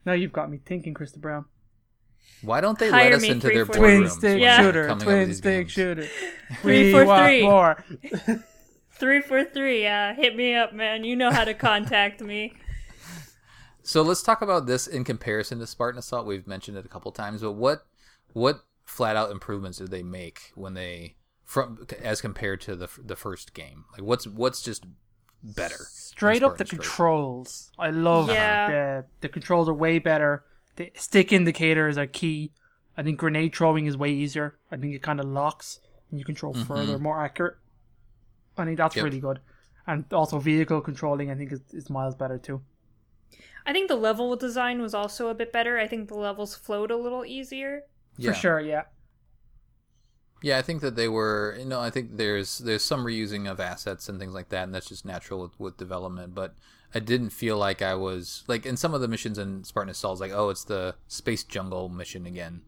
Now 0.05 0.13
you've 0.13 0.33
got 0.33 0.51
me 0.51 0.59
thinking, 0.63 0.93
Krista 0.93 1.17
Brown. 1.19 1.45
Why 2.41 2.59
don't 2.61 2.77
they 2.77 2.89
Hire 2.91 3.05
let 3.05 3.13
us 3.13 3.21
me 3.21 3.29
into 3.29 3.47
three 3.47 3.55
their 3.55 3.65
Twin 3.65 4.09
stick 4.09 4.41
Yeah. 4.41 4.61
shooter, 4.61 4.87
coming 4.87 5.01
up 5.03 5.07
with 5.07 5.15
twin 5.25 5.33
stick 5.33 5.43
games? 5.61 5.71
shooter. 5.71 6.07
Three 6.61 6.83
We 6.83 6.91
for 6.91 7.05
want 7.05 7.23
three. 7.23 7.41
more. 7.41 7.83
343, 8.99 9.87
uh, 9.87 10.13
hit 10.13 10.35
me 10.35 10.53
up, 10.53 10.73
man. 10.73 11.03
You 11.03 11.15
know 11.15 11.31
how 11.31 11.43
to 11.45 11.53
contact 11.53 12.21
me. 12.21 12.53
So 13.81 14.01
let's 14.01 14.21
talk 14.23 14.41
about 14.41 14.65
this 14.65 14.87
in 14.87 15.03
comparison 15.03 15.59
to 15.59 15.67
Spartan 15.67 15.99
Assault. 15.99 16.25
We've 16.25 16.47
mentioned 16.47 16.77
it 16.77 16.85
a 16.85 16.89
couple 16.89 17.11
times, 17.11 17.41
but 17.41 17.53
what 17.53 17.85
what 18.33 18.63
flat 18.93 19.15
out 19.15 19.31
improvements 19.31 19.79
did 19.79 19.89
they 19.89 20.03
make 20.03 20.51
when 20.55 20.73
they 20.75 21.15
from 21.43 21.85
as 22.01 22.21
compared 22.21 22.61
to 22.61 22.75
the 22.75 22.87
the 23.03 23.15
first 23.15 23.53
game? 23.53 23.85
Like 23.93 24.03
what's 24.03 24.27
what's 24.27 24.61
just 24.61 24.85
better? 25.41 25.81
Straight 25.89 26.43
up 26.43 26.57
the 26.57 26.65
Spartan's 26.65 26.69
first? 26.69 26.89
controls. 26.89 27.71
I 27.79 27.89
love 27.89 28.29
Yeah. 28.29 28.67
the 28.67 29.05
the 29.21 29.29
controls 29.29 29.67
are 29.67 29.73
way 29.73 29.99
better. 29.99 30.43
The 30.75 30.91
stick 30.95 31.31
indicators 31.31 31.97
are 31.97 32.07
key. 32.07 32.51
I 32.95 33.01
think 33.03 33.17
grenade 33.19 33.55
throwing 33.55 33.87
is 33.87 33.97
way 33.97 34.11
easier. 34.11 34.57
I 34.71 34.77
think 34.77 34.93
it 34.93 35.01
kind 35.01 35.19
of 35.19 35.25
locks 35.25 35.79
and 36.09 36.19
you 36.19 36.25
control 36.25 36.53
mm-hmm. 36.53 36.63
further, 36.63 36.99
more 36.99 37.19
accurate. 37.23 37.55
I 38.57 38.65
think 38.65 38.77
that's 38.77 38.95
Yep. 38.95 39.05
really 39.05 39.19
good. 39.19 39.39
And 39.87 40.05
also 40.13 40.37
vehicle 40.39 40.81
controlling, 40.81 41.31
I 41.31 41.35
think 41.35 41.51
is, 41.51 41.61
is 41.71 41.89
miles 41.89 42.15
better 42.15 42.37
too. 42.37 42.61
I 43.65 43.73
think 43.73 43.87
the 43.87 43.95
level 43.95 44.35
design 44.35 44.81
was 44.81 44.93
also 44.93 45.29
a 45.29 45.33
bit 45.33 45.51
better. 45.51 45.79
I 45.79 45.87
think 45.87 46.09
the 46.09 46.15
levels 46.17 46.55
flowed 46.55 46.91
a 46.91 46.97
little 46.97 47.25
easier. 47.25 47.83
Yeah. 48.17 48.31
For 48.31 48.39
sure, 48.39 48.59
yeah. 48.59 48.83
Yeah, 50.41 50.57
I 50.57 50.61
think 50.61 50.81
that 50.81 50.95
they 50.97 51.07
were. 51.07 51.55
You 51.57 51.65
know, 51.65 51.79
I 51.79 51.89
think 51.89 52.17
there's 52.17 52.57
there's 52.59 52.83
some 52.83 53.05
reusing 53.05 53.49
of 53.49 53.59
assets 53.61 54.09
and 54.09 54.19
things 54.19 54.33
like 54.33 54.49
that, 54.49 54.63
and 54.63 54.75
that's 54.75 54.89
just 54.89 55.05
natural 55.05 55.41
with, 55.41 55.59
with 55.59 55.77
development. 55.77 56.35
But 56.35 56.53
I 56.93 56.99
didn't 56.99 57.29
feel 57.29 57.57
like 57.57 57.81
I 57.81 57.95
was 57.95 58.43
like 58.47 58.65
in 58.65 58.75
some 58.75 58.93
of 58.93 58.99
the 58.99 59.07
missions 59.07 59.37
in 59.37 59.63
Spartan 59.63 59.89
Assault, 59.89 60.19
like 60.19 60.33
oh, 60.33 60.49
it's 60.49 60.65
the 60.65 60.95
space 61.07 61.43
jungle 61.45 61.87
mission 61.87 62.25
again, 62.25 62.61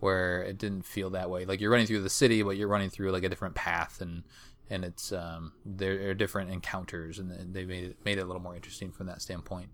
where 0.00 0.42
it 0.42 0.56
didn't 0.56 0.86
feel 0.86 1.10
that 1.10 1.28
way. 1.28 1.44
Like 1.44 1.60
you're 1.60 1.70
running 1.70 1.86
through 1.86 2.00
the 2.00 2.08
city, 2.10 2.42
but 2.42 2.56
you're 2.56 2.66
running 2.66 2.88
through 2.90 3.10
like 3.12 3.24
a 3.24 3.28
different 3.28 3.54
path, 3.54 4.00
and 4.00 4.24
and 4.70 4.82
it's 4.82 5.12
um 5.12 5.52
there 5.66 6.08
are 6.08 6.14
different 6.14 6.50
encounters, 6.50 7.18
and 7.18 7.54
they 7.54 7.66
made 7.66 7.84
it 7.84 7.96
made 8.06 8.16
it 8.16 8.22
a 8.22 8.24
little 8.24 8.42
more 8.42 8.56
interesting 8.56 8.90
from 8.90 9.06
that 9.06 9.20
standpoint. 9.20 9.68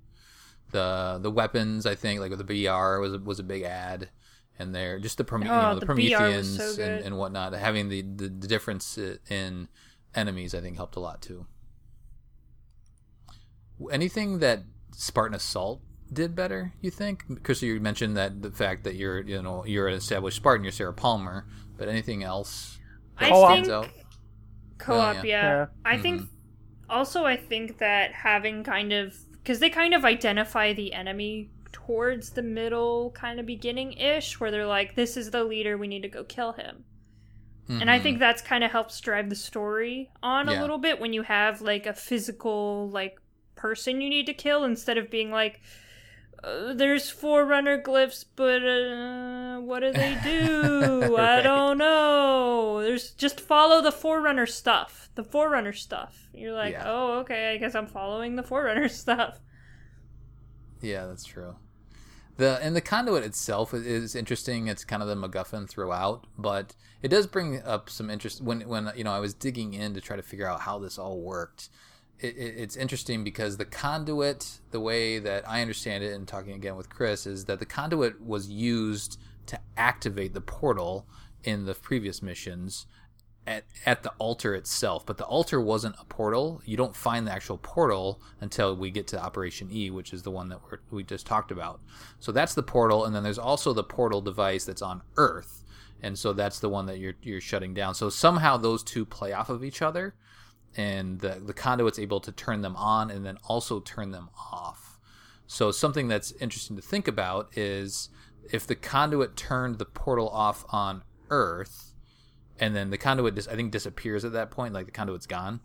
The 0.73 1.21
the 1.23 1.31
weapons, 1.31 1.87
I 1.87 1.95
think, 1.95 2.19
like 2.19 2.31
with 2.31 2.45
the 2.45 2.67
BR 2.67 2.99
was 2.99 3.15
a, 3.15 3.19
was 3.19 3.39
a 3.39 3.45
big 3.45 3.63
ad 3.63 4.09
and 4.59 4.75
they're 4.75 4.99
just 4.99 5.19
the, 5.19 5.25
Prome- 5.25 5.43
you 5.43 5.51
Oh, 5.51 5.61
know, 5.61 5.75
the, 5.75 5.81
the 5.81 5.87
Prometheans 5.87 6.57
so 6.77 6.83
and, 6.83 7.05
and 7.05 7.19
whatnot. 7.19 7.53
Having 7.55 7.89
the, 7.89 8.03
the, 8.03 8.29
the 8.29 8.47
difference 8.49 8.99
in 9.29 9.69
enemies, 10.15 10.55
I 10.55 10.61
think, 10.61 10.77
helped 10.77 10.97
a 10.97 11.01
lot 11.01 11.21
too. 11.23 11.47
Anything 13.91 14.39
that 14.39 14.63
Spartan 14.93 15.35
Assault 15.35 15.81
did 16.13 16.35
better, 16.37 16.73
you 16.81 16.91
think? 16.91 17.25
Because 17.29 17.63
you 17.63 17.81
mentioned 17.81 18.17
that 18.17 18.41
the 18.43 18.51
fact 18.51 18.85
that 18.85 18.95
you're, 18.95 19.21
you 19.23 19.43
know, 19.43 19.65
you're 19.67 19.89
an 19.89 19.95
established 19.95 20.37
Spartan, 20.37 20.65
you're 20.65 20.73
Sarah 20.73 20.93
Palmer, 20.93 21.47
but 21.77 21.89
anything 21.89 22.23
else 22.23 22.79
I 23.19 23.31
Co-op. 23.31 23.55
think 23.55 23.69
out? 23.69 23.89
co-op, 24.79 25.17
Oh, 25.17 25.19
yeah. 25.19 25.23
yeah. 25.25 25.43
Yeah. 25.43 25.67
I 25.85 25.95
mm-hmm. 25.95 26.03
think 26.03 26.23
also 26.89 27.25
I 27.25 27.37
think 27.37 27.79
that 27.79 28.13
having 28.13 28.63
kind 28.63 28.93
of 28.93 29.17
because 29.33 29.59
they 29.59 29.71
kind 29.71 29.93
of 29.95 30.05
identify 30.05 30.73
the 30.73 30.93
enemy 30.93 31.51
towards 31.75 32.31
the 32.31 32.43
middle 32.43 33.11
kind 33.11 33.39
of 33.41 33.45
beginning 33.45 33.93
ish 33.95 34.39
where 34.41 34.51
they're 34.51 34.65
like 34.65 34.95
this 34.95 35.17
is 35.17 35.31
the 35.33 35.43
leader 35.45 35.77
we 35.77 35.89
need 35.89 36.03
to 36.03 36.09
go 36.09 36.23
kill 36.25 36.53
him. 36.53 36.85
And 37.69 37.91
i 37.91 37.99
think 37.99 38.19
that's 38.19 38.43
kind 38.43 38.63
of 38.63 38.71
helps 38.71 39.01
drive 39.01 39.29
the 39.31 39.35
story 39.37 40.11
on 40.23 40.49
a 40.49 40.53
little 40.61 40.79
bit 40.79 41.01
when 41.01 41.13
you 41.13 41.23
have 41.23 41.61
like 41.63 41.87
a 41.87 41.95
physical 41.95 42.89
like 42.91 43.19
person 43.57 44.01
you 44.03 44.11
need 44.11 44.27
to 44.27 44.35
kill 44.35 44.65
instead 44.65 44.99
of 44.99 45.11
being 45.11 45.31
like 45.31 45.61
uh, 46.43 46.75
there's 46.75 47.09
forerunner 47.09 47.81
glyphs 47.83 48.27
but 48.37 48.63
uh, 48.63 49.61
what 49.61 49.81
do 49.81 49.93
they 49.95 50.15
do? 50.23 51.17
I 51.19 51.41
don't 51.41 51.79
know. 51.79 52.83
There's 52.83 53.13
just 53.13 53.41
follow 53.41 53.81
the 53.81 53.93
forerunner 53.93 54.47
stuff 54.47 55.09
the 55.15 55.25
forerunner 55.25 55.73
stuff. 55.73 56.29
You're 56.35 56.53
like 56.53 56.73
Yeah. 56.73 56.85
oh 56.87 57.19
okay 57.21 57.55
i 57.55 57.57
guess 57.57 57.75
i'm 57.75 57.87
following 57.87 58.37
the 58.37 58.43
forerunner 58.43 58.89
stuff. 59.05 59.41
Yeah, 60.83 61.07
that's 61.07 61.25
true. 61.25 61.57
The 62.37 62.59
and 62.61 62.75
the 62.75 62.81
conduit 62.81 63.23
itself 63.23 63.73
is, 63.73 64.17
interesting. 64.17 64.67
It's 64.67 64.85
kind 64.85 65.03
of 65.03 65.09
the 65.09 65.15
MacGuffin 65.15 65.69
throughout, 65.69 66.27
but 66.37 66.75
it 67.01 67.09
does 67.09 67.27
bring 67.27 67.63
up 67.63 67.89
some 67.89 68.11
interest 68.11 68.41
when 68.41 68.63
when 68.63 68.91
you 68.97 69.05
know 69.05 69.13
I 69.13 69.21
was 69.21 69.35
digging 69.35 69.75
in 69.75 69.95
to 69.95 70.01
try 70.01 70.17
to 70.17 70.23
figure 70.23 70.49
out 70.49 70.63
how 70.63 70.79
this 70.79 70.99
all 70.99 71.21
worked. 71.21 71.69
It, 72.19 72.37
it, 72.37 72.55
it's 72.57 72.77
interesting 72.77 73.23
because 73.25 73.57
the 73.57 73.65
conduit, 73.65 74.61
the 74.71 74.81
way 74.81 75.19
that 75.19 75.49
I 75.49 75.61
understand 75.61 76.03
it, 76.03 76.13
and 76.13 76.27
talking 76.27 76.55
again 76.55 76.77
with 76.77 76.89
Chris, 76.89 77.27
is 77.27 77.45
that 77.45 77.59
the 77.59 77.67
conduit 77.67 78.21
was 78.21 78.49
used 78.49 79.21
to 79.47 79.61
activate 79.77 80.35
the 80.35 80.41
portal 80.41 81.07
in 81.45 81.67
the 81.67 81.75
previous 81.75 82.23
missions 82.23 82.87
at, 83.47 83.65
at 83.85 84.03
the 84.03 84.11
altar 84.19 84.55
itself, 84.55 85.05
but 85.05 85.19
the 85.19 85.25
altar 85.25 85.61
wasn't 85.61 85.97
a 86.01 86.05
portal. 86.05 86.63
You 86.65 86.77
don't 86.77 86.97
find 86.97 87.27
the 87.27 87.33
actual 87.33 87.59
portal 87.59 88.21
until 88.41 88.75
we 88.75 88.91
get 88.91 89.07
to 89.09 89.23
Operation 89.23 89.69
E, 89.71 89.91
which 89.91 90.13
is 90.13 90.23
the 90.23 90.31
one 90.31 90.49
that 90.49 90.61
we 90.91 91.03
just 91.03 91.27
talked 91.27 91.51
about. 91.51 91.81
So 92.21 92.33
that's 92.33 92.55
the 92.55 92.63
portal, 92.63 93.05
and 93.05 93.15
then 93.15 93.23
there's 93.23 93.39
also 93.39 93.73
the 93.73 93.85
portal 93.85 94.21
device 94.21 94.65
that's 94.65 94.83
on 94.83 95.03
Earth, 95.17 95.65
and 96.03 96.19
so 96.19 96.33
that's 96.33 96.59
the 96.59 96.71
one 96.71 96.87
that 96.87 96.99
you're 96.99 97.15
you're 97.23 97.41
shutting 97.41 97.75
down. 97.75 97.95
So 97.95 98.09
somehow 98.09 98.57
those 98.57 98.83
two 98.83 99.05
play 99.05 99.33
off 99.33 99.51
of 99.51 99.63
each 99.63 99.83
other, 99.83 100.15
and 100.77 101.21
the 101.21 101.41
the 101.45 101.55
conduit's 101.55 101.99
able 101.99 102.21
to 102.21 102.33
turn 102.33 102.63
them 102.63 102.77
on 102.77 103.11
and 103.11 103.27
then 103.27 103.39
also 103.45 103.81
turn 103.81 104.11
them 104.11 104.31
off. 104.53 104.99
So 105.47 105.71
something 105.71 106.09
that's 106.09 106.33
interesting 106.33 106.77
to 106.77 106.83
think 106.83 107.07
about 107.07 107.57
is 107.57 108.09
if 108.51 108.67
the 108.67 108.75
conduit 108.75 109.37
turned 109.37 109.79
the 109.79 109.85
portal 109.85 110.29
off 110.31 110.65
on 110.71 111.03
Earth 111.29 111.94
and 112.59 112.75
then 112.75 112.91
the 112.91 112.99
conduit 112.99 113.35
dis- 113.35 113.49
I 113.49 113.57
think 113.57 113.73
disappears 113.73 114.25
at 114.25 114.33
that 114.33 114.51
point, 114.51 114.75
like 114.75 114.87
the 114.87 114.93
conduit's 114.93 115.27
gone. 115.27 115.61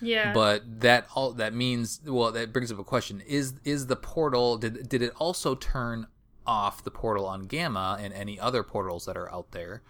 yeah 0.00 0.32
But 0.32 0.80
that 0.80 1.06
all 1.14 1.32
that 1.34 1.54
means 1.54 2.00
well, 2.04 2.32
that 2.32 2.52
brings 2.52 2.72
up 2.72 2.78
a 2.78 2.84
question: 2.84 3.20
is 3.26 3.54
is 3.64 3.86
the 3.86 3.96
portal 3.96 4.56
did 4.58 4.88
did 4.88 5.02
it 5.02 5.12
also 5.16 5.54
turn 5.54 6.06
off 6.46 6.84
the 6.84 6.90
portal 6.90 7.26
on 7.26 7.42
Gamma 7.46 7.98
and 8.00 8.12
any 8.12 8.38
other 8.38 8.62
portals 8.62 9.06
that 9.06 9.16
are 9.16 9.32
out 9.32 9.52
there, 9.52 9.82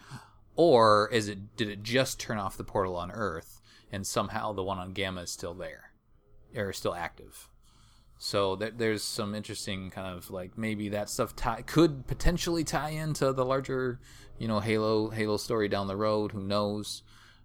or 0.56 1.08
is 1.10 1.28
it 1.28 1.56
did 1.56 1.68
it 1.68 1.82
just 1.82 2.20
turn 2.20 2.38
off 2.38 2.56
the 2.56 2.64
portal 2.64 2.96
on 2.96 3.10
Earth 3.10 3.60
and 3.90 4.06
somehow 4.06 4.52
the 4.52 4.62
one 4.62 4.78
on 4.78 4.92
Gamma 4.92 5.22
is 5.22 5.30
still 5.30 5.54
there, 5.54 5.92
or 6.56 6.72
still 6.72 6.94
active? 6.94 7.48
So 8.24 8.56
th- 8.56 8.72
there's 8.78 9.02
some 9.02 9.34
interesting 9.34 9.90
kind 9.90 10.16
of 10.16 10.30
like 10.30 10.56
maybe 10.56 10.88
that 10.88 11.10
stuff 11.10 11.36
tie- 11.36 11.60
could 11.60 12.06
potentially 12.06 12.64
tie 12.64 12.88
into 12.88 13.34
the 13.34 13.44
larger, 13.44 14.00
you 14.38 14.48
know, 14.48 14.60
Halo 14.60 15.10
Halo 15.10 15.36
story 15.36 15.68
down 15.68 15.88
the 15.88 15.96
road. 15.96 16.32
Who 16.32 16.40
knows? 16.40 17.02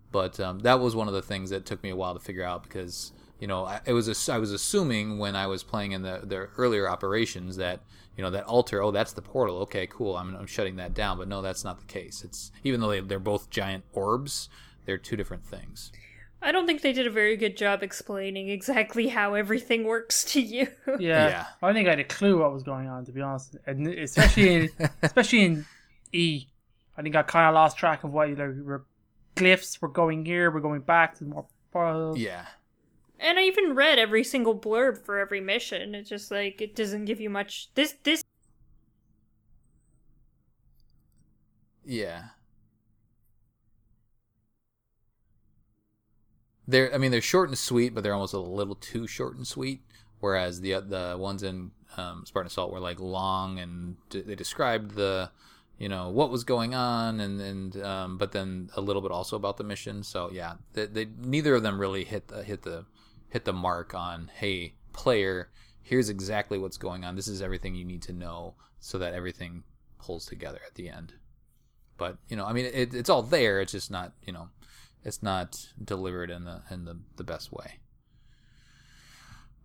But 0.10 0.40
um, 0.40 0.60
that 0.60 0.80
was 0.80 0.96
one 0.96 1.10
of 1.10 1.14
the 1.14 1.22
things 1.22 1.50
that 1.50 1.66
took 1.66 1.84
me 1.84 1.90
a 1.90 1.98
while 1.98 2.14
to 2.14 2.20
figure 2.22 2.46
out 2.46 2.64
because 2.64 3.12
you 3.42 3.46
know 3.46 3.66
I, 3.66 3.82
it 3.86 3.92
was 3.92 4.08
ass- 4.08 4.30
I 4.30 4.38
was 4.38 4.54
assuming 4.54 5.18
when 5.18 5.36
I 5.36 5.48
was 5.48 5.64
playing 5.64 5.92
in 5.92 6.02
the 6.02 6.22
the 6.24 6.48
earlier 6.58 6.90
operations 6.90 7.58
that 7.58 7.82
you 8.16 8.24
know 8.24 8.30
that 8.30 8.46
altar 8.46 8.82
oh 8.82 8.92
that's 8.92 9.12
the 9.12 9.22
portal. 9.22 9.58
Okay 9.64 9.86
cool. 9.86 10.16
I'm, 10.16 10.34
I'm 10.34 10.48
shutting 10.48 10.78
that 10.78 10.94
down. 10.94 11.18
But 11.18 11.28
no 11.28 11.42
that's 11.42 11.66
not 11.66 11.80
the 11.80 11.88
case. 11.88 12.24
It's 12.24 12.54
even 12.64 12.80
though 12.80 12.90
they, 12.90 13.02
they're 13.02 13.20
both 13.20 13.50
giant 13.50 13.84
orbs 13.92 14.48
they're 14.86 14.98
two 14.98 15.18
different 15.18 15.46
things 15.46 15.92
i 16.42 16.52
don't 16.52 16.66
think 16.66 16.82
they 16.82 16.94
did 16.94 17.06
a 17.08 17.10
very 17.10 17.36
good 17.36 17.58
job 17.58 17.84
explaining 17.84 18.50
exactly 18.50 19.08
how 19.08 19.34
everything 19.34 19.84
works 19.84 20.24
to 20.24 20.42
you 20.42 20.68
Yeah. 21.00 21.28
Yeah. 21.30 21.46
I 21.62 21.68
don't 21.68 21.76
think 21.76 21.88
I 21.88 21.92
had 21.92 22.00
a 22.00 22.04
clue 22.04 22.40
what 22.40 22.52
was 22.54 22.64
going 22.64 22.88
on, 22.88 23.06
to 23.06 23.12
be 23.12 23.22
honest. 23.22 23.56
And 23.68 23.88
especially 23.88 24.54
in 24.56 24.70
especially 25.04 25.46
in 25.46 25.66
E, 26.12 26.48
I 26.98 27.02
think 27.02 27.16
I 27.16 27.22
kind 27.24 27.48
of 27.48 27.54
lost 27.54 27.78
track 27.78 28.04
of 28.04 28.12
what 28.12 28.30
like, 28.30 28.38
we're, 28.38 28.84
glyphs. 29.36 29.82
We're 29.82 29.90
going 29.90 30.26
here. 30.26 30.52
We're 30.52 30.60
going 30.60 30.82
back 30.82 31.18
to 31.20 31.26
more 31.26 31.46
portals. 31.72 32.18
yeah 32.18 32.46
And 33.20 33.38
I 33.38 33.44
even 33.44 33.76
read 33.76 34.00
every 34.00 34.24
single 34.24 34.58
blurb 34.58 34.98
for 35.06 35.20
every 35.20 35.42
mission. 35.42 35.96
It's 35.96 36.10
just 36.10 36.32
like 36.32 36.62
it 36.62 36.76
doesn't 36.76 37.06
give 37.06 37.22
you 37.22 37.30
much. 37.30 37.70
This 37.76 37.96
this 38.04 38.24
yeah 41.86 42.24
they're 46.70 46.94
I 46.94 46.98
mean 46.98 47.12
they're 47.12 47.22
short 47.22 47.50
and 47.50 47.58
sweet, 47.58 47.94
but 47.94 48.04
they're 48.04 48.14
almost 48.14 48.34
a 48.34 48.40
little 48.40 48.76
too 48.76 49.08
short 49.08 49.36
and 49.36 49.48
sweet. 49.48 49.82
Whereas 50.20 50.62
the 50.62 50.80
the 50.80 51.16
ones 51.18 51.44
in 51.44 51.72
um, 51.98 52.24
Spartan 52.26 52.48
Assault 52.48 52.72
were 52.72 52.80
like 52.80 53.00
long 53.00 53.60
and 53.60 53.96
d- 54.10 54.22
they 54.22 54.36
described 54.36 54.96
the 54.96 55.32
you 55.78 55.90
know 55.90 56.10
what 56.10 56.30
was 56.30 56.44
going 56.44 56.76
on 56.76 57.20
and 57.20 57.42
and 57.42 57.84
um, 57.84 58.18
but 58.18 58.32
then 58.32 58.70
a 58.76 58.82
little 58.82 59.02
bit 59.02 59.12
also 59.12 59.36
about 59.36 59.58
the 59.58 59.64
mission. 59.64 60.04
So 60.04 60.30
yeah, 60.32 60.56
they, 60.74 60.86
they 60.86 61.08
neither 61.18 61.56
of 61.56 61.64
them 61.64 61.80
really 61.80 62.04
hit 62.04 62.28
the 62.28 62.44
hit 62.44 62.64
the 62.64 62.86
hit 63.30 63.46
the 63.46 63.54
mark 63.54 63.94
on 63.94 64.32
hey 64.36 64.74
player 64.92 65.50
here's 65.90 66.10
exactly 66.10 66.60
what's 66.60 66.78
going 66.78 67.04
on. 67.04 67.16
This 67.16 67.28
is 67.28 67.42
everything 67.42 67.74
you 67.74 67.84
need 67.84 68.04
to 68.04 68.14
know 68.14 68.54
so 68.80 69.00
that 69.00 69.16
everything 69.16 69.64
pulls 69.98 70.24
together 70.28 70.60
at 70.68 70.76
the 70.76 70.88
end. 70.88 71.14
But 71.98 72.18
you 72.28 72.38
know, 72.38 72.46
I 72.46 72.54
mean, 72.54 72.66
it, 72.66 72.94
it's 72.94 73.10
all 73.10 73.24
there. 73.24 73.60
It's 73.60 73.72
just 73.72 73.90
not 73.90 74.14
you 74.24 74.32
know, 74.32 74.50
it's 75.04 75.24
not 75.24 75.70
delivered 75.84 76.30
in 76.30 76.46
the 76.46 76.62
in 76.70 76.86
the 76.86 77.00
the 77.16 77.24
best 77.24 77.52
way. 77.52 77.80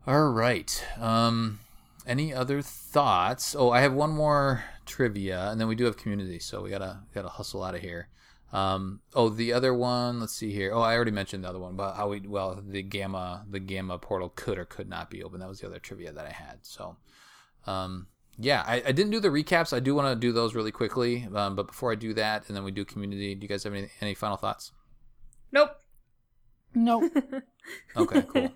All 0.06 0.28
right. 0.28 0.84
Um, 1.00 1.60
any 2.06 2.34
other 2.34 2.60
thoughts? 2.60 3.56
Oh, 3.58 3.70
I 3.70 3.80
have 3.80 3.94
one 3.94 4.10
more 4.10 4.64
trivia, 4.84 5.50
and 5.50 5.60
then 5.60 5.68
we 5.68 5.74
do 5.74 5.84
have 5.84 5.96
community, 5.96 6.38
so 6.38 6.62
we 6.62 6.70
gotta 6.70 7.00
gotta 7.14 7.28
hustle 7.28 7.62
out 7.62 7.74
of 7.74 7.80
here. 7.80 8.08
Um, 8.52 9.00
oh, 9.14 9.30
the 9.30 9.52
other 9.52 9.74
one. 9.74 10.20
Let's 10.20 10.34
see 10.34 10.52
here. 10.52 10.72
Oh, 10.72 10.80
I 10.80 10.94
already 10.94 11.10
mentioned 11.10 11.44
the 11.44 11.48
other 11.48 11.58
one, 11.58 11.74
but 11.74 11.94
how 11.94 12.08
we 12.08 12.20
well 12.20 12.62
the 12.64 12.82
gamma 12.82 13.44
the 13.50 13.60
gamma 13.60 13.98
portal 13.98 14.32
could 14.34 14.58
or 14.58 14.64
could 14.64 14.88
not 14.88 15.10
be 15.10 15.22
open. 15.24 15.40
That 15.40 15.48
was 15.48 15.60
the 15.60 15.66
other 15.66 15.78
trivia 15.78 16.12
that 16.12 16.26
I 16.26 16.30
had. 16.30 16.58
So, 16.62 16.96
um, 17.66 18.06
yeah, 18.38 18.62
I, 18.66 18.82
I 18.86 18.92
didn't 18.92 19.10
do 19.10 19.20
the 19.20 19.28
recaps. 19.28 19.72
I 19.74 19.80
do 19.80 19.94
want 19.94 20.08
to 20.08 20.14
do 20.14 20.32
those 20.32 20.54
really 20.54 20.70
quickly. 20.70 21.26
Um, 21.34 21.56
but 21.56 21.66
before 21.66 21.90
I 21.90 21.94
do 21.94 22.14
that, 22.14 22.46
and 22.46 22.56
then 22.56 22.62
we 22.62 22.70
do 22.70 22.84
community. 22.84 23.34
Do 23.34 23.42
you 23.42 23.48
guys 23.48 23.64
have 23.64 23.74
any 23.74 23.88
any 24.00 24.14
final 24.14 24.36
thoughts? 24.36 24.70
Nope. 25.54 25.80
Nope. 26.74 27.12
Okay, 27.96 28.20
cool. 28.22 28.50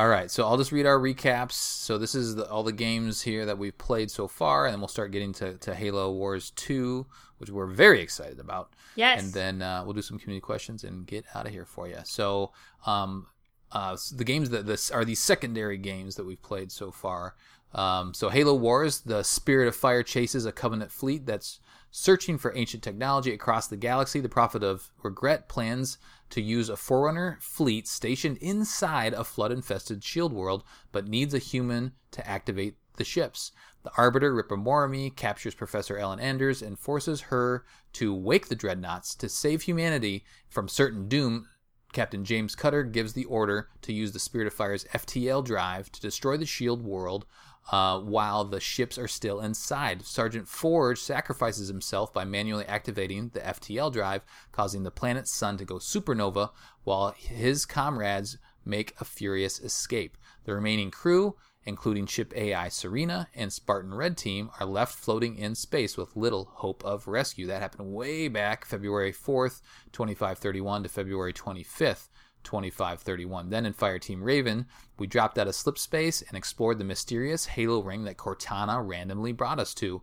All 0.00 0.08
right, 0.08 0.28
so 0.28 0.44
I'll 0.44 0.56
just 0.56 0.72
read 0.72 0.84
our 0.84 0.98
recaps. 0.98 1.52
So 1.52 1.96
this 1.96 2.16
is 2.16 2.34
the, 2.34 2.50
all 2.50 2.64
the 2.64 2.72
games 2.72 3.22
here 3.22 3.46
that 3.46 3.56
we've 3.56 3.78
played 3.78 4.10
so 4.10 4.26
far, 4.26 4.66
and 4.66 4.72
then 4.72 4.80
we'll 4.80 4.88
start 4.88 5.12
getting 5.12 5.32
to, 5.34 5.54
to 5.58 5.72
Halo 5.72 6.10
Wars 6.10 6.50
2, 6.50 7.06
which 7.38 7.50
we're 7.50 7.68
very 7.68 8.00
excited 8.00 8.40
about. 8.40 8.72
Yes. 8.96 9.22
And 9.22 9.32
then 9.32 9.62
uh, 9.62 9.84
we'll 9.84 9.94
do 9.94 10.02
some 10.02 10.18
community 10.18 10.40
questions 10.40 10.82
and 10.82 11.06
get 11.06 11.24
out 11.36 11.46
of 11.46 11.52
here 11.52 11.64
for 11.64 11.86
you. 11.86 11.98
So 12.02 12.50
um, 12.84 13.28
uh, 13.70 13.96
the 14.12 14.24
games 14.24 14.50
that 14.50 14.66
this 14.66 14.90
are 14.90 15.04
these 15.04 15.20
secondary 15.20 15.78
games 15.78 16.16
that 16.16 16.26
we've 16.26 16.42
played 16.42 16.72
so 16.72 16.90
far. 16.90 17.36
Um, 17.72 18.12
so 18.12 18.28
Halo 18.28 18.54
Wars, 18.54 19.02
the 19.02 19.22
Spirit 19.22 19.68
of 19.68 19.76
Fire 19.76 20.02
chases 20.02 20.46
a 20.46 20.52
Covenant 20.52 20.90
fleet 20.90 21.26
that's 21.26 21.60
searching 21.98 22.36
for 22.36 22.54
ancient 22.54 22.82
technology 22.82 23.32
across 23.32 23.68
the 23.68 23.76
galaxy. 23.76 24.20
The 24.20 24.28
Prophet 24.28 24.62
of 24.62 24.90
Regret 25.02 25.48
plans 25.48 25.96
to 26.28 26.42
use 26.42 26.68
a 26.68 26.76
Forerunner 26.76 27.38
fleet 27.40 27.88
stationed 27.88 28.36
inside 28.36 29.14
a 29.14 29.24
flood-infested 29.24 30.04
shield 30.04 30.34
world, 30.34 30.62
but 30.92 31.08
needs 31.08 31.32
a 31.32 31.38
human 31.38 31.92
to 32.10 32.28
activate 32.28 32.74
the 32.98 33.04
ships. 33.04 33.50
The 33.82 33.92
Arbiter, 33.96 34.34
Ripa 34.34 34.56
'Moramee, 34.56 35.16
captures 35.16 35.54
Professor 35.54 35.96
Ellen 35.96 36.20
Anders 36.20 36.60
and 36.60 36.78
forces 36.78 37.22
her 37.22 37.64
to 37.94 38.12
wake 38.12 38.48
the 38.48 38.54
Dreadnoughts 38.54 39.14
to 39.14 39.30
save 39.30 39.62
humanity 39.62 40.22
from 40.50 40.68
certain 40.68 41.08
doom. 41.08 41.48
Captain 41.94 42.26
James 42.26 42.54
Cutter 42.54 42.82
gives 42.82 43.14
the 43.14 43.24
order 43.24 43.70
to 43.80 43.94
use 43.94 44.12
the 44.12 44.18
Spirit 44.18 44.46
of 44.46 44.52
Fire's 44.52 44.84
FTL 44.92 45.42
drive 45.42 45.90
to 45.92 46.00
destroy 46.02 46.36
the 46.36 46.44
shield 46.44 46.82
world 46.82 47.24
uh, 47.70 47.98
while 48.00 48.44
the 48.44 48.60
ships 48.60 48.98
are 48.98 49.08
still 49.08 49.40
inside. 49.40 50.04
Sergeant 50.04 50.48
Forge 50.48 51.00
sacrifices 51.00 51.68
himself 51.68 52.12
by 52.12 52.24
manually 52.24 52.64
activating 52.66 53.30
the 53.30 53.40
FTL 53.40 53.92
drive, 53.92 54.22
causing 54.52 54.82
the 54.82 54.90
planet's 54.90 55.32
sun 55.32 55.56
to 55.58 55.64
go 55.64 55.76
supernova, 55.76 56.50
while 56.84 57.12
his 57.16 57.66
comrades 57.66 58.38
make 58.64 58.94
a 59.00 59.04
furious 59.04 59.60
escape. 59.60 60.16
The 60.44 60.54
remaining 60.54 60.90
crew, 60.90 61.36
including 61.64 62.06
ship 62.06 62.32
AI 62.36 62.68
Serina 62.68 63.28
and 63.34 63.52
Spartan 63.52 63.94
Red 63.94 64.16
Team, 64.16 64.50
are 64.60 64.66
left 64.66 64.94
floating 64.94 65.36
in 65.36 65.54
space 65.54 65.96
with 65.96 66.16
little 66.16 66.50
hope 66.54 66.84
of 66.84 67.08
rescue. 67.08 67.46
That 67.46 67.62
happened 67.62 67.92
way 67.92 68.28
back 68.28 68.64
February 68.64 69.12
4th, 69.12 69.60
2531 69.92 70.84
to 70.84 70.88
February 70.88 71.32
25th. 71.32 72.08
2531. 72.46 73.50
Then 73.50 73.66
in 73.66 73.74
Fireteam 73.74 74.22
Raven, 74.22 74.66
we 74.98 75.08
dropped 75.08 75.36
out 75.36 75.48
of 75.48 75.54
slip 75.54 75.76
space 75.76 76.22
and 76.22 76.36
explored 76.36 76.78
the 76.78 76.84
mysterious 76.84 77.46
Halo 77.46 77.82
ring 77.82 78.04
that 78.04 78.16
Cortana 78.16 78.80
randomly 78.86 79.32
brought 79.32 79.58
us 79.58 79.74
to. 79.74 80.02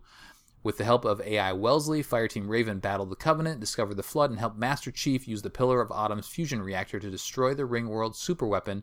With 0.62 0.76
the 0.78 0.84
help 0.84 1.04
of 1.04 1.22
AI 1.22 1.52
Wellesley, 1.52 2.02
Fireteam 2.02 2.48
Raven 2.48 2.80
battled 2.80 3.10
the 3.10 3.16
Covenant, 3.16 3.60
discovered 3.60 3.96
the 3.96 4.02
Flood, 4.02 4.30
and 4.30 4.38
helped 4.38 4.58
Master 4.58 4.90
Chief 4.90 5.26
use 5.26 5.42
the 5.42 5.50
Pillar 5.50 5.80
of 5.80 5.90
Autumn's 5.90 6.28
fusion 6.28 6.62
reactor 6.62 7.00
to 7.00 7.10
destroy 7.10 7.54
the 7.54 7.66
Ring 7.66 7.88
World 7.88 8.12
superweapon 8.12 8.82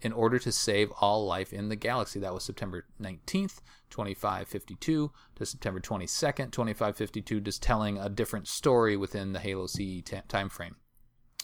in 0.00 0.12
order 0.12 0.38
to 0.38 0.52
save 0.52 0.92
all 1.00 1.26
life 1.26 1.52
in 1.52 1.68
the 1.68 1.76
galaxy. 1.76 2.20
That 2.20 2.34
was 2.34 2.44
September 2.44 2.86
19th, 3.00 3.60
2552 3.90 5.12
to 5.34 5.46
September 5.46 5.80
22nd, 5.80 6.52
2552, 6.52 7.40
just 7.40 7.62
telling 7.62 7.98
a 7.98 8.08
different 8.08 8.46
story 8.46 8.96
within 8.96 9.32
the 9.32 9.40
Halo 9.40 9.66
CE 9.66 10.02
t- 10.02 10.22
timeframe. 10.28 10.74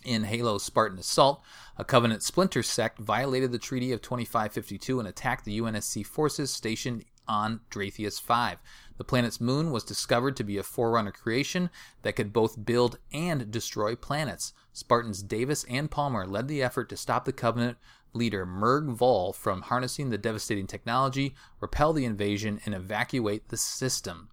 In 0.07 0.23
Halo 0.23 0.59
Spartan 0.59 1.01
Assault, 1.01 1.43
a 1.77 1.85
Covenant 1.85 2.23
splinter 2.23 2.63
sect 2.63 3.01
violated 3.01 3.51
the 3.51 3.59
Treaty 3.59 3.91
of 3.91 4.01
2552 4.03 5.01
and 5.01 5.09
attacked 5.09 5.45
the 5.45 5.59
UNSC 5.59 6.07
forces 6.07 6.53
stationed 6.53 7.05
on 7.27 7.59
Draetheus 7.71 8.21
5. 8.21 8.59
The 8.99 9.05
planet's 9.05 9.41
moon 9.41 9.73
was 9.73 9.83
discovered 9.83 10.37
to 10.37 10.45
be 10.45 10.59
a 10.59 10.63
Forerunner 10.63 11.11
creation 11.11 11.71
that 12.03 12.15
could 12.15 12.33
both 12.33 12.65
build 12.65 13.01
and 13.13 13.51
destroy 13.51 13.97
planets. 13.97 14.53
Spartans 14.73 15.25
Davis 15.25 15.65
and 15.69 15.91
Palmer 15.91 16.25
led 16.25 16.47
the 16.47 16.63
effort 16.63 16.89
to 16.91 16.97
stop 16.97 17.25
the 17.25 17.33
Covenant 17.33 17.77
leader 18.13 18.47
Merg 18.47 18.95
Vol 18.95 19.33
from 19.33 19.63
harnessing 19.63 20.11
the 20.11 20.19
devastating 20.19 20.69
technology, 20.69 21.35
repel 21.61 21.93
the 21.93 22.05
invasion, 22.05 22.61
and 22.65 22.77
evacuate 22.77 23.49
the 23.49 23.57
system. 23.57 24.29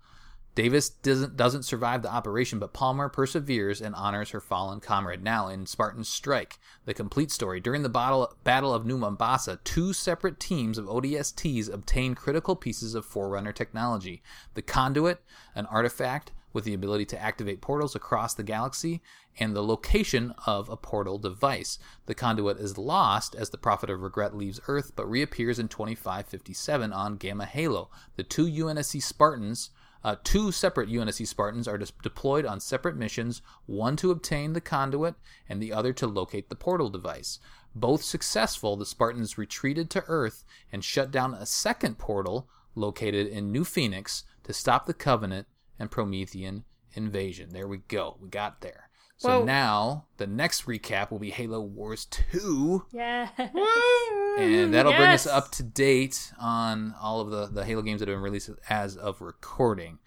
Davis 0.55 0.89
doesn't 0.89 1.35
doesn't 1.35 1.63
survive 1.63 2.03
the 2.03 2.13
operation, 2.13 2.59
but 2.59 2.73
Palmer 2.73 3.09
perseveres 3.09 3.81
and 3.81 3.95
honors 3.95 4.29
her 4.29 4.39
fallen 4.39 4.79
comrade. 4.79 5.23
Now 5.23 5.47
in 5.47 5.65
Spartan 5.65 6.03
Strike, 6.03 6.59
the 6.85 6.93
complete 6.93 7.31
story. 7.31 7.59
During 7.59 7.81
the 7.81 7.89
battle, 7.89 8.33
battle 8.43 8.73
of 8.73 8.85
New 8.85 8.97
Mombasa, 8.97 9.59
two 9.63 9.93
separate 9.93 10.39
teams 10.39 10.77
of 10.77 10.85
ODSTs 10.85 11.73
obtain 11.73 12.13
critical 12.13 12.55
pieces 12.55 12.93
of 12.93 13.05
Forerunner 13.05 13.51
technology. 13.51 14.21
The 14.53 14.61
Conduit, 14.61 15.23
an 15.55 15.65
artifact 15.67 16.31
with 16.53 16.63
the 16.65 16.73
ability 16.73 17.05
to 17.05 17.21
activate 17.21 17.61
portals 17.61 17.95
across 17.95 18.35
the 18.35 18.43
galaxy, 18.43 19.01
and 19.39 19.55
the 19.55 19.63
location 19.63 20.33
of 20.45 20.69
a 20.69 20.77
portal 20.77 21.17
device. 21.17 21.79
The 22.05 22.13
conduit 22.13 22.59
is 22.59 22.77
lost 22.77 23.35
as 23.35 23.49
the 23.49 23.57
Prophet 23.57 23.89
of 23.89 24.01
Regret 24.01 24.35
leaves 24.35 24.59
Earth, 24.67 24.91
but 24.95 25.09
reappears 25.09 25.57
in 25.57 25.67
2557 25.67 26.93
on 26.93 27.17
Gamma 27.17 27.45
Halo. 27.45 27.89
The 28.15 28.23
two 28.23 28.45
UNSC 28.45 29.01
Spartans 29.01 29.71
uh, 30.03 30.17
two 30.23 30.51
separate 30.51 30.89
UNSC 30.89 31.25
Spartans 31.25 31.67
are 31.67 31.77
deployed 31.77 32.45
on 32.45 32.59
separate 32.59 32.97
missions, 32.97 33.41
one 33.65 33.95
to 33.97 34.11
obtain 34.11 34.53
the 34.53 34.61
conduit 34.61 35.15
and 35.47 35.61
the 35.61 35.71
other 35.71 35.93
to 35.93 36.07
locate 36.07 36.49
the 36.49 36.55
portal 36.55 36.89
device. 36.89 37.39
Both 37.73 38.03
successful, 38.03 38.75
the 38.75 38.85
Spartans 38.85 39.37
retreated 39.37 39.89
to 39.91 40.03
Earth 40.07 40.43
and 40.71 40.83
shut 40.83 41.09
down 41.09 41.33
a 41.33 41.45
second 41.45 41.97
portal 41.97 42.49
located 42.75 43.27
in 43.27 43.51
New 43.51 43.63
Phoenix 43.63 44.23
to 44.43 44.53
stop 44.53 44.85
the 44.85 44.93
Covenant 44.93 45.47
and 45.79 45.89
Promethean 45.89 46.65
invasion. 46.93 47.49
There 47.51 47.67
we 47.67 47.77
go. 47.77 48.17
We 48.21 48.29
got 48.29 48.61
there. 48.61 48.89
So 49.17 49.39
Whoa. 49.39 49.45
now 49.45 50.05
the 50.17 50.27
next 50.27 50.65
recap 50.65 51.11
will 51.11 51.19
be 51.19 51.29
Halo 51.29 51.61
Wars 51.61 52.05
2 52.05 52.87
Yeah. 52.91 53.29
and 53.37 54.73
that'll 54.73 54.93
bring 54.93 55.09
us 55.09 55.27
up 55.27 55.51
to 55.51 55.63
date 55.63 56.33
on 56.39 56.93
all 57.01 57.21
of 57.21 57.29
the, 57.29 57.47
the 57.47 57.63
Halo 57.65 57.81
games 57.81 57.99
that 57.99 58.09
have 58.09 58.15
been 58.15 58.23
released 58.23 58.49
as 58.69 58.97
of 58.97 59.21
recording. 59.21 59.99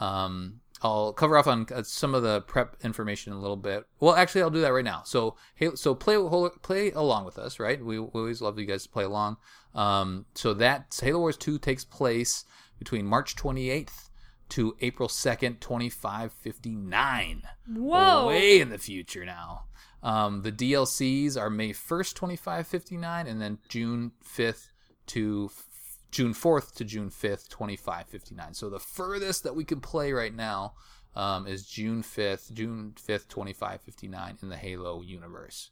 Um, 0.00 0.60
I'll 0.82 1.12
cover 1.12 1.38
off 1.38 1.46
on 1.46 1.66
uh, 1.74 1.82
some 1.82 2.14
of 2.14 2.22
the 2.22 2.42
prep 2.42 2.76
information 2.82 3.32
in 3.32 3.38
a 3.38 3.40
little 3.40 3.56
bit. 3.56 3.86
Well, 4.00 4.14
actually, 4.14 4.42
I'll 4.42 4.50
do 4.50 4.60
that 4.60 4.72
right 4.72 4.84
now. 4.84 5.02
So, 5.04 5.36
Halo, 5.54 5.76
so 5.76 5.94
play 5.94 6.18
play 6.62 6.90
along 6.90 7.24
with 7.24 7.38
us, 7.38 7.58
right? 7.58 7.82
We, 7.82 7.98
we 7.98 8.06
always 8.14 8.42
love 8.42 8.58
you 8.58 8.66
guys 8.66 8.82
to 8.82 8.88
play 8.90 9.04
along. 9.04 9.36
Um, 9.74 10.26
so 10.34 10.52
that 10.54 10.98
Halo 11.00 11.20
Wars 11.20 11.36
Two 11.36 11.58
takes 11.58 11.84
place 11.84 12.44
between 12.78 13.06
March 13.06 13.34
28th 13.36 14.10
to 14.50 14.76
April 14.80 15.08
2nd, 15.08 15.60
2559 15.60 17.42
Whoa. 17.68 18.26
way 18.28 18.60
in 18.60 18.70
the 18.70 18.78
future 18.78 19.24
now. 19.24 19.64
Um, 20.02 20.42
the 20.42 20.52
DLCs 20.52 21.36
are 21.40 21.48
May 21.50 21.70
1st, 21.70 22.14
2559, 22.14 23.26
and 23.26 23.40
then 23.40 23.58
June 23.68 24.12
5th 24.22 24.68
to 25.06 25.50
f- 25.50 25.66
June 26.10 26.34
4th 26.34 26.74
to 26.74 26.84
June 26.84 27.08
5th, 27.08 27.48
2559. 27.48 28.54
So 28.54 28.68
the 28.68 28.78
furthest 28.78 29.44
that 29.44 29.56
we 29.56 29.64
can 29.64 29.80
play 29.80 30.12
right 30.12 30.34
now 30.34 30.74
um, 31.16 31.46
is 31.46 31.66
June 31.66 32.02
5th, 32.02 32.52
June 32.52 32.92
5th, 32.96 33.28
2559 33.28 34.38
in 34.42 34.48
the 34.50 34.56
Halo 34.56 35.00
universe. 35.00 35.70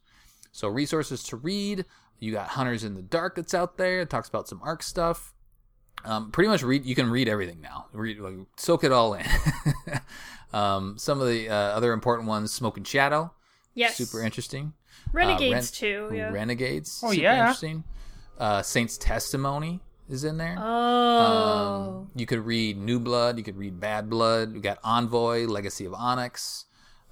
So 0.50 0.68
resources 0.68 1.22
to 1.24 1.36
read. 1.36 1.84
You 2.18 2.32
got 2.32 2.48
Hunters 2.48 2.84
in 2.84 2.94
the 2.94 3.02
Dark 3.02 3.36
that's 3.36 3.54
out 3.54 3.76
there. 3.76 4.00
It 4.00 4.10
talks 4.10 4.28
about 4.28 4.48
some 4.48 4.60
Ark 4.62 4.82
stuff. 4.82 5.34
Um, 6.04 6.30
pretty 6.30 6.48
much 6.48 6.62
read. 6.62 6.84
You 6.84 6.94
can 6.94 7.10
read 7.10 7.28
everything 7.28 7.60
now. 7.60 7.86
Read, 7.92 8.18
like, 8.18 8.34
soak 8.56 8.84
it 8.84 8.92
all 8.92 9.14
in. 9.14 9.24
um, 10.52 10.98
some 10.98 11.20
of 11.20 11.28
the 11.28 11.48
uh, 11.48 11.54
other 11.54 11.92
important 11.92 12.28
ones: 12.28 12.52
Smoke 12.52 12.76
and 12.76 12.86
Shadow, 12.86 13.32
Yes. 13.74 13.96
super 13.96 14.22
interesting. 14.22 14.72
Renegades 15.12 15.52
Ren- 15.54 15.64
too. 15.64 16.10
Yeah. 16.14 16.30
Renegades. 16.30 17.00
Oh, 17.04 17.10
super 17.10 17.22
yeah. 17.22 17.38
interesting. 17.40 17.84
Uh, 18.38 18.62
Saint's 18.62 18.96
Testimony 18.98 19.80
is 20.08 20.24
in 20.24 20.36
there. 20.38 20.56
oh. 20.58 21.98
Um, 22.02 22.10
you 22.14 22.26
could 22.26 22.40
read 22.44 22.76
New 22.78 22.98
Blood. 22.98 23.38
You 23.38 23.44
could 23.44 23.56
read 23.56 23.78
Bad 23.80 24.08
Blood. 24.10 24.52
We 24.52 24.60
got 24.60 24.78
Envoy, 24.84 25.46
Legacy 25.46 25.84
of 25.84 25.94
Onyx, 25.94 26.64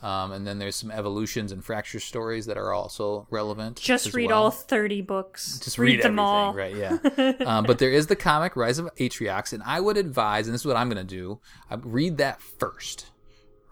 um, 0.02 0.32
and 0.32 0.46
then 0.46 0.58
there's 0.58 0.76
some 0.76 0.90
evolutions 0.90 1.52
and 1.52 1.64
fracture 1.64 2.00
stories 2.00 2.46
that 2.46 2.56
are 2.56 2.72
also 2.72 3.26
relevant. 3.30 3.78
Just 3.78 4.14
read 4.14 4.28
well. 4.28 4.44
all 4.44 4.50
thirty 4.50 5.02
books. 5.02 5.58
Just 5.58 5.78
read, 5.78 6.02
them 6.02 6.18
all. 6.18 6.54
right? 6.54 6.74
Yeah. 6.74 6.98
um, 7.46 7.64
but 7.64 7.78
there 7.78 7.90
is 7.90 8.06
the 8.06 8.16
comic 8.16 8.56
Rise 8.56 8.78
of 8.78 8.86
Atriox, 8.96 9.52
and 9.52 9.62
I 9.64 9.80
would 9.80 9.96
advise, 9.96 10.46
and 10.46 10.54
this 10.54 10.62
is 10.62 10.66
what 10.66 10.76
I'm 10.76 10.88
going 10.88 11.06
to 11.06 11.14
do: 11.14 11.40
I 11.70 11.74
read 11.74 12.18
that 12.18 12.40
first. 12.40 13.06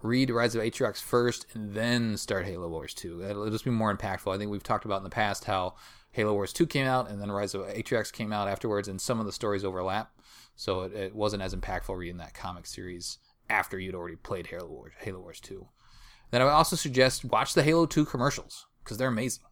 Read 0.01 0.31
Rise 0.31 0.55
of 0.55 0.63
Atriox 0.63 1.03
first, 1.03 1.47
and 1.55 1.75
then 1.75 2.17
start 2.17 2.47
Halo 2.47 2.69
Wars 2.69 2.95
2. 2.95 3.25
It'll 3.25 3.51
just 3.51 3.65
be 3.65 3.71
more 3.71 3.95
impactful. 3.95 4.33
I 4.33 4.39
think 4.39 4.51
we've 4.51 4.63
talked 4.63 4.85
about 4.85 4.99
in 4.99 5.05
the 5.05 5.11
past 5.11 5.45
how 5.45 5.75
Halo 6.13 6.35
Wars 6.35 6.53
2 6.53 6.67
came 6.67 6.87
out, 6.87 7.11
and 7.11 7.21
then 7.21 7.33
Rise 7.33 7.55
of 7.55 7.63
Atriox 7.63 8.13
came 8.13 8.33
out 8.33 8.49
afterwards, 8.49 8.87
and 8.87 9.01
some 9.01 9.19
of 9.19 9.27
the 9.27 9.33
stories 9.33 9.65
overlap. 9.65 10.13
So 10.55 10.83
it, 10.83 10.93
it 10.93 11.15
wasn't 11.15 11.43
as 11.43 11.55
impactful 11.55 11.97
reading 11.97 12.19
that 12.19 12.35
comic 12.35 12.67
series 12.67 13.19
after 13.49 13.79
you'd 13.79 13.95
already 13.95 14.17
played 14.17 14.49
Halo 14.49 14.69
Wars, 14.69 14.93
Halo 14.99 15.21
Wars 15.21 15.41
2. 15.41 15.67
Then 16.31 16.43
I 16.43 16.45
would 16.45 16.51
also 16.51 16.77
suggest 16.77 17.25
watch 17.25 17.55
the 17.55 17.63
Halo 17.63 17.87
2 17.87 18.05
commercials 18.05 18.67
because 18.85 18.99
they're 18.99 19.09
amazing. 19.09 19.45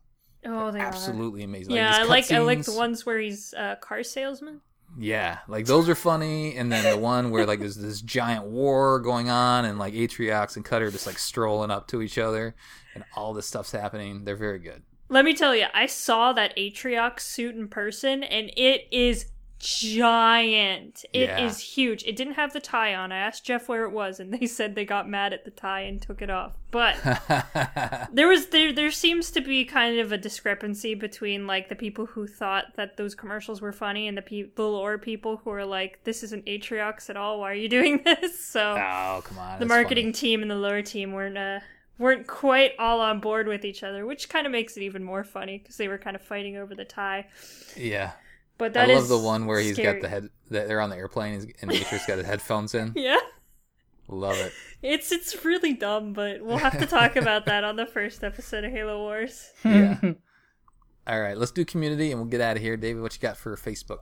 Oh, 0.44 0.70
they 0.70 0.78
are. 0.78 0.86
Absolutely 0.86 1.42
amazing. 1.42 1.74
Yeah, 1.74 1.94
I 1.94 2.00
these 2.00 2.08
like 2.08 2.32
I 2.32 2.38
like 2.38 2.62
the 2.64 2.72
ones 2.72 3.04
where 3.04 3.18
he's 3.18 3.52
a 3.54 3.76
car 3.80 4.02
salesman. 4.02 4.60
Yeah, 4.98 5.38
like 5.48 5.66
those 5.66 5.88
are 5.88 5.96
funny, 5.96 6.56
and 6.56 6.70
then 6.70 6.84
the 6.84 6.98
one 6.98 7.30
where 7.30 7.44
like 7.44 7.58
there's 7.58 7.76
this 7.76 8.00
giant 8.00 8.44
war 8.44 9.00
going 9.00 9.28
on, 9.28 9.64
and 9.64 9.78
like 9.78 9.94
Atriox 9.94 10.56
and 10.56 10.64
Cutter 10.64 10.90
just 10.90 11.06
like 11.06 11.18
strolling 11.18 11.70
up 11.70 11.88
to 11.88 12.00
each 12.00 12.18
other, 12.18 12.54
and 12.94 13.04
all 13.16 13.34
this 13.34 13.46
stuff's 13.46 13.72
happening. 13.72 14.24
They're 14.24 14.36
very 14.36 14.60
good. 14.60 14.82
Let 15.08 15.24
me 15.24 15.34
tell 15.34 15.54
you, 15.54 15.66
I 15.74 15.86
saw 15.86 16.32
that 16.32 16.56
Atriox 16.56 17.20
suit 17.20 17.56
in 17.56 17.68
person, 17.68 18.22
and 18.22 18.50
it 18.56 18.86
is 18.92 19.26
giant. 19.58 21.04
It 21.12 21.30
is 21.30 21.60
Yeah. 21.60 21.74
huge. 21.74 22.04
It 22.04 22.16
didn't 22.16 22.34
have 22.34 22.52
the 22.52 22.60
tie 22.60 22.94
on. 22.94 23.12
I 23.12 23.18
asked 23.18 23.44
Jeff 23.44 23.68
where 23.68 23.84
it 23.84 23.90
was, 23.92 24.20
and 24.20 24.32
they 24.40 24.46
said 24.46 24.74
they 24.74 24.84
got 24.84 25.08
mad 25.08 25.32
at 25.32 25.44
the 25.44 25.50
tie 25.50 25.82
and 25.82 26.00
took 26.00 26.22
it 26.22 26.30
off. 26.30 26.56
But 26.70 26.96
there 28.12 28.28
was 28.28 28.48
there 28.48 28.72
there 28.72 28.90
seems 28.90 29.30
to 29.32 29.40
be 29.40 29.64
kind 29.64 29.98
of 29.98 30.12
a 30.12 30.18
discrepancy 30.18 30.94
between 30.94 31.46
like 31.46 31.68
the 31.68 31.74
people 31.74 32.06
who 32.06 32.26
thought 32.26 32.76
that 32.76 32.96
those 32.96 33.14
commercials 33.14 33.60
were 33.60 33.72
funny 33.72 34.08
and 34.08 34.16
the 34.16 34.22
people 34.22 34.52
the 34.56 34.68
lore 34.70 34.98
people 34.98 35.38
who 35.38 35.50
are 35.50 35.64
like, 35.64 36.00
this 36.04 36.22
isn't 36.22 36.44
Atriox 36.46 37.08
at 37.08 37.16
all. 37.16 37.40
Why 37.40 37.52
are 37.52 37.54
you 37.54 37.68
doing 37.68 38.02
this? 38.04 38.38
So 38.44 38.74
oh 38.78 39.22
come 39.24 39.38
on, 39.38 39.58
the 39.58 39.66
marketing 39.66 40.06
funny. 40.06 40.12
team 40.12 40.42
and 40.42 40.50
the 40.50 40.56
lore 40.56 40.82
team 40.82 41.12
weren't 41.12 41.38
uh, 41.38 41.60
weren't 41.98 42.26
quite 42.26 42.72
all 42.78 43.00
on 43.00 43.20
board 43.20 43.46
with 43.48 43.64
each 43.64 43.82
other, 43.82 44.04
which 44.04 44.28
kind 44.28 44.44
of 44.46 44.52
makes 44.52 44.76
it 44.76 44.82
even 44.82 45.02
more 45.02 45.24
funny 45.24 45.56
because 45.58 45.76
they 45.78 45.88
were 45.88 45.96
kind 45.98 46.14
of 46.14 46.20
fighting 46.20 46.56
over 46.58 46.74
the 46.74 46.84
tie. 46.84 47.26
Yeah, 47.74 48.12
But 48.58 48.72
that 48.74 48.88
I 48.88 48.92
is 48.94 49.10
love 49.10 49.20
the 49.20 49.26
one 49.26 49.46
where 49.46 49.60
he's 49.60 49.74
scary. 49.74 49.94
got 49.94 50.02
the 50.02 50.08
head. 50.08 50.28
They're 50.48 50.80
on 50.80 50.90
the 50.90 50.96
airplane, 50.96 51.34
he's, 51.34 51.46
and 51.60 51.70
Atriox 51.70 52.06
got 52.06 52.18
his 52.18 52.26
headphones 52.26 52.74
in. 52.74 52.92
Yeah, 52.96 53.18
Love 54.08 54.36
it. 54.36 54.52
it's 54.82 55.10
it's 55.12 55.44
really 55.44 55.72
dumb, 55.74 56.12
but 56.12 56.40
we'll 56.42 56.58
have 56.58 56.78
to 56.78 56.86
talk 56.86 57.16
about 57.16 57.46
that 57.46 57.64
on 57.64 57.74
the 57.76 57.86
first 57.86 58.22
episode 58.22 58.64
of 58.64 58.70
Halo 58.72 58.98
Wars. 58.98 59.50
Yeah. 59.64 59.98
All 61.08 61.20
right, 61.20 61.36
let's 61.36 61.52
do 61.52 61.64
community, 61.64 62.10
and 62.10 62.20
we'll 62.20 62.28
get 62.30 62.40
out 62.40 62.56
of 62.56 62.62
here. 62.62 62.76
David, 62.76 63.00
what 63.02 63.14
you 63.14 63.20
got 63.20 63.36
for 63.36 63.56
Facebook? 63.56 63.98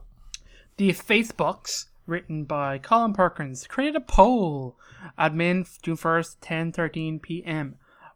The 0.77 0.89
Facebooks, 0.89 1.85
written 2.07 2.45
by 2.45 2.77
Colin 2.79 3.13
Perkins, 3.13 3.67
created 3.67 3.95
a 3.95 3.99
poll. 4.01 4.75
Admin, 5.19 5.67
June 5.83 5.97
1st, 5.97 6.37
10.13 6.39 7.21
p.m. 7.21 7.75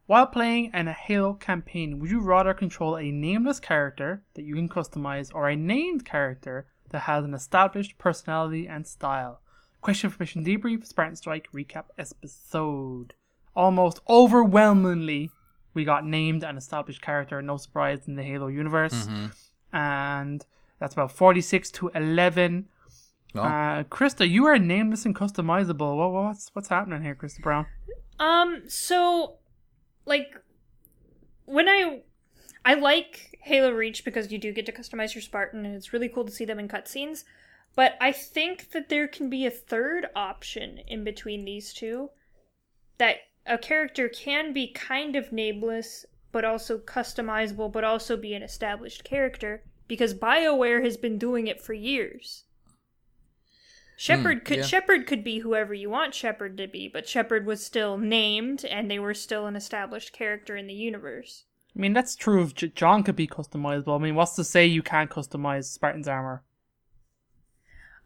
While 0.09 0.25
playing 0.25 0.71
in 0.73 0.87
a 0.87 0.91
Halo 0.91 1.35
campaign, 1.35 1.99
would 1.99 2.09
you 2.09 2.19
rather 2.19 2.55
control 2.55 2.97
a 2.97 3.11
nameless 3.11 3.59
character 3.59 4.23
that 4.33 4.41
you 4.41 4.55
can 4.55 4.67
customize 4.67 5.29
or 5.35 5.47
a 5.47 5.55
named 5.55 6.03
character 6.03 6.65
that 6.89 7.01
has 7.01 7.23
an 7.23 7.35
established 7.35 7.99
personality 7.99 8.67
and 8.67 8.87
style? 8.87 9.41
Question 9.81 10.09
for 10.09 10.23
Mission 10.23 10.43
Debrief, 10.43 10.83
Spartan 10.87 11.15
Strike 11.15 11.47
recap 11.53 11.83
episode. 11.95 13.13
Almost 13.55 13.99
overwhelmingly, 14.09 15.29
we 15.75 15.85
got 15.85 16.07
named 16.07 16.43
and 16.43 16.57
established 16.57 17.03
character, 17.03 17.39
no 17.43 17.57
surprise 17.57 18.07
in 18.07 18.15
the 18.15 18.23
Halo 18.23 18.47
universe. 18.47 19.07
And 19.71 20.43
that's 20.79 20.93
about 20.93 21.11
46 21.11 21.69
to 21.69 21.89
11. 21.89 22.67
Oh, 23.35 23.41
Uh, 23.41 23.83
Krista, 23.83 24.27
you 24.27 24.47
are 24.47 24.57
nameless 24.57 25.05
and 25.05 25.15
customizable. 25.15 25.95
What, 25.95 26.11
what's 26.11 26.49
what's 26.53 26.69
happening 26.69 27.03
here, 27.03 27.13
Krista 27.13 27.43
Brown? 27.43 27.67
Um, 28.19 28.63
so 28.67 29.35
like 30.09 30.35
when 31.45 31.69
I 31.69 32.01
I 32.65 32.73
like 32.73 33.37
Halo 33.41 33.71
Reach 33.71 34.03
because 34.03 34.31
you 34.31 34.37
do 34.37 34.51
get 34.51 34.65
to 34.65 34.73
customize 34.73 35.13
your 35.15 35.21
Spartan 35.21 35.65
and 35.65 35.75
it's 35.75 35.93
really 35.93 36.09
cool 36.09 36.25
to 36.25 36.31
see 36.31 36.43
them 36.43 36.59
in 36.59 36.67
cutscenes. 36.67 37.23
But 37.75 37.95
I 38.01 38.11
think 38.11 38.71
that 38.71 38.89
there 38.89 39.07
can 39.07 39.29
be 39.29 39.45
a 39.45 39.51
third 39.51 40.07
option 40.15 40.79
in 40.87 41.03
between 41.03 41.45
these 41.45 41.71
two 41.73 42.09
that 42.97 43.17
a 43.45 43.57
character 43.57 44.09
can 44.09 44.51
be 44.51 44.73
kind 44.73 45.15
of 45.15 45.31
nameless 45.31 46.05
but 46.31 46.43
also 46.43 46.77
customizable 46.77 47.71
but 47.71 47.83
also 47.83 48.17
be 48.17 48.33
an 48.33 48.43
established 48.43 49.03
character 49.03 49.63
because 49.87 50.13
BioWare 50.13 50.83
has 50.83 50.97
been 50.97 51.17
doing 51.17 51.47
it 51.47 51.61
for 51.61 51.73
years. 51.73 52.43
Shepard 53.99 54.45
could 54.45 54.59
yeah. 54.59 54.63
Shepard 54.63 55.07
could 55.07 55.25
be 55.25 55.39
whoever 55.39 55.73
you 55.73 55.89
want 55.89 56.15
Shepard 56.15 56.55
to 56.55 56.69
be, 56.69 56.87
but 56.87 57.05
Shepard 57.05 57.45
was 57.45 57.65
still 57.65 57.97
named 57.97 58.63
and 58.63 58.89
they 58.89 58.97
were 58.97 59.13
still 59.13 59.45
an 59.45 59.57
established 59.57 60.13
character 60.13 60.55
in 60.55 60.67
the 60.67 60.73
universe. 60.73 61.43
I 61.75 61.79
mean, 61.81 61.91
that's 61.91 62.15
true. 62.15 62.41
If 62.41 62.55
J- 62.55 62.69
John 62.69 63.03
could 63.03 63.17
be 63.17 63.27
customizable. 63.27 63.99
I 63.99 64.01
mean, 64.01 64.15
what's 64.15 64.37
to 64.37 64.45
say 64.45 64.65
you 64.65 64.81
can't 64.81 65.09
customize 65.09 65.65
Spartan's 65.65 66.07
armor? 66.07 66.43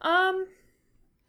Um 0.00 0.48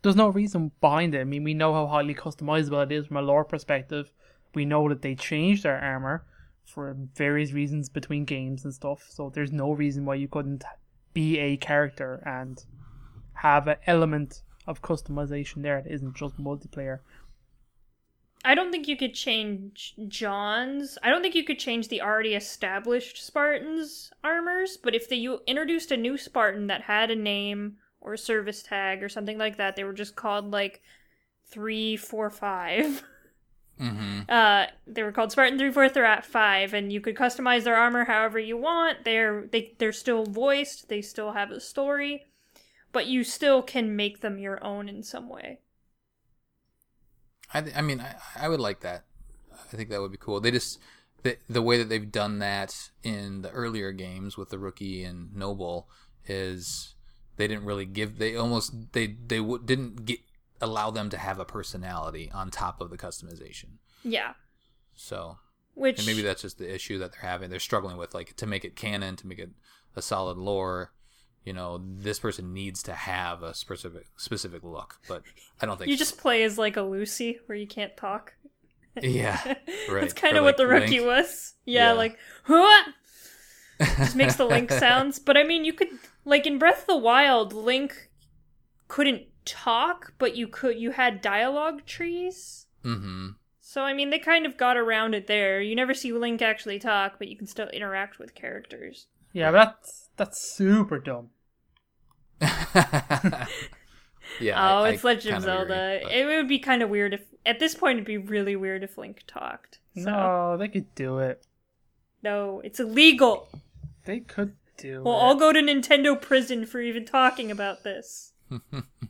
There's 0.02 0.16
no 0.16 0.30
reason 0.30 0.72
behind 0.82 1.14
it. 1.14 1.22
I 1.22 1.26
mean, 1.26 1.44
we 1.44 1.54
know 1.54 1.72
how 1.72 1.86
highly 1.86 2.16
customizable 2.16 2.84
it 2.86 2.92
is 2.92 3.06
from 3.06 3.18
a 3.18 3.22
lore 3.22 3.46
perspective. 3.46 4.12
We 4.56 4.66
know 4.66 4.90
that 4.90 5.04
they 5.04 5.14
changed 5.14 5.62
their 5.62 5.78
armor 5.78 6.26
for 6.64 6.98
various 7.14 7.52
reasons 7.52 7.88
between 7.88 8.26
games 8.26 8.66
and 8.66 8.74
stuff. 8.74 9.06
So 9.10 9.30
there's 9.30 9.52
no 9.52 9.74
reason 9.74 10.06
why 10.06 10.16
you 10.16 10.28
couldn't 10.28 10.64
be 11.14 11.38
a 11.38 11.56
character 11.56 12.24
and 12.26 12.66
have 13.34 13.68
an 13.68 13.78
element 13.86 14.42
of 14.68 14.82
customization 14.82 15.62
there 15.62 15.82
that 15.82 15.92
isn't 15.92 16.16
just 16.16 16.38
multiplayer. 16.38 17.00
I 18.46 18.54
don't 18.54 18.72
think 18.72 18.88
you 18.88 18.96
could 18.96 19.16
change 19.16 19.96
John's. 20.08 21.00
I 21.02 21.10
don't 21.10 21.24
think 21.24 21.34
you 21.34 21.44
could 21.44 21.58
change 21.58 21.88
the 21.88 22.04
already 22.04 22.36
established 22.36 23.26
Spartans' 23.26 24.12
armors, 24.24 24.78
but 24.78 24.94
if 24.94 25.10
they, 25.10 25.16
you 25.16 25.40
introduced 25.48 25.92
a 25.92 25.98
new 25.98 26.16
Spartan 26.16 26.68
that 26.68 26.84
had 26.84 27.10
a 27.10 27.16
name 27.16 27.78
or 28.02 28.14
a 28.14 28.20
service 28.20 28.62
tag 28.62 29.02
or 29.02 29.10
something 29.10 29.40
like 29.40 29.58
that, 29.58 29.76
they 29.76 29.84
were 29.84 29.94
just 29.94 30.16
called 30.16 30.52
like 30.52 30.84
three, 31.48 31.98
four, 31.98 32.30
five. 32.30 33.04
mm-hmm. 33.82 34.22
Uh, 34.30 34.66
they 34.86 35.02
were 35.02 35.12
called 35.12 35.32
Spartan 35.32 35.58
three, 35.58 35.72
four, 35.72 35.90
th- 35.90 36.24
five, 36.24 36.76
and 36.76 36.94
you 36.94 37.02
could 37.02 37.16
customize 37.16 37.64
their 37.64 37.76
armor 37.76 38.06
however 38.06 38.38
you 38.38 38.58
want. 38.58 39.06
They're 39.06 39.48
they 39.52 39.74
they're 39.80 39.92
still 39.92 40.24
voiced. 40.24 40.88
They 40.88 41.02
still 41.02 41.32
have 41.32 41.50
a 41.50 41.60
story, 41.60 42.26
but 42.96 43.08
you 43.08 43.26
still 43.26 43.62
can 43.62 43.94
make 43.94 44.22
them 44.22 44.40
your 44.40 44.64
own 44.64 44.88
in 44.88 45.04
some 45.04 45.28
way. 45.28 45.60
I, 47.54 47.60
th- 47.60 47.76
I 47.76 47.82
mean, 47.82 48.00
I, 48.00 48.16
I 48.38 48.48
would 48.48 48.62
like 48.62 48.80
that. 48.80 49.04
I 49.52 49.76
think 49.76 49.90
that 49.90 50.00
would 50.00 50.14
be 50.14 50.18
cool. 50.18 50.40
They 50.40 50.50
just 50.50 50.80
the 51.24 51.38
the 51.50 51.62
way 51.62 51.78
that 51.78 51.90
they've 51.90 52.10
done 52.10 52.40
that 52.40 52.90
in 53.04 53.42
the 53.42 53.50
earlier 53.52 53.92
games 53.92 54.38
with 54.38 54.50
the 54.50 54.58
rookie 54.58 55.04
and 55.04 55.36
noble 55.36 55.90
is 56.26 56.96
they 57.36 57.50
didn't 57.50 57.66
really 57.66 57.86
give. 57.86 58.18
They 58.18 58.38
almost 58.38 58.94
they 58.94 59.08
they 59.08 59.40
w- 59.40 59.62
didn't 59.64 60.06
get 60.06 60.22
allow 60.62 60.90
them 60.90 61.10
to 61.10 61.18
have 61.18 61.38
a 61.38 61.44
personality 61.44 62.32
on 62.34 62.50
top 62.50 62.80
of 62.80 62.92
the 62.92 62.98
customization. 62.98 63.80
Yeah, 64.06 64.36
So 64.96 65.40
which 65.74 65.98
and 65.98 66.08
maybe 66.08 66.22
that's 66.22 66.44
just 66.44 66.60
the 66.60 66.74
issue 66.74 66.98
that 67.00 67.12
they're 67.12 67.30
having. 67.30 67.50
They're 67.50 67.60
struggling 67.60 67.98
with 67.98 68.14
like 68.14 68.38
to 68.38 68.46
make 68.46 68.64
it 68.64 68.78
canon, 68.78 69.18
to 69.18 69.28
make 69.28 69.40
it 69.40 69.50
a 69.98 70.02
solid 70.02 70.38
lore. 70.38 70.94
You 71.46 71.54
know, 71.54 71.80
this 71.86 72.20
person 72.20 72.54
needs 72.54 72.82
to 72.84 72.94
have 72.94 73.44
a 73.44 73.54
specific 73.54 74.08
specific 74.18 74.64
look, 74.64 74.96
but 75.08 75.22
I 75.62 75.66
don't 75.68 75.78
think 75.78 75.90
You 75.92 75.96
just 75.98 76.18
play 76.18 76.44
as 76.44 76.58
like 76.58 76.76
a 76.76 76.82
Lucy 76.82 77.40
where 77.46 77.58
you 77.58 77.68
can't 77.68 77.96
talk. 77.96 78.34
yeah, 79.02 79.40
right. 79.90 80.02
That's 80.02 80.14
kind 80.14 80.36
Or, 80.36 80.40
of 80.40 80.44
what 80.46 80.58
the 80.58 80.66
rookie 80.68 81.00
Link. 81.00 81.06
was. 81.06 81.54
Yeah, 81.66 81.90
Yeah. 81.90 81.92
like 81.94 82.18
huh? 82.46 82.92
just 83.80 84.16
makes 84.16 84.36
the 84.38 84.46
Link 84.46 84.72
sounds. 84.86 85.20
But 85.20 85.38
I 85.38 85.44
mean, 85.44 85.66
you 85.66 85.74
could 85.74 85.90
like 86.26 86.48
in 86.48 86.58
Breath 86.58 86.82
of 86.82 86.88
the 86.88 86.98
Wild, 86.98 87.54
Link 87.54 88.10
couldn't 88.88 89.24
talk, 89.46 90.14
but 90.18 90.36
you 90.36 90.48
could. 90.48 90.80
You 90.80 90.92
had 90.92 91.22
dialogue 91.22 91.86
trees. 91.86 92.66
Mm-hmm. 92.84 93.30
So 93.62 93.82
I 93.84 93.94
mean, 93.94 94.10
they 94.10 94.20
kind 94.20 94.46
of 94.46 94.58
got 94.58 94.78
around 94.78 95.14
it 95.14 95.28
there. 95.28 95.62
You 95.62 95.76
never 95.76 95.94
see 95.94 96.12
Link 96.14 96.42
actually 96.42 96.80
talk, 96.80 97.20
but 97.20 97.28
you 97.28 97.38
can 97.38 97.48
still 97.48 97.68
interact 97.70 98.18
with 98.18 98.34
characters. 98.34 99.08
Yeah, 99.34 99.52
but 99.52 99.66
that's 99.66 100.10
that's 100.18 100.42
super 100.56 100.98
dumb. 101.00 101.30
yeah. 104.40 104.56
oh, 104.56 104.84
I- 104.84 104.88
I 104.88 104.90
it's 104.92 105.04
Legend 105.04 105.38
of 105.38 105.44
kind 105.46 105.62
agree, 105.62 105.76
Zelda. 105.76 106.00
but- 106.04 106.12
It 106.12 106.26
would 106.26 106.48
be 106.48 106.60
kind 106.60 106.82
of 106.82 106.90
weird 106.90 107.14
if 107.14 107.22
at 107.46 107.60
this 107.60 107.76
point 107.76 107.98
it'd 107.98 108.06
be 108.06 108.18
really 108.18 108.56
weird 108.56 108.84
if 108.84 108.98
Link 108.98 109.24
talked. 109.28 109.80
So. 109.96 110.04
No, 110.10 110.58
they 110.58 110.68
could 110.68 110.94
do 110.96 111.20
it. 111.20 111.44
No, 112.24 112.60
it's 112.64 112.80
illegal. 112.80 113.48
They 114.06 114.20
could 114.22 114.54
do. 114.78 115.02
We'll 115.04 115.14
it. 115.14 115.18
all 115.18 115.36
go 115.36 115.54
to 115.54 115.60
Nintendo 115.62 116.20
prison 116.20 116.66
for 116.66 116.82
even 116.82 117.06
talking 117.06 117.52
about 117.52 117.84
this. 117.84 118.34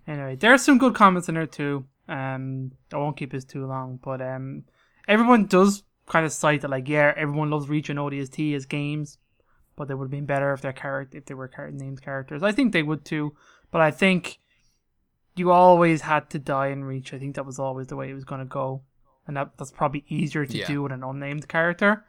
Anyway, 0.08 0.36
there 0.36 0.54
are 0.54 0.58
some 0.60 0.78
good 0.78 0.94
comments 0.94 1.28
in 1.30 1.34
there 1.34 1.48
too. 1.48 1.84
Um, 2.08 2.74
I 2.94 2.98
won't 2.98 3.18
keep 3.18 3.32
this 3.32 3.44
too 3.44 3.66
long, 3.66 4.00
but 4.04 4.22
um, 4.22 4.66
everyone 5.08 5.48
does 5.48 5.82
kind 6.06 6.24
of 6.28 6.32
cite 6.32 6.62
that 6.62 6.70
like, 6.70 6.88
yeah, 6.88 7.12
everyone 7.18 7.50
loves 7.50 7.68
Reach 7.68 7.90
and 7.90 7.98
ODST 7.98 8.56
as 8.56 8.68
games, 8.68 9.18
but 9.76 9.88
they 9.88 9.94
would 9.94 10.06
have 10.06 10.12
been 10.12 10.26
better 10.26 10.54
if 10.54 10.62
their 10.62 10.74
character 10.74 11.18
if 11.18 11.26
they 11.26 11.34
were 11.34 11.48
char- 11.48 11.72
named 11.72 12.02
characters. 12.02 12.44
I 12.44 12.52
think 12.52 12.72
they 12.74 12.84
would 12.84 13.04
too, 13.06 13.36
but 13.72 13.82
I 13.82 13.92
think 13.92 14.40
you 15.36 15.52
always 15.52 16.02
had 16.02 16.30
to 16.32 16.40
die 16.40 16.68
in 16.68 16.84
Reach. 16.86 17.14
I 17.14 17.20
think 17.20 17.36
that 17.36 17.46
was 17.46 17.60
always 17.60 17.88
the 17.88 17.96
way 17.96 18.10
it 18.10 18.14
was 18.14 18.24
going 18.24 18.40
to 18.40 18.46
go, 18.46 18.84
and 19.28 19.36
that 19.38 19.52
that's 19.58 19.72
probably 19.72 20.06
easier 20.08 20.46
to 20.46 20.58
Yeah. 20.58 20.68
do 20.68 20.84
with 20.84 20.92
an 20.92 21.04
unnamed 21.04 21.48
character. 21.48 22.06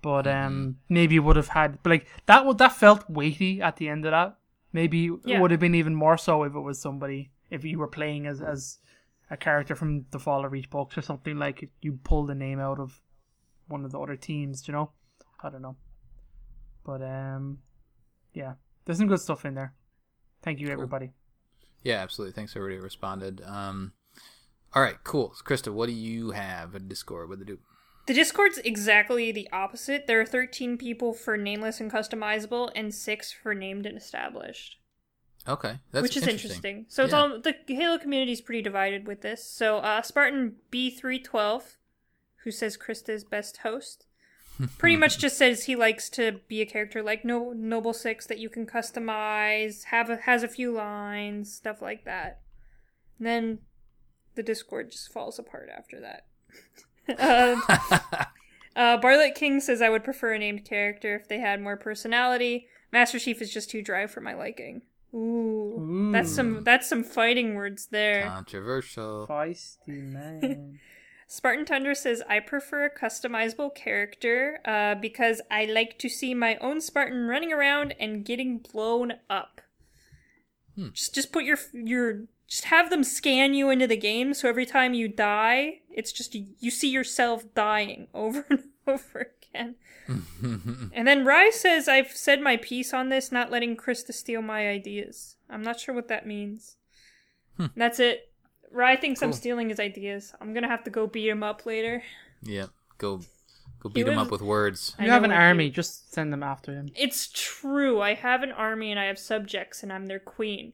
But 0.00 0.26
um, 0.26 0.78
maybe 0.88 1.14
you 1.14 1.22
would 1.22 1.36
have 1.36 1.48
had, 1.48 1.82
but 1.82 1.90
like 1.90 2.06
that 2.26 2.44
would 2.46 2.58
that 2.58 2.72
felt 2.72 3.08
weighty 3.08 3.60
at 3.62 3.76
the 3.76 3.88
end 3.88 4.04
of 4.06 4.10
that. 4.12 4.36
Maybe 4.72 5.10
Yeah. 5.24 5.36
it 5.36 5.40
would 5.40 5.50
have 5.50 5.60
been 5.60 5.74
even 5.74 5.94
more 5.94 6.16
so 6.16 6.42
if 6.44 6.54
it 6.54 6.60
was 6.60 6.80
somebody 6.80 7.30
if 7.50 7.64
you 7.64 7.78
were 7.78 7.88
playing 7.88 8.26
as 8.26 8.40
as 8.40 8.78
a 9.30 9.36
character 9.36 9.74
from 9.74 10.06
the 10.10 10.18
Fall 10.18 10.44
of 10.44 10.52
Reach 10.52 10.70
books 10.70 10.96
or 10.98 11.02
something 11.02 11.38
like 11.38 11.62
it. 11.62 11.70
you 11.82 11.98
pull 12.04 12.24
the 12.26 12.34
name 12.34 12.58
out 12.58 12.78
of 12.80 13.00
one 13.68 13.84
of 13.84 13.90
the 13.92 13.98
other 14.00 14.16
teams. 14.16 14.66
You 14.66 14.72
know, 14.72 14.90
I 15.42 15.50
don't 15.50 15.62
know, 15.62 15.76
but 16.84 17.02
um, 17.02 17.58
yeah, 18.34 18.54
there's 18.84 18.98
some 18.98 19.08
good 19.08 19.20
stuff 19.20 19.44
in 19.44 19.54
there. 19.54 19.74
Thank 20.42 20.60
you, 20.60 20.68
everybody. 20.68 21.12
Yeah, 21.82 21.96
absolutely. 22.02 22.32
Thanks 22.34 22.54
everybody 22.56 22.76
who 22.78 22.82
responded. 22.82 23.42
Um, 23.44 23.92
all 24.74 24.82
right, 24.82 24.96
cool. 25.04 25.34
So, 25.34 25.42
Krista, 25.44 25.72
what 25.72 25.86
do 25.86 25.92
you 25.92 26.30
have 26.30 26.74
in 26.74 26.88
Discord? 26.88 27.28
What 27.28 27.38
to 27.40 27.44
do? 27.44 27.58
The 28.06 28.14
Discord's 28.14 28.58
exactly 28.58 29.30
the 29.30 29.48
opposite. 29.52 30.06
There 30.06 30.20
are 30.20 30.26
13 30.26 30.76
people 30.76 31.12
for 31.12 31.36
nameless 31.36 31.80
and 31.80 31.90
customizable, 31.92 32.70
and 32.74 32.92
6 32.92 33.32
for 33.32 33.54
named 33.54 33.86
and 33.86 33.96
established. 33.96 34.78
Okay, 35.46 35.78
that's 35.90 36.02
which 36.02 36.16
is 36.16 36.26
interesting. 36.26 36.86
So 36.88 37.04
it's 37.04 37.12
Yeah. 37.12 37.18
all 37.20 37.40
the 37.40 37.54
Halo 37.66 37.98
community 37.98 38.30
is 38.32 38.40
pretty 38.40 38.62
divided 38.62 39.06
with 39.08 39.22
this. 39.22 39.44
So 39.44 39.78
uh, 39.78 40.00
Spartan 40.02 40.56
B 40.70 40.88
three 40.88 41.18
twelve, 41.18 41.76
who 42.44 42.52
says 42.52 42.78
Krista's 42.78 43.24
best 43.24 43.58
host, 43.58 44.06
pretty 44.78 44.96
much 44.96 45.18
just 45.18 45.36
says 45.36 45.64
he 45.64 45.76
likes 45.76 46.08
to 46.10 46.40
be 46.48 46.60
a 46.60 46.66
character 46.66 47.02
like 47.02 47.24
no- 47.24 47.52
Noble 47.52 47.92
Six 47.92 48.26
that 48.26 48.38
you 48.38 48.48
can 48.48 48.66
customize, 48.66 49.84
have 49.84 50.10
a, 50.10 50.16
has 50.16 50.42
a 50.42 50.48
few 50.48 50.72
lines, 50.72 51.52
stuff 51.52 51.82
like 51.82 52.04
that. 52.04 52.40
And 53.18 53.26
then 53.26 53.58
the 54.34 54.42
Discord 54.42 54.90
just 54.90 55.12
falls 55.12 55.38
apart 55.38 55.68
after 55.76 56.00
that. 56.00 56.26
um, 57.18 57.62
uh, 58.76 58.98
Barlet 58.98 59.34
King 59.34 59.60
says 59.60 59.82
I 59.82 59.88
would 59.88 60.04
prefer 60.04 60.34
a 60.34 60.38
named 60.38 60.64
character 60.64 61.14
if 61.16 61.28
they 61.28 61.38
had 61.38 61.60
more 61.60 61.76
personality. 61.76 62.66
Master 62.92 63.18
Chief 63.18 63.40
is 63.40 63.52
just 63.52 63.70
too 63.70 63.82
dry 63.82 64.06
for 64.06 64.20
my 64.20 64.34
liking. 64.34 64.82
Ooh, 65.14 66.10
that's 66.10 66.34
some 66.34 66.64
that's 66.64 66.88
some 66.88 67.04
fighting 67.04 67.54
words 67.54 67.86
there. 67.90 68.24
Controversial. 68.24 69.26
Feisty 69.28 70.02
man. 70.10 70.78
Spartan 71.32 71.64
Tundra 71.64 71.94
says 71.94 72.22
I 72.28 72.40
prefer 72.40 72.84
a 72.84 72.90
customizable 72.90 73.74
character 73.74 74.60
uh, 74.66 74.96
because 74.96 75.40
I 75.50 75.64
like 75.64 75.98
to 76.00 76.10
see 76.10 76.34
my 76.34 76.56
own 76.56 76.82
Spartan 76.82 77.26
running 77.26 77.50
around 77.50 77.94
and 77.98 78.22
getting 78.22 78.58
blown 78.58 79.14
up. 79.30 79.62
Hmm. 80.74 80.88
Just 80.92 81.14
just 81.14 81.32
put 81.32 81.44
your 81.44 81.56
your 81.72 82.24
just 82.46 82.64
have 82.64 82.90
them 82.90 83.02
scan 83.02 83.54
you 83.54 83.70
into 83.70 83.86
the 83.86 83.96
game 83.96 84.34
so 84.34 84.46
every 84.46 84.66
time 84.66 84.92
you 84.92 85.08
die, 85.08 85.80
it's 85.88 86.12
just 86.12 86.34
you 86.34 86.70
see 86.70 86.90
yourself 86.90 87.46
dying 87.54 88.08
over 88.14 88.44
and 88.50 88.64
over 88.86 89.32
again. 89.54 89.76
And 90.94 91.08
then 91.08 91.24
Rye 91.24 91.50
says, 91.50 91.88
I've 91.88 92.10
said 92.10 92.42
my 92.42 92.58
piece 92.58 92.92
on 92.92 93.08
this, 93.08 93.32
not 93.32 93.50
letting 93.50 93.76
Krista 93.76 94.12
steal 94.12 94.42
my 94.42 94.68
ideas. 94.68 95.36
I'm 95.48 95.62
not 95.62 95.80
sure 95.80 95.94
what 95.94 96.08
that 96.08 96.26
means. 96.26 96.76
That's 97.74 98.00
it. 98.00 98.31
Rye 98.72 98.96
thinks 98.96 99.22
I'm 99.22 99.32
stealing 99.32 99.68
his 99.68 99.78
ideas. 99.80 100.32
I'm 100.40 100.52
gonna 100.54 100.68
have 100.68 100.84
to 100.84 100.90
go 100.90 101.06
beat 101.06 101.28
him 101.28 101.42
up 101.42 101.66
later. 101.66 102.02
yeah, 102.42 102.66
go 102.98 103.20
go 103.80 103.88
beat 103.88 104.06
him 104.08 104.18
up 104.18 104.30
with 104.30 104.42
words. 104.42 104.94
You 104.98 105.10
have 105.10 105.24
an 105.24 105.30
what 105.30 105.36
you- 105.36 105.42
army, 105.42 105.70
just 105.70 106.12
send 106.12 106.32
them 106.32 106.42
after 106.42 106.72
him. 106.74 106.90
It's 106.96 107.28
true. 107.32 108.00
I 108.00 108.14
have 108.14 108.42
an 108.42 108.52
army 108.52 108.90
and 108.90 108.98
I 108.98 109.04
have 109.04 109.18
subjects, 109.18 109.82
and 109.82 109.92
I'm 109.92 110.06
their 110.06 110.18
queen. 110.20 110.72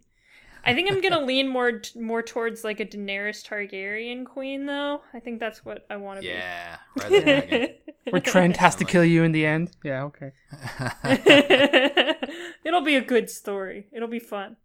I 0.65 0.75
think 0.75 0.91
I'm 0.91 1.01
gonna 1.01 1.25
lean 1.33 1.49
more 1.49 1.81
more 1.97 2.23
towards 2.23 2.65
like 2.65 2.81
a 2.81 2.87
Daenerys 2.87 3.47
Targaryen 3.47 4.25
queen, 4.27 4.67
though. 4.67 5.03
I 5.15 5.21
think 5.21 5.41
that's 5.41 5.65
what 5.65 5.87
I 5.91 5.97
want 5.97 6.19
to 6.19 6.23
be. 6.23 6.29
Yeah, 6.29 6.77
ride 7.01 7.11
the 7.11 7.21
dragon. 7.21 7.61
be. 8.05 8.11
Where 8.11 8.21
Trent 8.23 8.57
has 8.57 8.75
to 8.77 8.85
kill 8.85 9.05
you 9.05 9.23
in 9.23 9.33
the 9.33 9.45
end. 9.45 9.71
Yeah, 9.85 10.05
okay. 10.05 10.33
It'll 12.65 12.81
be 12.83 12.97
a 12.97 13.01
good 13.03 13.29
story. 13.31 13.87
It'll 13.93 14.09
be 14.09 14.19
fun. 14.19 14.57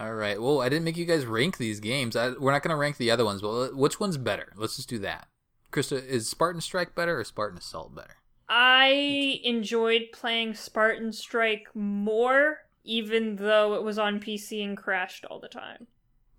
All 0.00 0.14
right. 0.14 0.40
Well, 0.40 0.60
I 0.60 0.68
didn't 0.68 0.84
make 0.84 0.96
you 0.96 1.04
guys 1.04 1.24
rank 1.24 1.56
these 1.56 1.80
games. 1.80 2.16
I, 2.16 2.30
we're 2.30 2.52
not 2.52 2.62
going 2.62 2.70
to 2.70 2.76
rank 2.76 2.96
the 2.96 3.10
other 3.10 3.24
ones, 3.24 3.42
but 3.42 3.76
which 3.76 4.00
one's 4.00 4.16
better? 4.16 4.52
Let's 4.56 4.76
just 4.76 4.88
do 4.88 4.98
that. 5.00 5.28
Krista, 5.70 6.04
is 6.04 6.28
Spartan 6.28 6.60
Strike 6.60 6.94
better 6.94 7.18
or 7.18 7.24
Spartan 7.24 7.58
Assault 7.58 7.94
better? 7.94 8.16
I 8.48 9.40
enjoyed 9.44 10.08
playing 10.12 10.54
Spartan 10.54 11.12
Strike 11.12 11.68
more, 11.74 12.58
even 12.84 13.36
though 13.36 13.74
it 13.74 13.82
was 13.82 13.98
on 13.98 14.20
PC 14.20 14.64
and 14.64 14.76
crashed 14.76 15.24
all 15.24 15.40
the 15.40 15.48
time. 15.48 15.86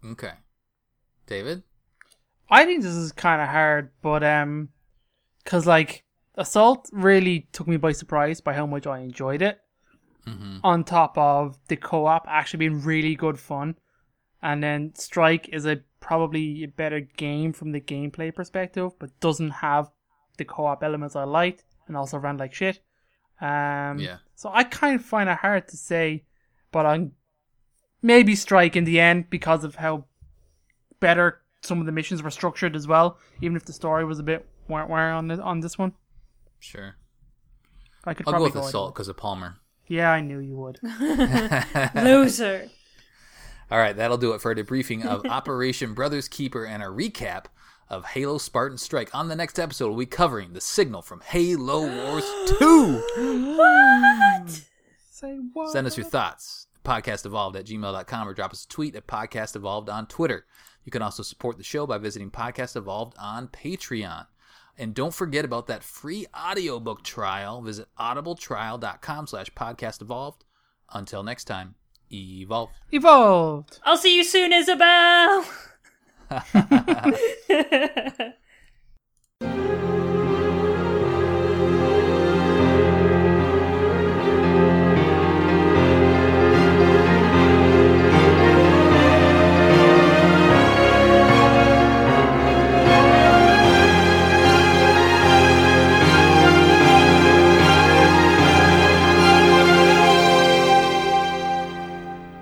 Okay. 0.03 0.33
David? 1.27 1.63
I 2.49 2.65
think 2.65 2.83
this 2.83 2.93
is 2.93 3.11
kind 3.11 3.41
of 3.41 3.47
hard, 3.47 3.89
but 4.01 4.23
um, 4.23 4.69
cause 5.45 5.65
like 5.65 6.03
Assault 6.35 6.89
really 6.91 7.47
took 7.51 7.67
me 7.67 7.77
by 7.77 7.91
surprise 7.91 8.39
by 8.41 8.53
how 8.53 8.65
much 8.65 8.85
I 8.85 8.99
enjoyed 8.99 9.41
it. 9.41 9.59
Mm-hmm. 10.27 10.57
On 10.63 10.83
top 10.83 11.17
of 11.17 11.57
the 11.67 11.75
co-op 11.75 12.25
actually 12.27 12.57
being 12.67 12.81
really 12.81 13.15
good 13.15 13.39
fun, 13.39 13.75
and 14.41 14.63
then 14.63 14.93
Strike 14.95 15.49
is 15.49 15.65
a 15.65 15.81
probably 15.99 16.63
a 16.63 16.67
better 16.67 16.99
game 16.99 17.53
from 17.53 17.71
the 17.71 17.81
gameplay 17.81 18.33
perspective, 18.33 18.91
but 18.99 19.19
doesn't 19.19 19.51
have 19.51 19.89
the 20.37 20.45
co-op 20.45 20.83
elements 20.83 21.15
I 21.15 21.23
liked, 21.23 21.63
and 21.87 21.95
also 21.95 22.17
ran 22.17 22.37
like 22.37 22.53
shit. 22.53 22.79
Um, 23.41 23.99
Yeah. 23.99 24.17
So 24.35 24.49
I 24.51 24.63
kind 24.63 24.99
of 24.99 25.05
find 25.05 25.29
it 25.29 25.37
hard 25.37 25.67
to 25.69 25.77
say, 25.77 26.25
but 26.71 26.85
I'm 26.85 27.13
maybe 28.01 28.35
Strike 28.35 28.75
in 28.75 28.83
the 28.83 28.99
end 28.99 29.29
because 29.29 29.63
of 29.63 29.75
how 29.75 30.05
better 30.99 31.41
some 31.61 31.79
of 31.79 31.85
the 31.85 31.91
missions 31.91 32.21
were 32.21 32.31
structured 32.31 32.75
as 32.75 32.87
well. 32.87 33.17
Even 33.41 33.55
if 33.57 33.65
the 33.65 33.73
story 33.73 34.05
was 34.05 34.19
a 34.19 34.23
bit 34.23 34.47
wah 34.67 34.85
on 34.85 35.27
this, 35.27 35.39
on 35.39 35.59
this 35.59 35.77
one, 35.77 35.93
Sure. 36.59 36.95
I 38.05 38.13
could 38.13 38.27
I'll 38.27 38.33
go 38.37 38.43
with 38.43 38.55
with 38.55 38.65
Assault 38.65 38.93
because 38.93 39.07
of 39.07 39.17
Palmer. 39.17 39.57
Yeah, 39.87 40.11
I 40.11 40.21
knew 40.21 40.39
you 40.39 40.55
would. 40.55 40.79
Loser. 41.95 42.69
All 43.71 43.77
right, 43.79 43.95
that'll 43.95 44.17
do 44.17 44.33
it 44.33 44.41
for 44.41 44.51
a 44.51 44.55
debriefing 44.55 45.05
of 45.05 45.25
Operation 45.29 45.93
Brothers 45.93 46.27
Keeper 46.27 46.65
and 46.65 46.83
a 46.83 46.87
recap 46.87 47.45
of 47.89 48.05
Halo 48.05 48.37
Spartan 48.37 48.77
Strike. 48.77 49.13
On 49.13 49.27
the 49.27 49.35
next 49.35 49.59
episode, 49.59 49.89
we'll 49.89 49.97
be 49.99 50.05
covering 50.05 50.53
the 50.53 50.61
signal 50.61 51.01
from 51.01 51.21
Halo 51.21 51.81
Wars 51.81 52.25
2. 52.59 53.55
what? 53.57 54.61
Say 55.11 55.37
what? 55.53 55.71
Send 55.71 55.87
us 55.87 55.97
your 55.97 56.05
thoughts. 56.05 56.67
Podcastevolved 56.83 57.55
at 57.55 57.65
gmail.com 57.65 58.27
or 58.27 58.33
drop 58.33 58.51
us 58.53 58.63
a 58.65 58.67
tweet 58.67 58.95
at 58.95 59.07
Podcast 59.07 59.55
Evolved 59.55 59.89
on 59.89 60.05
Twitter. 60.05 60.45
You 60.83 60.91
can 60.91 61.01
also 61.01 61.23
support 61.23 61.57
the 61.57 61.63
show 61.63 61.87
by 61.87 61.97
visiting 61.97 62.29
Podcast 62.29 62.75
Evolved 62.75 63.15
on 63.19 63.47
Patreon. 63.47 64.27
And 64.77 64.93
don't 64.93 65.13
forget 65.13 65.45
about 65.45 65.67
that 65.67 65.83
free 65.83 66.25
audiobook 66.35 67.03
trial. 67.03 67.61
Visit 67.61 67.87
audibletrial.com 67.99 69.27
slash 69.27 69.49
podcast 69.51 70.01
evolved. 70.01 70.43
Until 70.93 71.23
next 71.23 71.45
time, 71.45 71.75
evolve. 72.11 72.69
Evolved. 72.91 73.79
I'll 73.83 73.97
see 73.97 74.17
you 74.17 74.23
soon, 74.23 74.53
Isabel. 74.53 75.45